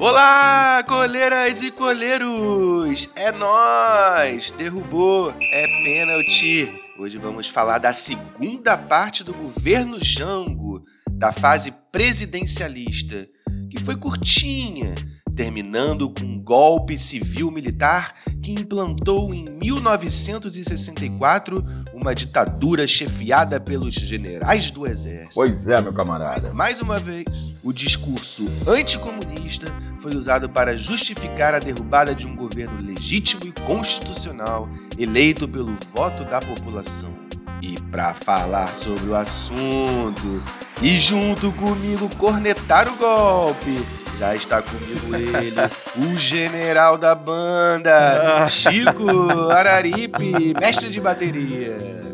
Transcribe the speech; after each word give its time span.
Olá, 0.00 0.82
coleiras 0.88 1.62
e 1.62 1.70
coleiros! 1.70 3.08
É 3.14 3.30
nós! 3.30 4.50
Derrubou, 4.50 5.30
é 5.30 5.66
pênalti. 5.84 6.68
Hoje 6.98 7.16
vamos 7.16 7.46
falar 7.46 7.78
da 7.78 7.92
segunda 7.92 8.76
parte 8.76 9.22
do 9.22 9.32
governo 9.32 9.98
Jango, 10.02 10.84
da 11.08 11.30
fase 11.30 11.72
presidencialista, 11.92 13.28
que 13.70 13.80
foi 13.80 13.94
curtinha, 13.94 14.96
terminando 15.36 16.10
com 16.10 16.24
um 16.24 16.42
golpe 16.42 16.98
civil-militar 16.98 18.16
que 18.42 18.50
implantou 18.50 19.32
em 19.32 19.44
1964 19.44 21.64
uma 22.04 22.14
ditadura 22.14 22.86
chefiada 22.86 23.58
pelos 23.58 23.94
generais 23.94 24.70
do 24.70 24.86
exército. 24.86 25.34
Pois 25.34 25.68
é, 25.68 25.80
meu 25.80 25.90
camarada. 25.90 26.52
Mais 26.52 26.82
uma 26.82 26.98
vez, 26.98 27.24
o 27.62 27.72
discurso 27.72 28.44
anticomunista 28.68 29.74
foi 30.00 30.14
usado 30.14 30.46
para 30.50 30.76
justificar 30.76 31.54
a 31.54 31.58
derrubada 31.58 32.14
de 32.14 32.26
um 32.26 32.36
governo 32.36 32.78
legítimo 32.78 33.40
e 33.46 33.52
constitucional 33.62 34.68
eleito 34.98 35.48
pelo 35.48 35.74
voto 35.94 36.24
da 36.24 36.40
população. 36.40 37.14
E 37.62 37.80
para 37.90 38.12
falar 38.12 38.68
sobre 38.74 39.06
o 39.06 39.16
assunto 39.16 40.42
e 40.82 40.98
junto 40.98 41.50
comigo 41.52 42.14
cornetar 42.16 42.86
o 42.86 42.96
golpe, 42.96 43.82
já 44.18 44.34
está 44.34 44.62
comigo 44.62 45.14
ele, 45.14 45.54
o 45.96 46.16
general 46.16 46.96
da 46.96 47.14
banda, 47.14 48.46
Chico 48.46 49.30
Araripe, 49.50 50.54
mestre 50.58 50.90
de 50.90 51.00
bateria. 51.00 52.04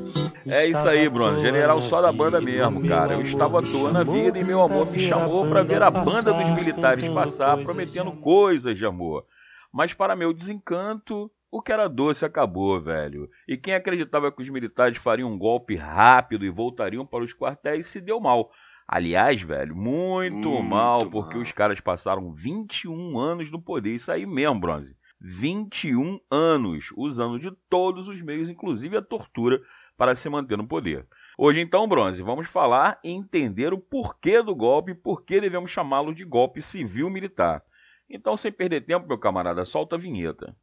É 0.48 0.66
isso 0.66 0.88
aí, 0.88 1.08
Bruno. 1.08 1.38
General 1.38 1.80
só 1.82 2.00
da 2.00 2.10
banda 2.10 2.40
mesmo, 2.40 2.86
cara. 2.88 3.12
Eu 3.12 3.22
estava 3.22 3.60
à 3.60 3.62
toa 3.62 3.92
na 3.92 4.02
vida 4.02 4.38
e 4.38 4.44
meu 4.44 4.60
amor 4.60 4.90
me 4.90 4.98
chamou 4.98 5.48
para 5.48 5.62
ver 5.62 5.82
a 5.82 5.90
banda 5.90 6.32
dos 6.32 6.48
militares 6.50 7.06
passar, 7.08 7.58
prometendo 7.58 8.10
coisas 8.12 8.76
de 8.76 8.86
amor. 8.86 9.24
Mas 9.72 9.92
para 9.92 10.16
meu 10.16 10.32
desencanto, 10.32 11.30
o 11.50 11.60
que 11.60 11.72
era 11.72 11.88
doce 11.88 12.24
acabou, 12.24 12.80
velho. 12.80 13.28
E 13.46 13.56
quem 13.56 13.74
acreditava 13.74 14.32
que 14.32 14.42
os 14.42 14.48
militares 14.48 14.98
fariam 14.98 15.30
um 15.30 15.38
golpe 15.38 15.76
rápido 15.76 16.44
e 16.44 16.50
voltariam 16.50 17.04
para 17.04 17.24
os 17.24 17.34
quartéis 17.34 17.86
se 17.86 18.00
deu 18.00 18.18
mal. 18.18 18.50
Aliás, 18.92 19.40
velho, 19.40 19.76
muito, 19.76 20.48
muito 20.48 20.62
mal, 20.64 21.08
porque 21.08 21.34
mal. 21.34 21.44
os 21.44 21.52
caras 21.52 21.78
passaram 21.78 22.32
21 22.32 23.16
anos 23.20 23.48
no 23.48 23.62
poder. 23.62 23.94
Isso 23.94 24.10
aí 24.10 24.26
mesmo, 24.26 24.58
Bronze. 24.58 24.96
21 25.20 26.18
anos, 26.28 26.92
usando 26.96 27.38
de 27.38 27.52
todos 27.68 28.08
os 28.08 28.20
meios, 28.20 28.48
inclusive 28.48 28.96
a 28.96 29.02
tortura, 29.02 29.62
para 29.96 30.16
se 30.16 30.28
manter 30.28 30.58
no 30.58 30.66
poder. 30.66 31.06
Hoje, 31.38 31.60
então, 31.60 31.86
Bronze, 31.86 32.20
vamos 32.20 32.48
falar 32.48 32.98
e 33.04 33.12
entender 33.12 33.72
o 33.72 33.78
porquê 33.78 34.42
do 34.42 34.56
golpe 34.56 34.90
e 34.90 34.96
por 34.96 35.22
que 35.22 35.40
devemos 35.40 35.70
chamá-lo 35.70 36.12
de 36.12 36.24
golpe 36.24 36.60
civil-militar. 36.60 37.62
Então, 38.08 38.36
sem 38.36 38.50
perder 38.50 38.80
tempo, 38.80 39.06
meu 39.06 39.18
camarada, 39.18 39.64
solta 39.64 39.94
a 39.94 39.98
vinheta. 40.00 40.56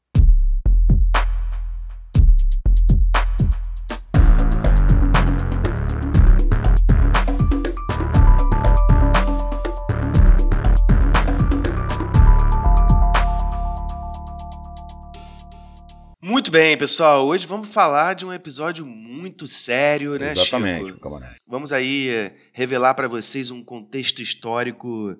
Muito 16.48 16.54
bem, 16.54 16.78
pessoal. 16.78 17.28
Hoje 17.28 17.46
vamos 17.46 17.68
falar 17.68 18.14
de 18.14 18.26
um 18.26 18.32
episódio 18.32 18.86
muito 18.86 19.46
sério, 19.46 20.18
né, 20.18 20.32
Exatamente, 20.32 20.94
Chico? 20.94 21.08
Exatamente. 21.10 21.42
Vamos 21.46 21.74
aí 21.74 22.08
eh, 22.08 22.38
revelar 22.54 22.94
para 22.94 23.10
vocês 23.10 23.52
um 23.52 23.62
contexto 23.62 24.22
histórico 24.22 25.14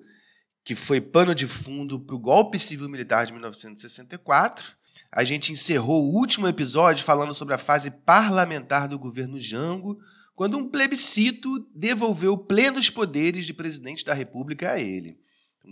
que 0.64 0.74
foi 0.74 1.02
pano 1.02 1.34
de 1.34 1.46
fundo 1.46 2.00
para 2.00 2.16
o 2.16 2.18
golpe 2.18 2.58
civil-militar 2.58 3.26
de 3.26 3.34
1964. 3.34 4.72
A 5.12 5.22
gente 5.22 5.52
encerrou 5.52 6.02
o 6.02 6.14
último 6.14 6.48
episódio 6.48 7.04
falando 7.04 7.34
sobre 7.34 7.52
a 7.52 7.58
fase 7.58 7.90
parlamentar 7.90 8.88
do 8.88 8.98
governo 8.98 9.38
Jango, 9.38 9.98
quando 10.34 10.56
um 10.56 10.66
plebiscito 10.66 11.68
devolveu 11.74 12.38
plenos 12.38 12.88
poderes 12.88 13.44
de 13.44 13.52
presidente 13.52 14.02
da 14.02 14.14
República 14.14 14.70
a 14.70 14.80
ele. 14.80 15.18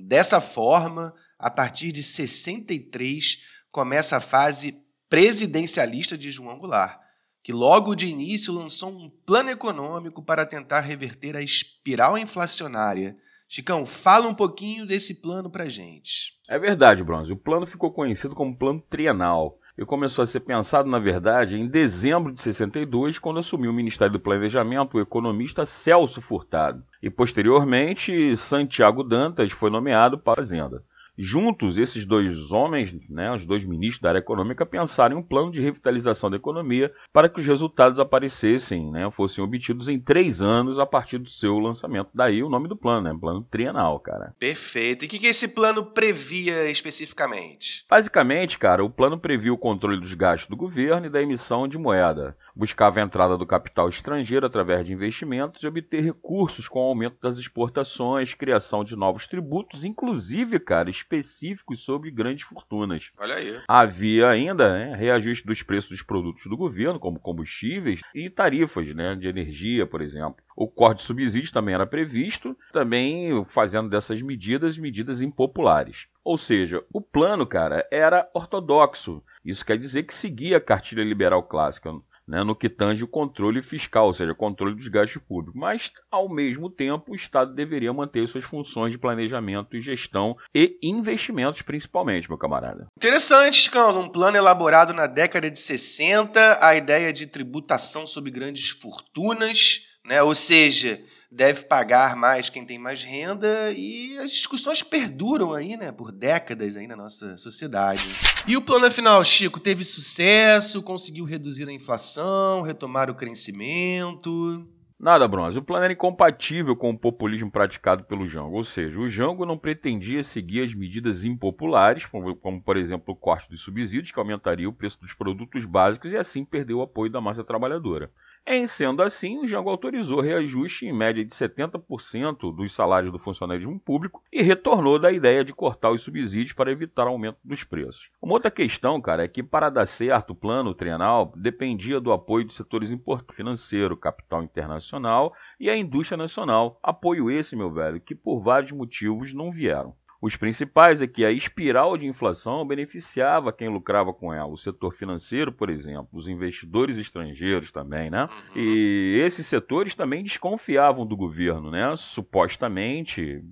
Dessa 0.06 0.38
forma, 0.38 1.14
a 1.38 1.48
partir 1.48 1.92
de 1.92 2.02
63, 2.02 3.38
começa 3.70 4.18
a 4.18 4.20
fase 4.20 4.84
presidencialista 5.08 6.16
de 6.16 6.30
João 6.30 6.58
Goulart, 6.58 7.00
que 7.42 7.52
logo 7.52 7.94
de 7.94 8.06
início 8.06 8.52
lançou 8.52 8.90
um 8.90 9.08
plano 9.24 9.50
econômico 9.50 10.22
para 10.22 10.44
tentar 10.44 10.80
reverter 10.80 11.36
a 11.36 11.42
espiral 11.42 12.18
inflacionária. 12.18 13.16
Chicão, 13.48 13.86
fala 13.86 14.26
um 14.26 14.34
pouquinho 14.34 14.84
desse 14.84 15.20
plano 15.22 15.48
para 15.48 15.68
gente. 15.68 16.32
É 16.48 16.58
verdade, 16.58 17.04
Bronze. 17.04 17.32
O 17.32 17.36
plano 17.36 17.66
ficou 17.66 17.92
conhecido 17.92 18.34
como 18.34 18.56
Plano 18.56 18.82
Trienal 18.90 19.56
e 19.78 19.84
começou 19.84 20.22
a 20.22 20.26
ser 20.26 20.40
pensado, 20.40 20.88
na 20.88 20.98
verdade, 20.98 21.56
em 21.56 21.68
dezembro 21.68 22.32
de 22.32 22.40
62, 22.40 23.18
quando 23.18 23.38
assumiu 23.38 23.70
o 23.70 23.74
Ministério 23.74 24.14
do 24.14 24.20
Planejamento 24.20 24.96
o 24.96 25.00
economista 25.00 25.64
Celso 25.64 26.20
Furtado. 26.20 26.82
E, 27.02 27.10
posteriormente, 27.10 28.34
Santiago 28.36 29.04
Dantas 29.04 29.52
foi 29.52 29.70
nomeado 29.70 30.18
para 30.18 30.32
a 30.32 30.36
Fazenda. 30.36 30.82
Juntos, 31.18 31.78
esses 31.78 32.04
dois 32.04 32.52
homens, 32.52 32.94
né, 33.08 33.32
os 33.32 33.46
dois 33.46 33.64
ministros 33.64 34.00
da 34.00 34.10
área 34.10 34.18
econômica, 34.18 34.66
pensaram 34.66 35.16
em 35.16 35.18
um 35.18 35.22
plano 35.22 35.50
de 35.50 35.60
revitalização 35.60 36.30
da 36.30 36.36
economia 36.36 36.92
para 37.12 37.28
que 37.28 37.40
os 37.40 37.46
resultados 37.46 37.98
aparecessem, 37.98 38.90
né, 38.90 39.10
fossem 39.10 39.42
obtidos 39.42 39.88
em 39.88 39.98
três 39.98 40.42
anos 40.42 40.78
a 40.78 40.84
partir 40.84 41.18
do 41.18 41.30
seu 41.30 41.58
lançamento. 41.58 42.10
Daí 42.14 42.42
o 42.42 42.48
nome 42.48 42.68
do 42.68 42.76
plano, 42.76 43.08
né, 43.08 43.18
plano 43.18 43.42
trienal, 43.50 43.98
cara. 44.00 44.34
Perfeito. 44.38 45.04
E 45.04 45.06
o 45.06 45.08
que, 45.08 45.18
que 45.18 45.26
esse 45.26 45.48
plano 45.48 45.84
previa 45.84 46.70
especificamente? 46.70 47.84
Basicamente, 47.88 48.58
cara, 48.58 48.84
o 48.84 48.90
plano 48.90 49.18
previa 49.18 49.52
o 49.52 49.58
controle 49.58 50.00
dos 50.00 50.12
gastos 50.14 50.50
do 50.50 50.56
governo 50.56 51.06
e 51.06 51.10
da 51.10 51.22
emissão 51.22 51.66
de 51.66 51.78
moeda. 51.78 52.36
Buscava 52.54 53.00
a 53.00 53.02
entrada 53.02 53.36
do 53.36 53.46
capital 53.46 53.88
estrangeiro 53.88 54.46
através 54.46 54.84
de 54.84 54.92
investimentos 54.92 55.62
e 55.62 55.66
obter 55.66 56.02
recursos 56.02 56.68
com 56.68 56.80
o 56.80 56.88
aumento 56.88 57.16
das 57.20 57.36
exportações, 57.36 58.34
criação 58.34 58.82
de 58.82 58.96
novos 58.96 59.26
tributos, 59.26 59.84
inclusive, 59.84 60.58
cara, 60.58 60.90
específicos 61.06 61.80
sobre 61.80 62.10
grandes 62.10 62.44
fortunas. 62.44 63.12
Olha 63.18 63.36
aí. 63.36 63.60
Havia 63.68 64.28
ainda 64.28 64.72
né, 64.72 64.96
reajuste 64.96 65.46
dos 65.46 65.62
preços 65.62 65.90
dos 65.90 66.02
produtos 66.02 66.46
do 66.46 66.56
governo, 66.56 66.98
como 66.98 67.20
combustíveis 67.20 68.00
e 68.14 68.28
tarifas 68.28 68.92
né, 68.94 69.14
de 69.14 69.28
energia, 69.28 69.86
por 69.86 70.02
exemplo. 70.02 70.44
O 70.56 70.66
corte 70.66 70.98
de 70.98 71.04
subsídios 71.04 71.50
também 71.50 71.74
era 71.74 71.86
previsto, 71.86 72.56
também 72.72 73.44
fazendo 73.46 73.88
dessas 73.88 74.20
medidas 74.20 74.76
medidas 74.76 75.20
impopulares. 75.22 76.08
Ou 76.24 76.36
seja, 76.36 76.82
o 76.92 77.00
plano, 77.00 77.46
cara, 77.46 77.86
era 77.90 78.28
ortodoxo. 78.34 79.22
Isso 79.44 79.64
quer 79.64 79.78
dizer 79.78 80.02
que 80.02 80.14
seguia 80.14 80.56
a 80.56 80.60
cartilha 80.60 81.04
liberal 81.04 81.42
clássica 81.42 81.92
né, 82.26 82.42
no 82.42 82.56
que 82.56 82.68
tange 82.68 83.04
o 83.04 83.08
controle 83.08 83.62
fiscal, 83.62 84.06
ou 84.06 84.12
seja, 84.12 84.34
controle 84.34 84.74
dos 84.74 84.88
gastos 84.88 85.22
públicos. 85.22 85.58
Mas, 85.58 85.92
ao 86.10 86.28
mesmo 86.28 86.68
tempo, 86.68 87.12
o 87.12 87.14
Estado 87.14 87.54
deveria 87.54 87.92
manter 87.92 88.26
suas 88.26 88.44
funções 88.44 88.92
de 88.92 88.98
planejamento 88.98 89.76
e 89.76 89.80
gestão 89.80 90.36
e 90.54 90.78
investimentos, 90.82 91.62
principalmente, 91.62 92.28
meu 92.28 92.38
camarada. 92.38 92.86
Interessante, 92.96 93.56
Chicão. 93.56 93.92
Num 93.92 94.08
plano 94.08 94.36
elaborado 94.36 94.92
na 94.92 95.06
década 95.06 95.50
de 95.50 95.58
60, 95.58 96.58
a 96.60 96.74
ideia 96.74 97.12
de 97.12 97.26
tributação 97.26 98.06
sobre 98.06 98.30
grandes 98.30 98.70
fortunas, 98.70 99.82
né, 100.04 100.22
ou 100.22 100.34
seja, 100.34 101.00
deve 101.30 101.64
pagar 101.64 102.16
mais 102.16 102.48
quem 102.48 102.64
tem 102.64 102.78
mais 102.78 103.02
renda 103.02 103.70
e 103.72 104.16
as 104.18 104.30
discussões 104.30 104.82
perduram 104.82 105.52
aí, 105.52 105.76
né, 105.76 105.92
por 105.92 106.12
décadas 106.12 106.76
aí 106.76 106.86
na 106.86 106.96
nossa 106.96 107.36
sociedade. 107.36 108.08
E 108.46 108.56
o 108.56 108.62
plano 108.62 108.90
final, 108.90 109.22
Chico, 109.24 109.60
teve 109.60 109.84
sucesso, 109.84 110.82
conseguiu 110.82 111.24
reduzir 111.24 111.68
a 111.68 111.72
inflação, 111.72 112.62
retomar 112.62 113.10
o 113.10 113.14
crescimento. 113.14 114.66
Nada, 114.98 115.28
Bronze. 115.28 115.58
O 115.58 115.62
plano 115.62 115.84
era 115.84 115.92
incompatível 115.92 116.74
com 116.74 116.90
o 116.90 116.98
populismo 116.98 117.50
praticado 117.50 118.04
pelo 118.04 118.26
Jango, 118.26 118.56
ou 118.56 118.64
seja, 118.64 118.98
o 118.98 119.06
Jango 119.06 119.44
não 119.44 119.58
pretendia 119.58 120.22
seguir 120.22 120.62
as 120.62 120.72
medidas 120.72 121.22
impopulares, 121.22 122.06
como, 122.06 122.34
como, 122.34 122.62
por 122.62 122.78
exemplo 122.78 123.12
o 123.12 123.16
corte 123.16 123.50
dos 123.50 123.60
subsídios, 123.60 124.10
que 124.10 124.18
aumentaria 124.18 124.66
o 124.66 124.72
preço 124.72 124.98
dos 124.98 125.12
produtos 125.12 125.66
básicos 125.66 126.12
e 126.12 126.16
assim 126.16 126.46
perdeu 126.46 126.78
o 126.78 126.82
apoio 126.82 127.12
da 127.12 127.20
massa 127.20 127.44
trabalhadora. 127.44 128.10
Em 128.48 128.64
sendo 128.64 129.02
assim, 129.02 129.38
o 129.38 129.46
Jango 129.46 129.70
autorizou 129.70 130.20
reajuste 130.20 130.86
em 130.86 130.92
média 130.92 131.24
de 131.24 131.34
70% 131.34 132.54
dos 132.54 132.72
salários 132.72 133.10
do 133.10 133.18
funcionalismo 133.18 133.76
público 133.80 134.22
e 134.32 134.40
retornou 134.40 135.00
da 135.00 135.10
ideia 135.10 135.42
de 135.42 135.52
cortar 135.52 135.90
os 135.90 136.02
subsídios 136.02 136.52
para 136.52 136.70
evitar 136.70 137.08
aumento 137.08 137.38
dos 137.42 137.64
preços. 137.64 138.08
Uma 138.22 138.34
outra 138.34 138.48
questão, 138.48 139.00
cara, 139.00 139.24
é 139.24 139.28
que 139.28 139.42
para 139.42 139.68
dar 139.68 139.84
certo 139.84 140.30
o 140.30 140.36
plano 140.36 140.74
trienal 140.74 141.32
dependia 141.34 142.00
do 142.00 142.12
apoio 142.12 142.44
de 142.44 142.54
setores 142.54 142.92
importantes, 142.92 143.34
financeiro, 143.34 143.96
capital 143.96 144.44
internacional 144.44 145.34
e 145.58 145.68
a 145.68 145.76
indústria 145.76 146.16
nacional. 146.16 146.78
Apoio 146.80 147.28
esse, 147.28 147.56
meu 147.56 147.72
velho, 147.72 148.00
que 148.00 148.14
por 148.14 148.40
vários 148.40 148.70
motivos 148.70 149.34
não 149.34 149.50
vieram. 149.50 149.92
Os 150.20 150.36
principais 150.36 151.02
é 151.02 151.06
que 151.06 151.24
a 151.24 151.30
espiral 151.30 151.96
de 151.96 152.06
inflação 152.06 152.66
beneficiava 152.66 153.52
quem 153.52 153.68
lucrava 153.68 154.12
com 154.12 154.32
ela, 154.32 154.48
o 154.48 154.56
setor 154.56 154.94
financeiro, 154.94 155.52
por 155.52 155.68
exemplo, 155.68 156.08
os 156.12 156.28
investidores 156.28 156.96
estrangeiros 156.96 157.70
também, 157.70 158.10
né? 158.10 158.24
Uhum. 158.24 158.60
E 158.60 159.20
esses 159.24 159.46
setores 159.46 159.94
também 159.94 160.22
desconfiavam 160.22 161.06
do 161.06 161.16
governo, 161.16 161.70
né? 161.70 161.94
Supostamente, 161.96 163.42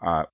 a, 0.00 0.28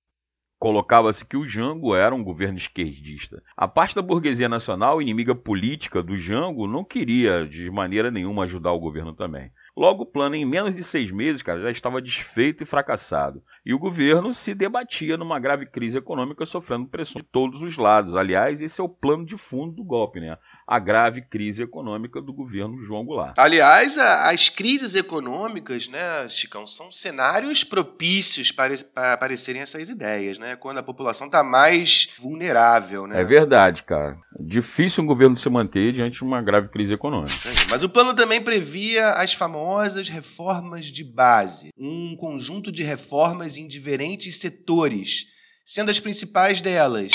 Colocava-se 0.61 1.25
que 1.25 1.35
o 1.35 1.47
Jango 1.47 1.95
era 1.95 2.13
um 2.13 2.23
governo 2.23 2.55
esquerdista. 2.55 3.41
A 3.57 3.67
parte 3.67 3.95
da 3.95 4.01
burguesia 4.03 4.47
nacional, 4.47 5.01
inimiga 5.01 5.33
política 5.33 6.03
do 6.03 6.15
Jango, 6.15 6.67
não 6.67 6.83
queria 6.83 7.47
de 7.47 7.71
maneira 7.71 8.11
nenhuma 8.11 8.43
ajudar 8.43 8.71
o 8.71 8.79
governo 8.79 9.11
também. 9.11 9.51
Logo, 9.75 10.03
o 10.03 10.05
plano, 10.05 10.35
em 10.35 10.45
menos 10.45 10.75
de 10.75 10.83
seis 10.83 11.11
meses, 11.11 11.41
cara, 11.41 11.61
já 11.61 11.71
estava 11.71 12.01
desfeito 12.01 12.61
e 12.61 12.65
fracassado. 12.65 13.41
E 13.65 13.73
o 13.73 13.79
governo 13.79 14.33
se 14.33 14.53
debatia 14.53 15.15
numa 15.15 15.39
grave 15.39 15.65
crise 15.65 15.97
econômica, 15.97 16.45
sofrendo 16.45 16.87
pressão 16.87 17.21
de 17.21 17.27
todos 17.27 17.61
os 17.61 17.77
lados. 17.77 18.15
Aliás, 18.15 18.61
esse 18.61 18.81
é 18.81 18.83
o 18.83 18.89
plano 18.89 19.25
de 19.25 19.37
fundo 19.37 19.73
do 19.73 19.83
golpe, 19.83 20.19
né? 20.19 20.37
A 20.67 20.77
grave 20.77 21.21
crise 21.21 21.63
econômica 21.63 22.21
do 22.21 22.33
governo 22.33 22.81
João 22.81 23.05
Goulart. 23.05 23.35
Aliás, 23.37 23.97
a, 23.97 24.29
as 24.29 24.49
crises 24.49 24.93
econômicas, 24.93 25.87
né, 25.87 26.27
Chicão, 26.27 26.67
são 26.67 26.91
cenários 26.91 27.63
propícios 27.63 28.51
para, 28.51 28.77
para 28.77 29.13
aparecerem 29.13 29.61
essas 29.61 29.87
ideias, 29.87 30.37
né? 30.37 30.57
Quando 30.57 30.79
a 30.79 30.83
população 30.83 31.27
está 31.27 31.43
mais 31.43 32.13
vulnerável, 32.19 33.07
né? 33.07 33.21
É 33.21 33.23
verdade, 33.23 33.83
cara. 33.83 34.17
Difícil 34.37 35.03
um 35.03 35.07
governo 35.07 35.35
se 35.35 35.49
manter 35.49 35.93
diante 35.93 36.15
de 36.15 36.23
uma 36.23 36.41
grave 36.41 36.67
crise 36.67 36.93
econômica. 36.93 37.31
Mas 37.69 37.83
o 37.83 37.89
plano 37.89 38.13
também 38.13 38.41
previa 38.41 39.11
as 39.11 39.33
famosas 39.33 39.60
famosas 39.61 40.09
reformas 40.09 40.87
de 40.87 41.03
base, 41.03 41.69
um 41.77 42.15
conjunto 42.15 42.71
de 42.71 42.81
reformas 42.81 43.57
em 43.57 43.67
diferentes 43.67 44.39
setores, 44.39 45.27
sendo 45.63 45.91
as 45.91 45.99
principais 45.99 46.59
delas 46.61 47.11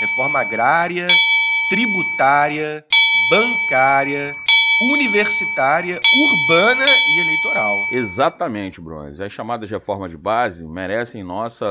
reforma 0.00 0.40
agrária, 0.40 1.06
tributária, 1.70 2.84
bancária, 3.30 4.34
universitária, 4.82 6.00
urbana 6.24 6.84
e 6.84 7.20
eleitoral. 7.20 7.78
Exatamente, 7.92 8.80
Bruno. 8.80 9.22
As 9.22 9.32
chamadas 9.32 9.70
reformas 9.70 10.10
de 10.10 10.16
base 10.16 10.66
merecem 10.66 11.22
nossa 11.22 11.66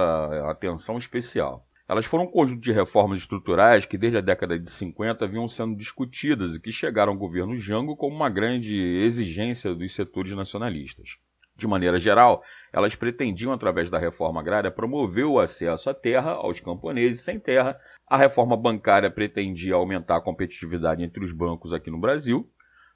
atenção 0.49 0.97
especial. 0.97 1.61
Elas 1.87 2.05
foram 2.05 2.23
um 2.23 2.31
conjunto 2.31 2.61
de 2.61 2.71
reformas 2.71 3.19
estruturais 3.19 3.85
que, 3.85 3.97
desde 3.97 4.17
a 4.17 4.21
década 4.21 4.57
de 4.57 4.67
50, 4.69 5.27
vinham 5.27 5.47
sendo 5.47 5.75
discutidas 5.75 6.55
e 6.55 6.59
que 6.59 6.71
chegaram 6.71 7.13
ao 7.13 7.19
governo 7.19 7.59
Jango 7.59 7.95
como 7.95 8.15
uma 8.15 8.29
grande 8.29 8.75
exigência 8.75 9.73
dos 9.75 9.93
setores 9.93 10.31
nacionalistas. 10.31 11.17
De 11.55 11.67
maneira 11.67 11.99
geral, 11.99 12.43
elas 12.73 12.95
pretendiam, 12.95 13.53
através 13.53 13.89
da 13.89 13.99
reforma 13.99 14.41
agrária, 14.41 14.71
promover 14.71 15.25
o 15.25 15.39
acesso 15.39 15.89
à 15.89 15.93
terra 15.93 16.31
aos 16.31 16.59
camponeses 16.59 17.21
sem 17.21 17.39
terra. 17.39 17.79
A 18.07 18.17
reforma 18.17 18.57
bancária 18.57 19.09
pretendia 19.09 19.75
aumentar 19.75 20.17
a 20.17 20.21
competitividade 20.21 21.03
entre 21.03 21.23
os 21.23 21.31
bancos 21.31 21.71
aqui 21.71 21.91
no 21.91 21.99
Brasil. 21.99 22.49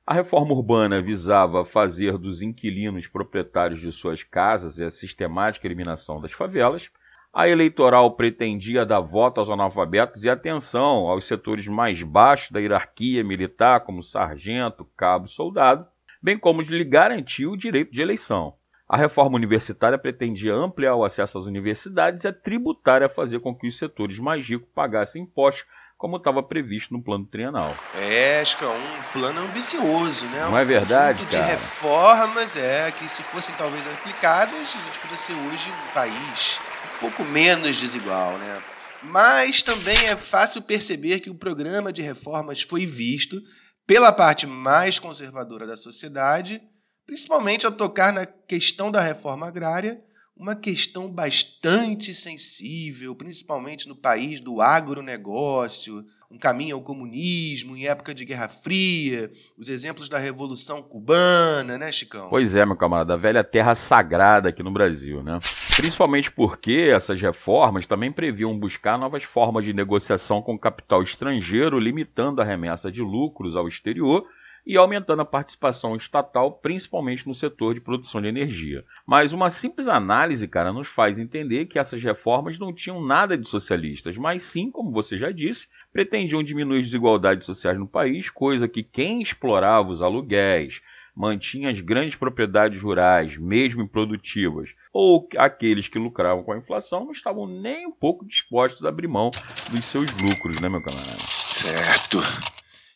A 0.05 0.13
reforma 0.15 0.53
urbana 0.53 1.01
visava 1.01 1.63
fazer 1.63 2.17
dos 2.17 2.41
inquilinos 2.41 3.07
proprietários 3.07 3.79
de 3.79 3.91
suas 3.91 4.23
casas 4.23 4.79
e 4.79 4.83
a 4.83 4.89
sistemática 4.89 5.67
eliminação 5.67 6.19
das 6.19 6.31
favelas. 6.31 6.89
A 7.31 7.47
eleitoral 7.47 8.11
pretendia 8.15 8.83
dar 8.83 9.01
voto 9.01 9.39
aos 9.39 9.49
analfabetos 9.51 10.23
e 10.23 10.29
atenção 10.29 11.07
aos 11.07 11.25
setores 11.25 11.67
mais 11.67 12.01
baixos 12.01 12.49
da 12.49 12.59
hierarquia 12.59 13.23
militar, 13.23 13.81
como 13.81 14.01
sargento, 14.01 14.83
cabo, 14.97 15.27
soldado, 15.27 15.85
bem 16.21 16.39
como 16.39 16.61
lhe 16.61 16.83
garantir 16.83 17.45
o 17.45 17.55
direito 17.55 17.91
de 17.91 18.01
eleição. 18.01 18.55
A 18.87 18.97
reforma 18.97 19.37
universitária 19.37 19.99
pretendia 19.99 20.55
ampliar 20.55 20.95
o 20.95 21.05
acesso 21.05 21.37
às 21.37 21.45
universidades 21.45 22.23
e 22.23 22.27
a 22.27 22.33
tributária 22.33 23.07
fazer 23.07 23.39
com 23.39 23.55
que 23.55 23.67
os 23.67 23.77
setores 23.77 24.17
mais 24.17 24.49
ricos 24.49 24.67
pagassem 24.73 25.21
impostos, 25.21 25.67
como 25.95 26.17
estava 26.17 26.41
previsto 26.41 26.95
no 26.95 27.03
plano 27.03 27.25
trienal. 27.25 27.75
É, 27.95 28.39
acho 28.41 28.57
que 28.57 28.63
é 28.63 28.67
um 28.67 29.11
plano 29.13 29.41
ambicioso, 29.41 30.25
né? 30.27 30.41
Não 30.45 30.53
um 30.53 30.57
é 30.57 30.65
verdade, 30.65 31.23
cara? 31.25 31.43
de 31.43 31.51
reformas, 31.51 32.57
é, 32.57 32.91
que 32.91 33.07
se 33.07 33.21
fossem 33.21 33.53
talvez 33.55 33.85
aplicadas, 33.93 34.55
a 34.55 34.63
gente 34.63 34.99
poderia 34.99 35.17
ser 35.17 35.33
hoje 35.33 35.69
um 35.69 35.93
país 35.93 36.59
pouco 36.99 37.23
menos 37.23 37.77
desigual, 37.77 38.37
né? 38.37 38.61
Mas 39.01 39.61
também 39.61 40.07
é 40.07 40.17
fácil 40.17 40.61
perceber 40.61 41.21
que 41.21 41.29
o 41.29 41.35
programa 41.35 41.93
de 41.93 42.01
reformas 42.01 42.61
foi 42.61 42.85
visto 42.85 43.41
pela 43.87 44.11
parte 44.11 44.45
mais 44.45 44.99
conservadora 44.99 45.65
da 45.65 45.77
sociedade, 45.77 46.61
principalmente 47.05 47.65
ao 47.65 47.71
tocar 47.71 48.11
na 48.11 48.25
questão 48.25 48.91
da 48.91 49.01
reforma 49.01 49.47
agrária, 49.47 50.01
uma 50.35 50.55
questão 50.55 51.11
bastante 51.11 52.13
sensível, 52.13 53.15
principalmente 53.15 53.87
no 53.87 53.95
país 53.95 54.39
do 54.39 54.61
agronegócio, 54.61 56.05
um 56.31 56.37
caminho 56.37 56.75
ao 56.75 56.81
comunismo 56.81 57.75
em 57.75 57.87
época 57.87 58.13
de 58.13 58.23
Guerra 58.23 58.47
Fria, 58.47 59.31
os 59.57 59.67
exemplos 59.67 60.07
da 60.07 60.19
Revolução 60.19 60.81
Cubana, 60.81 61.77
né, 61.77 61.91
Chicão? 61.91 62.29
Pois 62.29 62.55
é, 62.55 62.63
meu 62.65 62.75
camarada, 62.75 63.15
a 63.15 63.17
velha 63.17 63.43
terra 63.43 63.73
sagrada 63.73 64.49
aqui 64.49 64.61
no 64.61 64.71
Brasil, 64.71 65.23
né? 65.23 65.39
Principalmente 65.75 66.31
porque 66.31 66.91
essas 66.93 67.19
reformas 67.19 67.87
também 67.87 68.11
previam 68.11 68.57
buscar 68.57 68.97
novas 68.97 69.23
formas 69.23 69.65
de 69.65 69.73
negociação 69.73 70.41
com 70.41 70.57
capital 70.57 71.01
estrangeiro, 71.01 71.79
limitando 71.79 72.41
a 72.41 72.45
remessa 72.45 72.91
de 72.91 73.01
lucros 73.01 73.55
ao 73.55 73.67
exterior 73.67 74.25
e 74.65 74.77
aumentando 74.77 75.21
a 75.21 75.25
participação 75.25 75.95
estatal, 75.95 76.51
principalmente 76.51 77.27
no 77.27 77.33
setor 77.33 77.73
de 77.73 77.81
produção 77.81 78.21
de 78.21 78.27
energia. 78.27 78.83
Mas 79.05 79.33
uma 79.33 79.49
simples 79.49 79.87
análise, 79.87 80.47
cara, 80.47 80.73
nos 80.73 80.87
faz 80.87 81.17
entender 81.17 81.65
que 81.65 81.79
essas 81.79 82.01
reformas 82.01 82.59
não 82.59 82.73
tinham 82.73 83.03
nada 83.03 83.37
de 83.37 83.47
socialistas, 83.47 84.17
mas 84.17 84.43
sim, 84.43 84.69
como 84.69 84.91
você 84.91 85.17
já 85.17 85.31
disse, 85.31 85.67
pretendiam 85.91 86.43
diminuir 86.43 86.79
as 86.79 86.85
desigualdades 86.85 87.45
sociais 87.45 87.77
no 87.77 87.87
país, 87.87 88.29
coisa 88.29 88.67
que 88.67 88.83
quem 88.83 89.21
explorava 89.21 89.89
os 89.89 90.01
aluguéis, 90.01 90.81
mantinha 91.15 91.69
as 91.69 91.81
grandes 91.81 92.15
propriedades 92.15 92.81
rurais, 92.81 93.37
mesmo 93.37 93.81
improdutivas, 93.81 94.69
ou 94.93 95.27
aqueles 95.37 95.87
que 95.87 95.99
lucravam 95.99 96.43
com 96.43 96.53
a 96.53 96.57
inflação, 96.57 97.05
não 97.05 97.11
estavam 97.11 97.45
nem 97.45 97.87
um 97.87 97.91
pouco 97.91 98.25
dispostos 98.25 98.85
a 98.85 98.89
abrir 98.89 99.07
mão 99.07 99.29
dos 99.69 99.85
seus 99.85 100.09
lucros, 100.21 100.59
né, 100.61 100.69
meu 100.69 100.81
camarada? 100.81 101.17
Certo. 101.17 102.19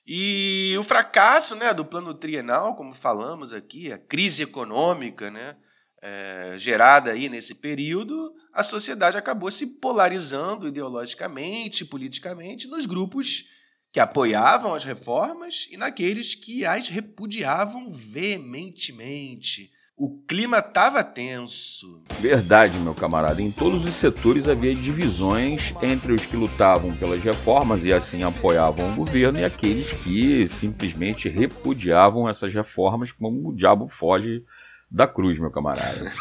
E 0.05 0.75
o 0.77 0.83
fracasso 0.83 1.55
né, 1.55 1.73
do 1.73 1.85
plano 1.85 2.13
trienal, 2.13 2.75
como 2.75 2.93
falamos 2.93 3.53
aqui, 3.53 3.91
a 3.91 3.97
crise 3.97 4.43
econômica 4.43 5.31
né, 5.31 5.55
é, 6.01 6.55
gerada 6.57 7.11
aí 7.11 7.29
nesse 7.29 7.55
período, 7.55 8.33
a 8.51 8.63
sociedade 8.63 9.17
acabou 9.17 9.49
se 9.49 9.79
polarizando 9.79 10.67
ideologicamente, 10.67 11.85
politicamente, 11.85 12.67
nos 12.67 12.85
grupos 12.85 13.45
que 13.93 13.99
apoiavam 13.99 14.73
as 14.73 14.83
reformas 14.83 15.67
e 15.71 15.77
naqueles 15.77 16.35
que 16.35 16.65
as 16.65 16.89
repudiavam 16.89 17.91
veementemente. 17.91 19.71
O 19.95 20.17
clima 20.27 20.57
estava 20.57 21.03
tenso. 21.03 22.01
Verdade, 22.19 22.77
meu 22.79 22.95
camarada. 22.95 23.39
Em 23.41 23.51
todos 23.51 23.85
os 23.85 23.93
setores 23.93 24.49
havia 24.49 24.73
divisões 24.73 25.71
entre 25.83 26.13
os 26.13 26.25
que 26.25 26.35
lutavam 26.35 26.95
pelas 26.97 27.21
reformas 27.21 27.85
e 27.85 27.93
assim 27.93 28.23
apoiavam 28.23 28.91
o 28.91 28.95
governo 28.95 29.37
e 29.39 29.45
aqueles 29.45 29.93
que 29.93 30.47
simplesmente 30.47 31.29
repudiavam 31.29 32.27
essas 32.27 32.51
reformas 32.51 33.11
como 33.11 33.49
o 33.49 33.55
diabo 33.55 33.87
foge 33.87 34.43
da 34.89 35.07
cruz, 35.07 35.37
meu 35.39 35.51
camarada. 35.51 36.11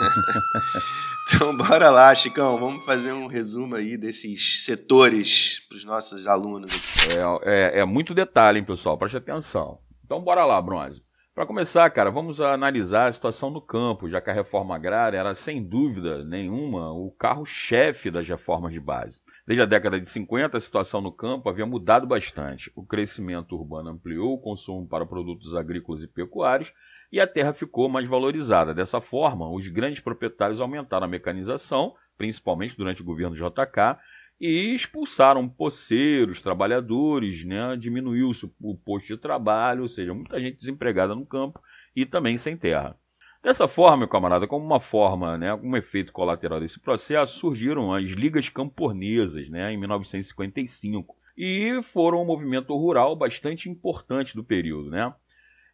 então, 1.29 1.57
bora 1.57 1.89
lá, 1.89 2.15
Chicão. 2.15 2.59
Vamos 2.59 2.85
fazer 2.85 3.13
um 3.13 3.27
resumo 3.27 3.75
aí 3.75 3.97
desses 3.97 4.67
setores 4.67 5.61
para 5.67 5.77
os 5.77 5.85
nossos 5.85 6.27
alunos. 6.27 6.71
Aqui. 6.75 7.13
É, 7.45 7.79
é, 7.79 7.81
é 7.81 7.85
muito 7.87 8.13
detalhe, 8.13 8.59
hein, 8.59 8.65
pessoal? 8.65 8.99
Preste 8.99 9.17
atenção. 9.17 9.79
Então, 10.05 10.21
bora 10.21 10.45
lá, 10.45 10.61
Bronze. 10.61 11.03
Para 11.35 11.47
começar, 11.47 11.89
cara, 11.89 12.11
vamos 12.11 12.43
analisar 12.43 13.07
a 13.07 13.13
situação 13.13 13.49
no 13.49 13.63
campo, 13.63 14.07
já 14.07 14.21
que 14.21 14.29
a 14.29 14.35
reforma 14.35 14.77
agrária 14.77 15.17
era, 15.17 15.35
sem 15.35 15.67
dúvida 15.67 16.23
nenhuma, 16.23 16.93
o 16.93 17.11
carro-chefe 17.11 18.11
das 18.11 18.29
reformas 18.29 18.71
de 18.71 18.79
base. 18.79 19.23
Desde 19.47 19.63
a 19.63 19.67
década 19.67 19.99
de 19.99 20.07
50, 20.07 20.59
a 20.59 20.61
situação 20.61 21.01
no 21.01 21.11
campo 21.11 21.49
havia 21.49 21.65
mudado 21.65 22.07
bastante. 22.07 22.71
O 22.77 22.85
crescimento 22.85 23.57
urbano 23.57 23.89
ampliou 23.89 24.35
o 24.35 24.39
consumo 24.39 24.87
para 24.87 25.07
produtos 25.07 25.55
agrícolas 25.55 26.03
e 26.03 26.07
pecuários 26.07 26.71
e 27.11 27.19
a 27.19 27.27
terra 27.27 27.55
ficou 27.55 27.89
mais 27.89 28.07
valorizada. 28.07 28.75
Dessa 28.75 29.01
forma, 29.01 29.51
os 29.51 29.67
grandes 29.69 30.01
proprietários 30.01 30.61
aumentaram 30.61 31.07
a 31.07 31.11
mecanização, 31.11 31.95
principalmente 32.19 32.77
durante 32.77 33.01
o 33.01 33.07
governo 33.07 33.35
JK, 33.35 33.99
e 34.41 34.75
expulsaram 34.75 35.49
poceiros, 35.49 36.43
trabalhadores, 36.43 37.45
né? 37.45 37.77
diminuiu-se 37.77 38.51
o 38.61 38.77
posto 38.77 39.09
de 39.09 39.17
trabalho, 39.17 39.83
ou 39.83 39.89
seja, 39.89 40.13
muita 40.13 40.41
gente 40.41 40.59
desempregada 40.59 41.15
no 41.15 41.25
campo 41.25 41.61
e 41.95 42.05
também 42.05 42.37
sem 42.37 42.57
terra. 42.57 42.97
Dessa 43.43 43.67
forma, 43.67 43.99
meu 43.99 44.09
camarada, 44.09 44.47
como 44.47 44.65
uma 44.65 44.79
forma, 44.79 45.37
né, 45.37 45.53
um 45.53 45.77
efeito 45.77 46.13
colateral 46.13 46.61
desse 46.61 46.79
processo, 46.79 47.41
surgiram 47.41 47.93
as 47.93 48.05
ligas 48.13 48.49
camponesas 48.49 49.49
né, 49.51 49.73
em 49.73 49.77
1955 49.77 51.17
e 51.37 51.83
foram 51.83 52.23
um 52.23 52.25
movimento 52.25 52.73
rural 52.77 53.17
bastante 53.17 53.69
importante 53.69 54.37
do 54.37 54.45
período. 54.45 54.91
Né? 54.91 55.13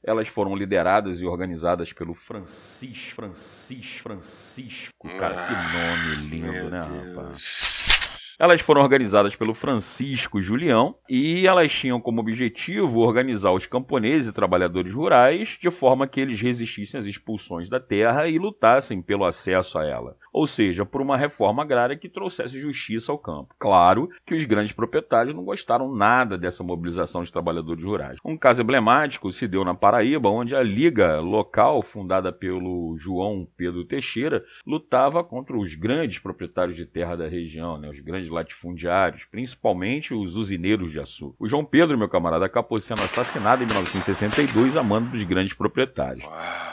Elas 0.03 0.29
foram 0.29 0.57
lideradas 0.57 1.21
e 1.21 1.27
organizadas 1.27 1.93
pelo 1.93 2.15
Francis, 2.15 3.11
Francis, 3.11 3.99
Francisco. 3.99 5.09
Cara, 5.19 5.35
que 5.35 6.17
nome 6.17 6.29
lindo, 6.31 6.71
né, 6.71 6.81
Deus. 6.81 7.17
rapaz? 7.17 7.98
Elas 8.39 8.61
foram 8.61 8.83
organizadas 8.83 9.35
pelo 9.35 9.53
Francisco 9.53 10.41
Julião 10.41 10.95
e 11.09 11.45
elas 11.45 11.73
tinham 11.73 12.01
como 12.01 12.21
objetivo 12.21 13.01
organizar 13.01 13.53
os 13.53 13.67
camponeses 13.67 14.29
e 14.29 14.33
trabalhadores 14.33 14.95
rurais 14.95 15.59
de 15.61 15.71
forma 15.71 16.07
que 16.07 16.21
eles 16.21 16.41
resistissem 16.41 17.01
às 17.01 17.07
expulsões 17.07 17.69
da 17.69 17.81
terra 17.81 18.29
e 18.29 18.39
lutassem 18.39 19.03
pelo 19.03 19.25
acesso 19.25 19.77
a 19.77 19.85
ela 19.85 20.17
ou 20.33 20.47
seja, 20.47 20.85
por 20.85 21.01
uma 21.01 21.17
reforma 21.17 21.63
agrária 21.63 21.97
que 21.97 22.09
trouxesse 22.09 22.61
justiça 22.61 23.13
ao 23.13 23.19
campo. 23.19 23.55
Claro 23.59 24.09
que 24.27 24.35
os 24.35 24.45
grandes 24.45 24.73
proprietários 24.73 25.35
não 25.35 25.45
gostaram 25.45 25.95
nada 25.95 26.37
dessa 26.37 26.63
mobilização 26.63 27.23
de 27.23 27.33
trabalhadores 27.33 27.85
rurais. 27.85 28.19
Um 28.25 28.37
caso 28.37 28.63
emblemático 28.63 29.33
se 29.33 29.47
deu 29.47 29.65
na 29.65 29.75
Paraíba, 29.75 30.29
onde 30.29 30.55
a 30.55 30.63
Liga 30.63 31.21
local, 31.21 31.83
fundada 31.83 32.33
pelo 32.33 32.97
João 32.99 33.47
Pedro 33.57 33.85
Teixeira, 33.85 34.45
lutava 34.67 35.25
contra 35.25 35.57
os 35.57 35.75
grandes 35.75 36.19
proprietários 36.19 36.77
de 36.77 36.87
terra 36.87 37.17
da 37.17 37.29
região, 37.29 37.79
né, 37.79 37.89
os 37.89 38.01
grandes 38.01 38.31
latifundiários, 38.31 39.25
principalmente 39.31 40.15
os 40.15 40.37
usineiros 40.37 40.93
de 40.93 41.01
açúcar. 41.01 41.37
O 41.39 41.49
João 41.49 41.65
Pedro, 41.65 41.99
meu 41.99 42.09
camarada, 42.09 42.47
acabou 42.47 42.79
sendo 42.81 43.03
assassinado 43.03 43.63
em 43.63 43.67
1962 43.67 44.77
a 44.77 44.83
mando 44.83 45.11
dos 45.11 45.23
grandes 45.23 45.55
proprietários. 45.55 46.25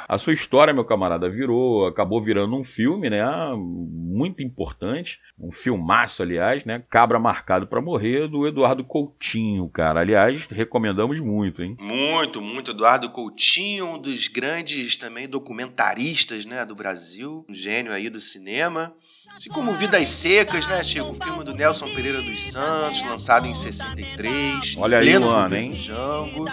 A 0.08 0.18
sua 0.18 0.34
história, 0.34 0.74
meu 0.74 0.86
camarada, 0.86 1.30
virou, 1.30 1.88
acabou 1.88 2.24
virando 2.24 2.56
um 2.56 2.64
filme, 2.64 3.10
né? 3.10 3.22
Muito 3.56 4.42
importante, 4.42 5.20
um 5.40 5.52
filmaço, 5.52 6.24
aliás, 6.24 6.64
né? 6.64 6.84
Cabra 6.90 7.20
Marcado 7.20 7.68
para 7.68 7.82
Morrer, 7.82 8.28
do 8.28 8.48
Eduardo 8.48 8.84
Coutinho, 8.84 9.68
cara. 9.70 10.00
Aliás, 10.00 10.46
recomendamos 10.50 11.20
muito, 11.20 11.62
hein? 11.62 11.76
Muito, 11.80 12.42
muito. 12.42 12.72
Eduardo 12.72 13.10
Coutinho, 13.10 13.96
um 13.96 14.00
dos 14.00 14.28
grandes 14.28 14.96
também 14.96 15.28
documentaristas 15.28 16.46
né, 16.46 16.66
do 16.66 16.76
Brasil, 16.76 17.46
um 17.50 17.54
gênio 17.54 17.92
aí 17.92 18.10
do 18.10 18.20
cinema. 18.20 18.94
Assim 19.36 19.50
como 19.50 19.74
Vidas 19.74 20.08
Secas, 20.08 20.66
né, 20.66 20.82
Chico? 20.82 21.10
O 21.10 21.14
filme 21.14 21.44
do 21.44 21.54
Nelson 21.54 21.94
Pereira 21.94 22.22
dos 22.22 22.42
Santos, 22.42 23.04
lançado 23.04 23.50
em 23.50 23.54
63. 23.54 24.78
Olha 24.78 25.00
aí 25.00 25.18
o 25.18 25.30
ano, 25.30 25.56
hein? 25.56 25.74
Jango. 25.74 26.46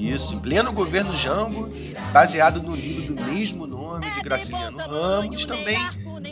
Isso, 0.00 0.34
em 0.34 0.40
pleno 0.40 0.72
governo 0.72 1.12
Jango, 1.12 1.68
baseado 2.14 2.62
no 2.62 2.74
livro 2.74 3.14
do 3.14 3.22
mesmo 3.22 3.66
nome 3.66 4.10
de 4.12 4.22
Graciliano 4.22 4.78
Ramos, 4.78 5.44
também 5.44 5.76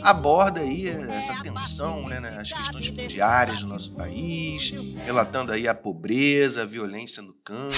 aborda 0.03 0.59
aí 0.59 0.87
essa 0.87 1.41
tensão 1.41 2.07
né, 2.07 2.19
nas 2.19 2.51
questões 2.51 2.87
fundiárias 2.87 3.61
do 3.61 3.67
nosso 3.67 3.95
país, 3.95 4.71
relatando 5.05 5.51
aí 5.51 5.67
a 5.67 5.73
pobreza, 5.73 6.63
a 6.63 6.65
violência 6.65 7.23
no 7.23 7.33
campo. 7.33 7.75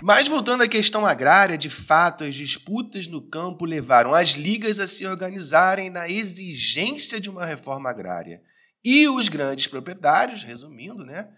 Mas 0.00 0.26
voltando 0.26 0.62
à 0.62 0.68
questão 0.68 1.06
agrária, 1.06 1.58
de 1.58 1.68
fato, 1.68 2.24
as 2.24 2.34
disputas 2.34 3.06
no 3.06 3.20
campo 3.20 3.64
levaram 3.64 4.14
as 4.14 4.30
ligas 4.30 4.80
a 4.80 4.86
se 4.86 5.06
organizarem 5.06 5.90
na 5.90 6.08
exigência 6.08 7.20
de 7.20 7.28
uma 7.28 7.44
reforma 7.44 7.90
agrária. 7.90 8.40
E 8.82 9.08
os 9.08 9.28
grandes 9.28 9.66
proprietários, 9.66 10.42
resumindo, 10.42 11.04
né, 11.04 11.28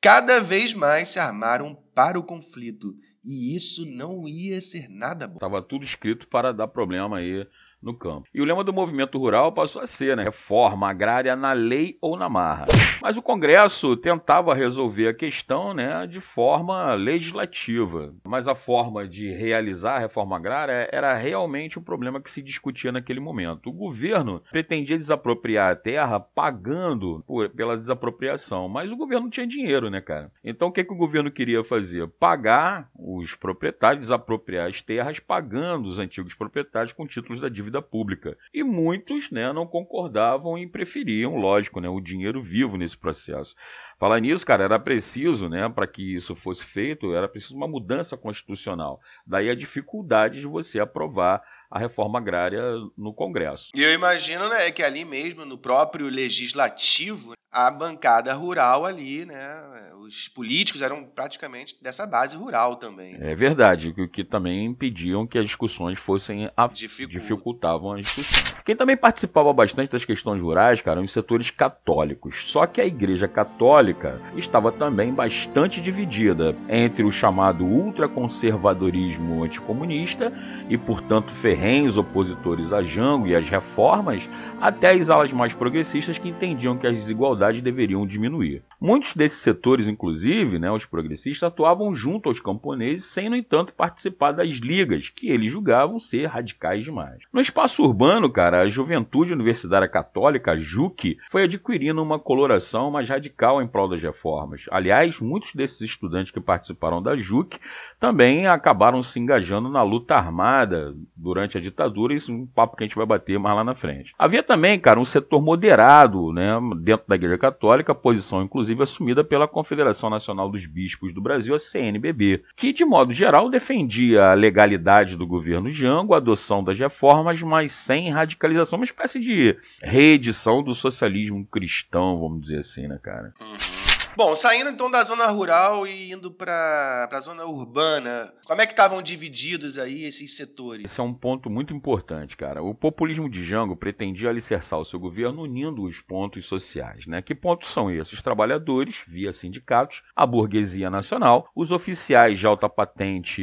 cada 0.00 0.40
vez 0.40 0.74
mais 0.74 1.08
se 1.08 1.18
armaram 1.18 1.74
para 1.94 2.18
o 2.18 2.22
conflito. 2.22 2.94
E 3.24 3.56
isso 3.56 3.84
não 3.86 4.28
ia 4.28 4.60
ser 4.60 4.88
nada 4.88 5.26
bom. 5.26 5.34
Estava 5.34 5.60
tudo 5.62 5.84
escrito 5.84 6.28
para 6.28 6.52
dar 6.52 6.68
problema 6.68 7.18
aí 7.18 7.46
no 7.86 7.94
campo. 7.94 8.28
E 8.34 8.40
o 8.40 8.44
lema 8.44 8.64
do 8.64 8.72
movimento 8.72 9.16
rural 9.16 9.52
passou 9.52 9.80
a 9.80 9.86
ser 9.86 10.16
né, 10.16 10.24
reforma 10.24 10.90
agrária 10.90 11.36
na 11.36 11.52
lei 11.52 11.96
ou 12.02 12.18
na 12.18 12.28
marra. 12.28 12.64
Mas 13.00 13.16
o 13.16 13.22
Congresso 13.22 13.96
tentava 13.96 14.52
resolver 14.54 15.08
a 15.08 15.14
questão 15.14 15.72
né, 15.72 16.04
de 16.06 16.20
forma 16.20 16.94
legislativa. 16.94 18.12
Mas 18.26 18.48
a 18.48 18.56
forma 18.56 19.06
de 19.06 19.30
realizar 19.30 19.96
a 19.96 20.00
reforma 20.00 20.36
agrária 20.36 20.88
era 20.90 21.16
realmente 21.16 21.78
o 21.78 21.82
problema 21.82 22.20
que 22.20 22.30
se 22.30 22.42
discutia 22.42 22.90
naquele 22.90 23.20
momento. 23.20 23.70
O 23.70 23.72
governo 23.72 24.42
pretendia 24.50 24.98
desapropriar 24.98 25.70
a 25.70 25.76
terra 25.76 26.18
pagando 26.18 27.22
por, 27.24 27.48
pela 27.50 27.76
desapropriação, 27.76 28.68
mas 28.68 28.90
o 28.90 28.96
governo 28.96 29.24
não 29.24 29.30
tinha 29.30 29.46
dinheiro, 29.46 29.88
né, 29.88 30.00
cara? 30.00 30.32
Então 30.42 30.68
o 30.68 30.72
que, 30.72 30.82
que 30.82 30.92
o 30.92 30.96
governo 30.96 31.30
queria 31.30 31.62
fazer? 31.62 32.08
Pagar 32.18 32.88
os 32.98 33.36
proprietários, 33.36 34.00
desapropriar 34.00 34.68
as 34.68 34.82
terras, 34.82 35.20
pagando 35.20 35.88
os 35.88 36.00
antigos 36.00 36.34
proprietários 36.34 36.92
com 36.92 37.06
títulos 37.06 37.40
da 37.40 37.48
dívida 37.48 37.75
dívida 37.76 37.82
pública. 37.82 38.36
E 38.52 38.62
muitos 38.62 39.30
né, 39.30 39.52
não 39.52 39.66
concordavam 39.66 40.58
e 40.58 40.66
preferiam, 40.66 41.36
lógico, 41.36 41.80
né, 41.80 41.88
o 41.88 42.00
dinheiro 42.00 42.42
vivo 42.42 42.76
nesse 42.76 42.96
processo. 42.96 43.54
Falar 43.98 44.20
nisso, 44.20 44.44
cara, 44.44 44.64
era 44.64 44.78
preciso, 44.78 45.48
né, 45.48 45.68
para 45.68 45.86
que 45.86 46.14
isso 46.14 46.34
fosse 46.34 46.64
feito, 46.64 47.14
era 47.14 47.28
preciso 47.28 47.56
uma 47.56 47.68
mudança 47.68 48.16
constitucional. 48.16 49.00
Daí 49.26 49.48
a 49.48 49.54
dificuldade 49.54 50.40
de 50.40 50.46
você 50.46 50.80
aprovar 50.80 51.42
a 51.70 51.78
reforma 51.78 52.18
agrária 52.18 52.62
no 52.96 53.12
Congresso. 53.12 53.70
E 53.74 53.82
eu 53.82 53.92
imagino 53.92 54.48
né, 54.48 54.70
que 54.70 54.82
ali 54.82 55.04
mesmo, 55.04 55.44
no 55.44 55.58
próprio 55.58 56.08
legislativo, 56.08 57.32
a 57.56 57.70
bancada 57.70 58.34
rural 58.34 58.84
ali, 58.84 59.24
né? 59.24 59.62
Os 60.02 60.28
políticos 60.28 60.82
eram 60.82 61.02
praticamente 61.02 61.74
dessa 61.82 62.06
base 62.06 62.36
rural 62.36 62.76
também. 62.76 63.16
É 63.18 63.34
verdade, 63.34 63.94
o 63.96 64.06
que 64.06 64.22
também 64.22 64.66
impediam 64.66 65.26
que 65.26 65.38
as 65.38 65.46
discussões 65.46 65.98
fossem 65.98 66.50
a... 66.54 66.68
dificultavam 66.68 67.94
as 67.94 68.02
discussões. 68.02 68.54
Quem 68.62 68.76
também 68.76 68.96
participava 68.96 69.52
bastante 69.54 69.90
das 69.90 70.04
questões 70.04 70.42
rurais, 70.42 70.82
cara, 70.82 70.98
eram 70.98 71.06
os 71.06 71.12
setores 71.12 71.50
católicos. 71.50 72.44
Só 72.50 72.66
que 72.66 72.78
a 72.78 72.84
Igreja 72.84 73.26
Católica 73.26 74.20
estava 74.36 74.70
também 74.70 75.12
bastante 75.12 75.80
dividida 75.80 76.54
entre 76.68 77.04
o 77.04 77.10
chamado 77.10 77.64
ultraconservadorismo 77.64 79.42
anticomunista 79.42 80.30
e, 80.68 80.76
portanto, 80.76 81.32
ferrenhos 81.32 81.96
opositores 81.96 82.70
a 82.70 82.82
Jango 82.82 83.28
e 83.28 83.34
às 83.34 83.48
reformas, 83.48 84.28
até 84.60 84.90
as 84.90 85.08
alas 85.08 85.32
mais 85.32 85.54
progressistas 85.54 86.18
que 86.18 86.28
entendiam 86.28 86.76
que 86.76 86.86
as 86.86 86.94
desigualdades 86.94 87.45
deveriam 87.54 88.08
diminuir. 88.08 88.62
Muitos 88.86 89.14
desses 89.14 89.40
setores, 89.40 89.88
inclusive, 89.88 90.60
né, 90.60 90.70
os 90.70 90.84
progressistas, 90.84 91.42
atuavam 91.42 91.92
junto 91.92 92.28
aos 92.28 92.38
camponeses, 92.38 93.04
sem, 93.06 93.28
no 93.28 93.34
entanto, 93.34 93.72
participar 93.72 94.30
das 94.30 94.48
ligas, 94.58 95.08
que 95.08 95.28
eles 95.28 95.50
julgavam 95.50 95.98
ser 95.98 96.26
radicais 96.26 96.84
demais. 96.84 97.18
No 97.32 97.40
espaço 97.40 97.82
urbano, 97.82 98.30
cara, 98.30 98.60
a 98.60 98.68
Juventude 98.68 99.32
Universitária 99.32 99.88
Católica, 99.88 100.52
a 100.52 100.56
JUC, 100.56 101.18
foi 101.28 101.42
adquirindo 101.42 102.00
uma 102.00 102.20
coloração 102.20 102.88
mais 102.88 103.08
radical 103.08 103.60
em 103.60 103.66
prol 103.66 103.88
das 103.88 104.00
reformas. 104.00 104.66
Aliás, 104.70 105.18
muitos 105.18 105.52
desses 105.52 105.80
estudantes 105.80 106.30
que 106.30 106.38
participaram 106.38 107.02
da 107.02 107.16
JUC 107.16 107.58
também 107.98 108.46
acabaram 108.46 109.02
se 109.02 109.18
engajando 109.18 109.68
na 109.68 109.82
luta 109.82 110.14
armada 110.14 110.94
durante 111.16 111.58
a 111.58 111.60
ditadura, 111.60 112.14
isso 112.14 112.30
é 112.30 112.34
um 112.36 112.46
papo 112.46 112.76
que 112.76 112.84
a 112.84 112.86
gente 112.86 112.96
vai 112.96 113.06
bater 113.06 113.36
mais 113.36 113.56
lá 113.56 113.64
na 113.64 113.74
frente. 113.74 114.14
Havia 114.16 114.44
também, 114.44 114.78
cara, 114.78 115.00
um 115.00 115.04
setor 115.04 115.42
moderado 115.42 116.32
né, 116.32 116.52
dentro 116.76 117.04
da 117.08 117.16
Igreja 117.16 117.36
Católica, 117.36 117.92
posição 117.92 118.42
inclusive 118.42 118.75
assumida 118.82 119.24
pela 119.24 119.48
Confederação 119.48 120.10
Nacional 120.10 120.50
dos 120.50 120.66
Bispos 120.66 121.12
do 121.12 121.20
Brasil, 121.20 121.54
a 121.54 121.58
CNBB, 121.58 122.42
que 122.54 122.72
de 122.72 122.84
modo 122.84 123.12
geral 123.12 123.50
defendia 123.50 124.26
a 124.26 124.34
legalidade 124.34 125.16
do 125.16 125.26
governo 125.26 125.72
Jango, 125.72 126.14
a 126.14 126.18
adoção 126.18 126.62
das 126.62 126.78
reformas, 126.78 127.40
mas 127.42 127.72
sem 127.72 128.10
radicalização, 128.10 128.78
uma 128.78 128.84
espécie 128.84 129.20
de 129.20 129.56
reedição 129.82 130.62
do 130.62 130.74
socialismo 130.74 131.46
cristão, 131.46 132.18
vamos 132.20 132.42
dizer 132.42 132.58
assim, 132.58 132.86
né, 132.86 132.98
cara? 133.02 133.32
Uhum. 133.40 133.85
Bom, 134.16 134.34
saindo 134.34 134.70
então 134.70 134.90
da 134.90 135.04
zona 135.04 135.26
rural 135.26 135.86
e 135.86 136.10
indo 136.10 136.30
para 136.30 137.06
a 137.12 137.20
zona 137.20 137.44
urbana, 137.44 138.32
como 138.46 138.62
é 138.62 138.66
que 138.66 138.72
estavam 138.72 139.02
divididos 139.02 139.78
aí 139.78 140.04
esses 140.04 140.34
setores? 140.34 140.86
Esse 140.86 140.98
é 140.98 141.04
um 141.04 141.12
ponto 141.12 141.50
muito 141.50 141.74
importante, 141.74 142.34
cara. 142.34 142.62
O 142.62 142.74
populismo 142.74 143.28
de 143.28 143.44
Jango 143.44 143.76
pretendia 143.76 144.30
alicerçar 144.30 144.78
o 144.78 144.86
seu 144.86 144.98
governo 144.98 145.42
unindo 145.42 145.82
os 145.82 146.00
pontos 146.00 146.46
sociais, 146.46 147.06
né? 147.06 147.20
Que 147.20 147.34
pontos 147.34 147.68
são 147.68 147.90
esses? 147.90 148.14
Os 148.14 148.22
trabalhadores, 148.22 149.02
via 149.06 149.30
sindicatos, 149.32 150.02
a 150.16 150.24
burguesia 150.24 150.88
nacional, 150.88 151.50
os 151.54 151.70
oficiais 151.70 152.38
de 152.38 152.46
alta 152.46 152.70
patente, 152.70 153.42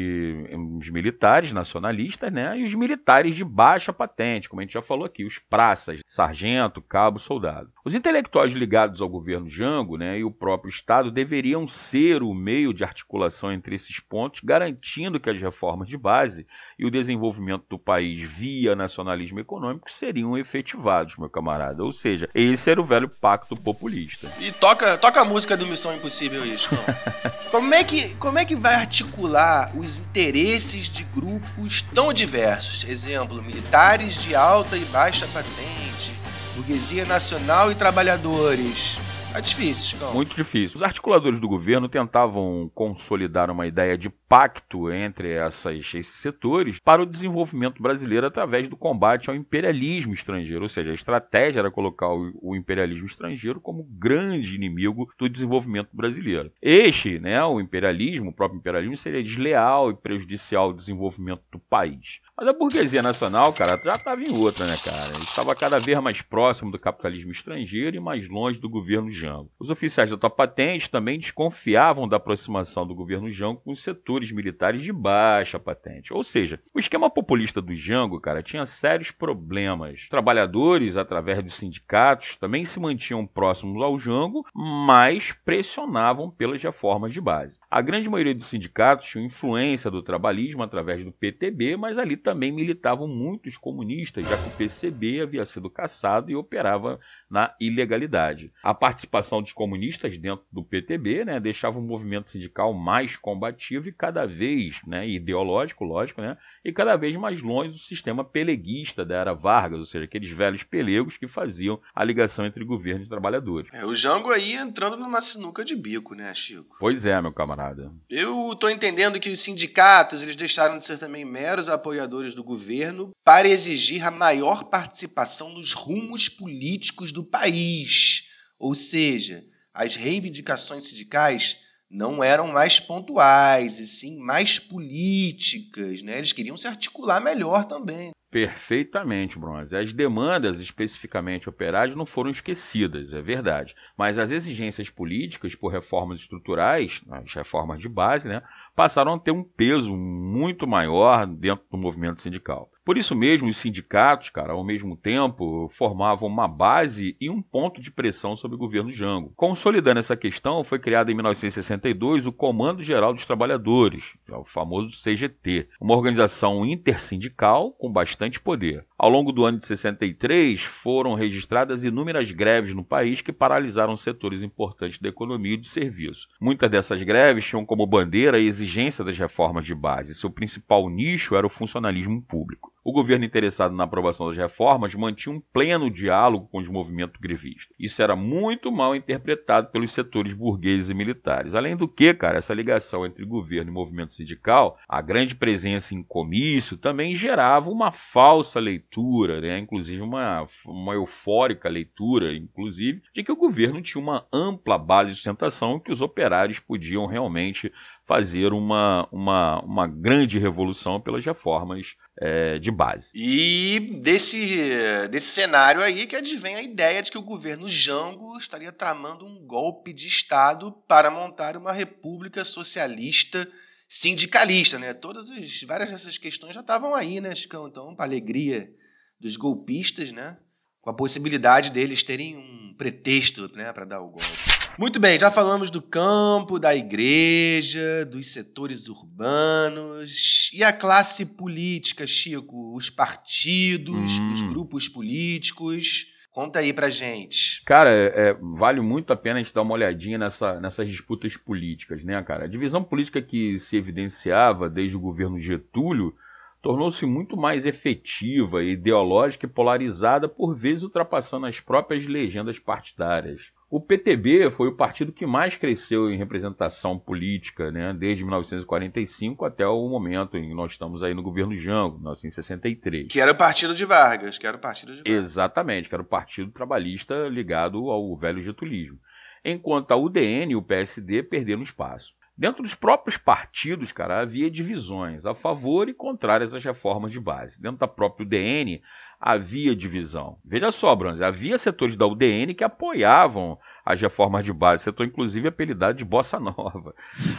os 0.80 0.90
militares 0.90 1.52
nacionalistas, 1.52 2.34
né? 2.34 2.58
E 2.58 2.64
os 2.64 2.74
militares 2.74 3.36
de 3.36 3.46
baixa 3.46 3.94
patente, 3.94 4.50
como 4.50 4.60
a 4.60 4.64
gente 4.64 4.74
já 4.74 4.82
falou 4.82 5.06
aqui, 5.06 5.24
os 5.24 5.38
praças, 5.38 6.00
sargento, 6.08 6.82
cabo, 6.82 7.20
soldado. 7.20 7.72
Os 7.86 7.94
intelectuais 7.94 8.54
ligados 8.54 9.02
ao 9.02 9.10
governo 9.10 9.48
Jango, 9.48 9.98
né? 9.98 10.18
E 10.18 10.24
o 10.24 10.32
próprio 10.32 10.63
próprio 10.64 10.70
Estado 10.70 11.12
deveriam 11.12 11.68
ser 11.68 12.24
o 12.24 12.34
meio 12.34 12.74
de 12.74 12.84
articulação 12.84 13.52
entre 13.52 13.76
esses 13.76 14.00
pontos, 14.00 14.42
garantindo 14.44 15.20
que 15.20 15.30
as 15.30 15.40
reformas 15.40 15.88
de 15.88 15.98
base 15.98 16.48
e 16.80 16.86
o 16.86 16.92
desenvolvimento 16.92 17.66
do 17.70 17.78
país 17.78 18.24
via 18.24 18.76
nacionalismo 18.76 19.40
econômico 19.40 19.92
seriam 19.92 20.38
efetivados, 20.38 21.18
meu 21.18 21.30
camarada. 21.30 21.84
Ou 21.84 21.92
seja, 21.92 22.30
esse 22.34 22.72
era 22.72 22.80
o 22.80 22.86
velho 22.86 23.10
pacto 23.10 23.56
populista. 23.56 24.32
E 24.40 24.52
toca, 24.52 24.98
toca 24.98 25.22
a 25.22 25.26
música 25.26 25.58
do 25.58 25.68
Missão 25.68 25.94
Impossível 25.94 26.46
isso. 26.46 26.70
como 27.52 27.74
é 27.74 27.84
que 27.84 28.16
como 28.16 28.40
é 28.40 28.46
que 28.46 28.56
vai 28.56 28.76
articular 28.76 29.72
os 29.76 29.98
interesses 29.98 30.88
de 30.88 31.04
grupos 31.04 31.82
tão 31.94 32.14
diversos? 32.14 32.86
Exemplo, 32.86 33.42
militares 33.42 34.16
de 34.16 34.36
alta 34.36 34.78
e 34.78 34.86
baixa 34.86 35.28
patente, 35.28 36.14
burguesia 36.56 37.06
nacional 37.06 37.72
e 37.72 37.76
trabalhadores 37.76 38.98
É 39.36 39.42
difícil, 39.42 39.86
Chicão. 39.86 40.14
Muito 40.14 40.36
difícil. 40.36 40.76
Os 40.76 40.84
articuladores 40.84 41.40
do 41.40 41.48
governo 41.48 41.90
tentavam 41.90 42.70
consolidar 42.76 43.50
uma 43.50 43.66
ideia 43.66 43.98
de 43.98 44.08
pacto 44.08 44.92
entre 44.92 45.32
essas, 45.32 45.76
esses 45.94 46.08
setores 46.08 46.80
para 46.80 47.02
o 47.02 47.06
desenvolvimento 47.06 47.82
brasileiro 47.82 48.28
através 48.28 48.70
do 48.70 48.78
combate 48.78 49.32
ao 49.32 49.36
imperialismo 49.36 50.14
estrangeiro. 50.14 50.62
Ou 50.62 50.70
seja, 50.70 50.92
a 50.92 50.94
estratégia 50.94 51.62
era 51.62 51.72
colocar 51.72 52.10
o, 52.10 52.56
imperialismo 52.56 53.08
estrangeiro 53.08 53.60
como 53.60 53.84
grande 53.84 54.56
inimigo 54.56 55.12
do 55.18 55.28
desenvolvimento 55.28 55.90
brasileiro. 55.92 56.52
Este, 56.62 57.18
né, 57.20 57.44
o 57.44 57.60
imperialismo, 57.60 58.30
o 58.30 58.34
próprio 58.34 58.60
imperialismo, 58.60 58.96
seria 58.96 59.24
desleal 59.24 59.90
e 59.90 59.96
prejudicial 59.96 60.66
ao 60.66 60.74
desenvolvimento 60.74 61.42
do 61.52 61.58
país. 61.58 62.20
Mas 62.36 62.48
a 62.48 62.54
burguesia 62.54 63.04
nacional, 63.04 63.54
cara, 63.54 63.78
já 63.78 63.94
estava 63.94 64.20
em 64.20 64.34
outra, 64.36 64.66
né, 64.66 64.76
cara? 64.84 65.24
Estava 65.24 65.56
cada 65.56 65.78
vez 65.78 66.00
mais 66.00 66.20
próximo 66.20 66.72
do 66.72 66.80
capitalismo 66.80 67.32
estrangeiro 67.32 67.96
e 67.96 68.00
mais 68.00 68.28
longe 68.28 68.60
do 68.60 68.68
governo 68.68 69.12
Jango. 69.12 69.52
Os 69.60 69.70
oficiais 69.70 70.10
da 70.10 70.18
tua 70.18 70.32
patente 70.32 70.90
também 70.90 71.20
desconfiavam 71.20 72.08
da 72.08 72.18
aproximação 72.18 72.88
do 72.88 72.96
governo 72.96 73.30
Jango 73.30 73.62
com 73.62 73.72
os 73.72 73.84
setores 73.84 74.32
militares 74.32 74.82
de 74.82 74.92
baixa 74.92 75.60
patente. 75.60 76.12
Ou 76.12 76.24
seja, 76.24 76.60
o 76.74 76.80
esquema 76.80 77.08
populista 77.08 77.62
do 77.62 77.76
Jango, 77.76 78.20
cara, 78.20 78.42
tinha 78.42 78.66
sérios 78.66 79.12
problemas. 79.12 80.08
Trabalhadores, 80.10 80.98
através 80.98 81.44
dos 81.44 81.54
sindicatos, 81.54 82.36
também 82.38 82.66
se 82.66 82.80
mantinham 82.80 83.28
próximos 83.28 83.80
ao 83.84 84.00
Jango, 84.00 84.44
mas 84.56 85.32
pressionavam 85.46 86.32
pelas 86.32 86.64
reformas 86.64 87.14
de 87.14 87.22
base. 87.22 87.60
A 87.70 87.80
grande 87.80 88.10
maioria 88.10 88.34
dos 88.34 88.48
sindicatos 88.48 89.08
tinha 89.08 89.24
influência 89.24 89.92
do 89.92 90.02
trabalhismo 90.02 90.64
através 90.64 91.06
do 91.06 91.12
PTB, 91.12 91.78
mas 91.78 92.00
ali 92.00 92.23
também 92.24 92.52
militavam 92.52 93.08
muitos 93.08 93.58
comunistas, 93.58 94.28
já 94.28 94.38
que 94.38 94.48
o 94.48 94.52
PCB 94.52 95.22
havia 95.22 95.46
sido 95.46 95.70
caçado 95.70 96.32
e 96.32 96.36
operava 96.36 97.00
na 97.30 97.54
ilegalidade. 97.60 98.52
A 98.64 98.74
participação 98.74 99.42
dos 99.42 99.54
comunistas 99.54 100.18
dentro 100.18 100.46
do 100.52 100.64
PTB 100.64 101.26
né, 101.26 101.40
deixava 101.40 101.78
o 101.78 101.82
movimento 101.82 102.30
sindical 102.30 102.74
mais 102.74 103.16
combativo 103.16 103.90
e 103.90 103.92
cada 103.92 104.26
vez, 104.26 104.80
né, 104.88 105.08
ideológico, 105.08 105.84
lógico, 105.84 106.22
né, 106.22 106.38
e 106.64 106.72
cada 106.72 106.96
vez 106.96 107.16
mais 107.16 107.42
longe 107.42 107.72
do 107.72 107.78
sistema 107.78 108.24
peleguista 108.24 109.04
da 109.04 109.18
era 109.18 109.34
Vargas, 109.34 109.80
ou 109.80 109.86
seja, 109.86 110.06
aqueles 110.06 110.30
velhos 110.30 110.64
pelegos 110.64 111.18
que 111.18 111.28
faziam 111.28 111.80
a 111.94 112.04
ligação 112.04 112.46
entre 112.46 112.64
governo 112.64 113.04
e 113.06 113.10
trabalhadores. 113.10 113.70
É, 113.74 113.86
o 113.86 113.94
Jango 113.94 114.32
aí 114.32 114.54
entrando 114.54 114.98
numa 114.98 115.22
sinuca 115.22 115.66
de 115.66 115.76
bico, 115.76 116.16
né, 116.16 116.34
Chico? 116.34 116.78
Pois 116.80 117.06
é, 117.06 117.20
meu 117.22 117.34
camarada. 117.34 117.92
Eu 118.10 118.56
tô 118.60 118.70
entendendo 118.70 119.20
que 119.20 119.30
os 119.30 119.40
sindicatos 119.40 120.22
eles 120.22 120.36
deixaram 120.36 120.78
de 120.78 120.86
ser 120.86 120.98
também 120.98 121.26
meros 121.26 121.68
apoiadores 121.68 122.13
do 122.14 122.44
governo 122.44 123.12
para 123.24 123.48
exigir 123.48 124.06
a 124.06 124.12
maior 124.12 124.66
participação 124.66 125.50
nos 125.50 125.74
rumos 125.74 126.30
políticos 126.30 127.12
do 127.12 127.24
país. 127.24 128.30
Ou 128.60 128.76
seja, 128.76 129.44
as 129.74 129.96
reivindicações 129.96 130.86
sindicais 130.86 131.58
não 131.90 132.24
eram 132.24 132.48
mais 132.48 132.80
pontuais, 132.80 133.80
e 133.80 133.86
sim 133.86 134.18
mais 134.20 134.60
políticas. 134.60 136.02
Né? 136.04 136.20
Eles 136.20 136.32
queriam 136.32 136.56
se 136.56 136.68
articular 136.68 137.20
melhor 137.20 137.66
também. 137.66 138.12
Perfeitamente, 138.34 139.38
Bronze. 139.38 139.78
As 139.78 139.94
demandas 139.94 140.60
especificamente 140.60 141.48
operárias 141.48 141.96
não 141.96 142.04
foram 142.04 142.32
esquecidas, 142.32 143.14
é 143.14 143.22
verdade. 143.22 143.76
Mas 143.96 144.18
as 144.18 144.32
exigências 144.32 144.90
políticas 144.90 145.54
por 145.54 145.68
reformas 145.68 146.22
estruturais, 146.22 147.00
as 147.12 147.32
reformas 147.32 147.80
de 147.80 147.88
base, 147.88 148.28
né, 148.28 148.42
passaram 148.76 149.14
a 149.14 149.20
ter 149.20 149.32
um 149.32 149.44
peso 149.44 149.96
muito 149.96 150.68
maior 150.68 151.26
dentro 151.26 151.66
do 151.70 151.78
movimento 151.78 152.22
sindical. 152.22 152.70
Por 152.86 152.98
isso 152.98 153.16
mesmo, 153.16 153.48
os 153.48 153.56
sindicatos, 153.56 154.30
cara, 154.30 154.52
ao 154.52 154.64
mesmo 154.64 154.98
tempo, 154.98 155.70
formavam 155.70 156.28
uma 156.28 156.50
base 156.50 157.16
e 157.20 157.30
um 157.30 157.42
ponto 157.42 157.80
de 157.80 157.90
pressão 157.90 158.36
sobre 158.36 158.56
o 158.56 158.60
governo 158.60 158.92
Jango. 158.92 159.32
Consolidando 159.38 160.00
essa 160.00 160.18
questão, 160.18 160.66
foi 160.66 160.80
criado 160.80 161.10
em 161.10 161.14
1962 161.14 162.28
o 162.28 162.34
Comando 162.34 162.84
Geral 162.84 163.14
dos 163.14 163.26
Trabalhadores, 163.26 164.18
é 164.28 164.36
o 164.36 164.44
famoso 164.44 165.02
CGT, 165.02 165.70
uma 165.80 165.96
organização 165.96 166.66
intersindical 166.66 167.72
com 167.72 167.90
bastante 167.90 168.42
poder. 168.42 168.86
Ao 168.98 169.10
longo 169.10 169.32
do 169.32 169.46
ano 169.46 169.60
de 169.60 169.66
63, 169.66 170.62
foram 170.62 171.14
registradas 171.14 171.86
inúmeras 171.86 172.32
greves 172.32 172.76
no 172.76 172.84
país 172.84 173.22
que 173.22 173.32
paralisaram 173.32 173.96
setores 173.96 174.44
importantes 174.44 175.00
da 175.00 175.08
economia 175.08 175.54
e 175.54 175.58
do 175.58 175.68
serviço. 175.68 176.28
Muitas 176.40 176.70
dessas 176.70 177.02
greves 177.02 177.46
tinham 177.46 177.66
como 177.66 177.88
bandeira 177.88 178.36
a 178.36 178.42
exigência 178.42 179.06
das 179.06 179.18
reformas 179.18 179.66
de 179.66 179.74
base. 179.74 180.14
Seu 180.14 180.30
principal 180.30 180.90
nicho 180.90 181.38
era 181.38 181.48
o 181.48 181.50
funcionalismo 181.50 182.22
público. 182.22 182.73
O 182.84 182.92
governo 182.92 183.24
interessado 183.24 183.74
na 183.74 183.86
aprovação 183.86 184.28
das 184.28 184.38
reformas 184.38 184.94
mantinha 184.94 185.34
um 185.34 185.40
pleno 185.40 185.90
diálogo 185.90 186.50
com 186.52 186.58
os 186.58 186.68
movimentos 186.68 187.20
grevistas. 187.20 187.74
Isso 187.80 188.04
era 188.04 188.14
muito 188.14 188.70
mal 188.72 188.94
interpretado 188.94 189.70
pelos 189.72 189.94
setores 189.94 190.34
burgueses 190.34 190.90
e 190.90 190.94
militares. 190.94 191.56
Além 191.56 191.78
do 191.78 191.88
que, 191.88 192.14
cara, 192.14 192.38
essa 192.38 192.54
ligação 192.54 193.06
entre 193.06 193.24
governo 193.24 193.72
e 193.72 193.74
movimento 193.74 194.14
sindical, 194.14 194.78
a 194.88 195.02
grande 195.02 195.34
presença 195.34 195.96
em 195.96 196.04
comício, 196.04 196.76
também 196.76 197.16
gerava 197.16 197.70
uma 197.70 197.92
falsa 197.94 198.60
leitura, 198.60 199.40
né? 199.40 199.58
inclusive 199.60 200.02
uma, 200.02 200.46
uma 200.66 200.94
eufórica 200.94 201.70
leitura, 201.70 202.36
inclusive, 202.36 203.02
de 203.16 203.24
que 203.24 203.32
o 203.32 203.38
governo 203.38 203.82
tinha 203.82 204.02
uma 204.02 204.26
ampla 204.32 204.78
base 204.78 205.12
de 205.12 205.16
sustentação 205.16 205.80
que 205.80 205.92
os 205.92 206.02
operários 206.02 206.60
podiam 206.60 207.06
realmente 207.06 207.72
fazer 208.06 208.52
uma, 208.52 209.08
uma, 209.12 209.62
uma 209.62 209.88
grande 209.88 210.38
revolução 210.38 211.00
pelas 211.00 211.24
reformas 211.24 211.96
é, 212.20 212.60
de 212.60 212.70
base. 212.70 213.12
E 213.16 214.00
desse, 214.02 215.08
desse 215.10 215.28
cenário 215.28 215.82
aí 215.82 216.06
que 216.06 216.16
advém 216.16 216.56
a 216.56 216.62
ideia 216.62 217.02
de 217.02 217.12
que 217.12 217.18
o 217.18 217.24
governo 217.24 217.70
Jango 217.70 218.38
estaria 218.38 218.72
tramando 218.72 219.26
um 219.26 219.46
golpe 219.46 219.94
de 219.94 220.08
Estado 220.08 220.72
para 220.88 221.10
montar 221.10 221.56
uma 221.56 221.72
república 221.72 222.44
socialista 222.44 223.48
sindicalista, 223.88 224.80
né? 224.80 224.92
Todas 224.92 225.30
as 225.30 225.62
várias 225.62 225.92
dessas 225.92 226.18
questões 226.18 226.56
já 226.56 226.62
estavam 226.62 226.96
aí, 226.96 227.22
né, 227.22 227.36
Chicão? 227.36 227.68
Então, 227.68 227.96
para 227.96 228.06
alegria 228.06 228.74
dos 229.20 229.36
golpistas, 229.36 230.12
né? 230.12 230.38
Com 230.82 230.90
a 230.90 230.96
possibilidade 230.96 231.70
deles 231.70 232.02
terem 232.02 232.36
um 232.36 232.74
pretexto, 232.76 233.48
né, 233.56 233.72
para 233.72 233.86
dar 233.86 234.02
o 234.02 234.10
golpe. 234.10 234.63
Muito 234.78 235.00
bem, 235.00 235.20
já 235.20 235.30
falamos 235.30 235.70
do 235.70 235.82
campo, 235.82 236.58
da 236.58 236.76
igreja, 236.76 238.06
dos 238.06 238.28
setores 238.28 238.88
urbanos 238.88 240.52
e 240.52 240.64
a 240.64 240.74
classe 240.74 241.38
política, 241.38 242.08
Chico, 242.08 242.76
os 242.76 242.90
partidos, 242.90 244.20
hum. 244.20 244.32
os 244.34 244.42
grupos 244.42 244.90
políticos. 244.90 246.08
Conta 246.32 246.58
aí 246.58 246.74
pra 246.74 246.90
gente. 246.90 247.64
Cara, 247.64 247.92
é, 247.92 248.30
é, 248.30 248.34
vale 248.34 248.82
muito 248.82 249.14
a 249.14 249.16
pena 249.16 249.40
a 249.40 249.44
gente 249.44 249.54
dar 249.54 249.62
uma 249.62 249.76
olhadinha 249.76 250.18
nessa, 250.18 250.60
nessas 250.60 250.90
disputas 250.90 251.38
políticas, 251.38 252.04
né, 252.04 252.20
cara? 252.24 252.46
A 252.46 252.48
divisão 252.48 252.84
política 252.84 253.22
que 253.22 253.60
se 253.60 253.78
evidenciava 253.78 254.68
desde 254.68 254.98
o 254.98 255.00
governo 255.00 255.40
Getúlio 255.40 256.16
tornou-se 256.64 257.06
muito 257.06 257.38
mais 257.38 257.68
efetiva, 257.68 258.64
ideológica 258.64 259.46
e 259.46 259.50
polarizada, 259.50 260.28
por 260.28 260.56
vezes 260.56 260.82
ultrapassando 260.82 261.46
as 261.46 261.60
próprias 261.60 262.08
legendas 262.08 262.58
partidárias. 262.58 263.52
O 263.74 263.82
PTB 263.82 264.52
foi 264.52 264.68
o 264.68 264.76
partido 264.76 265.12
que 265.12 265.26
mais 265.26 265.56
cresceu 265.56 266.08
em 266.08 266.16
representação 266.16 267.00
política, 267.00 267.72
né, 267.72 267.92
desde 267.92 268.24
1945 268.24 269.44
até 269.46 269.66
o 269.66 269.90
momento 269.90 270.38
em 270.38 270.48
que 270.48 270.54
nós 270.54 270.74
estamos 270.74 271.02
aí 271.02 271.16
no 271.16 271.24
governo 271.24 271.58
Jango, 271.58 271.96
1963. 271.96 273.08
Que 273.12 273.20
era 273.20 273.32
o 273.32 273.36
partido 273.36 273.74
de 273.74 273.84
Vargas, 273.84 274.38
que 274.38 274.46
era 274.46 274.58
o 274.58 274.60
partido 274.60 274.92
de 274.92 274.98
Vargas. 274.98 275.12
Exatamente, 275.12 275.90
que 275.90 275.96
era 275.96 276.04
o 276.04 276.06
partido 276.06 276.52
trabalhista 276.52 277.28
ligado 277.28 277.90
ao 277.90 278.16
velho 278.16 278.44
getulismo. 278.44 279.00
Enquanto 279.44 279.92
a 279.92 279.98
UDN 279.98 280.52
e 280.52 280.56
o 280.56 280.62
PSD 280.62 281.24
perderam 281.24 281.64
espaço. 281.64 282.14
Dentro 282.36 282.64
dos 282.64 282.74
próprios 282.74 283.16
partidos, 283.16 283.92
cara, 283.92 284.22
havia 284.22 284.50
divisões 284.50 285.24
a 285.24 285.36
favor 285.36 285.88
e 285.88 285.94
contrárias 285.94 286.54
às 286.54 286.64
reformas 286.64 287.12
de 287.12 287.20
base. 287.20 287.62
Dentro 287.62 287.78
da 287.78 287.88
própria 287.88 288.26
UDN, 288.26 288.82
havia 289.26 289.74
divisão. 289.74 290.38
Veja 290.44 290.70
só, 290.70 290.94
Bronze, 290.94 291.24
havia 291.24 291.58
setores 291.58 291.96
da 291.96 292.06
UDN 292.06 292.54
que 292.54 292.64
apoiavam 292.64 293.58
as 293.86 294.00
reformas 294.00 294.46
de 294.46 294.54
base, 294.54 294.84
setor 294.84 295.06
inclusive 295.06 295.48
apelidado 295.48 295.98
de 295.98 296.06
Bossa 296.06 296.40
Nova. 296.40 296.96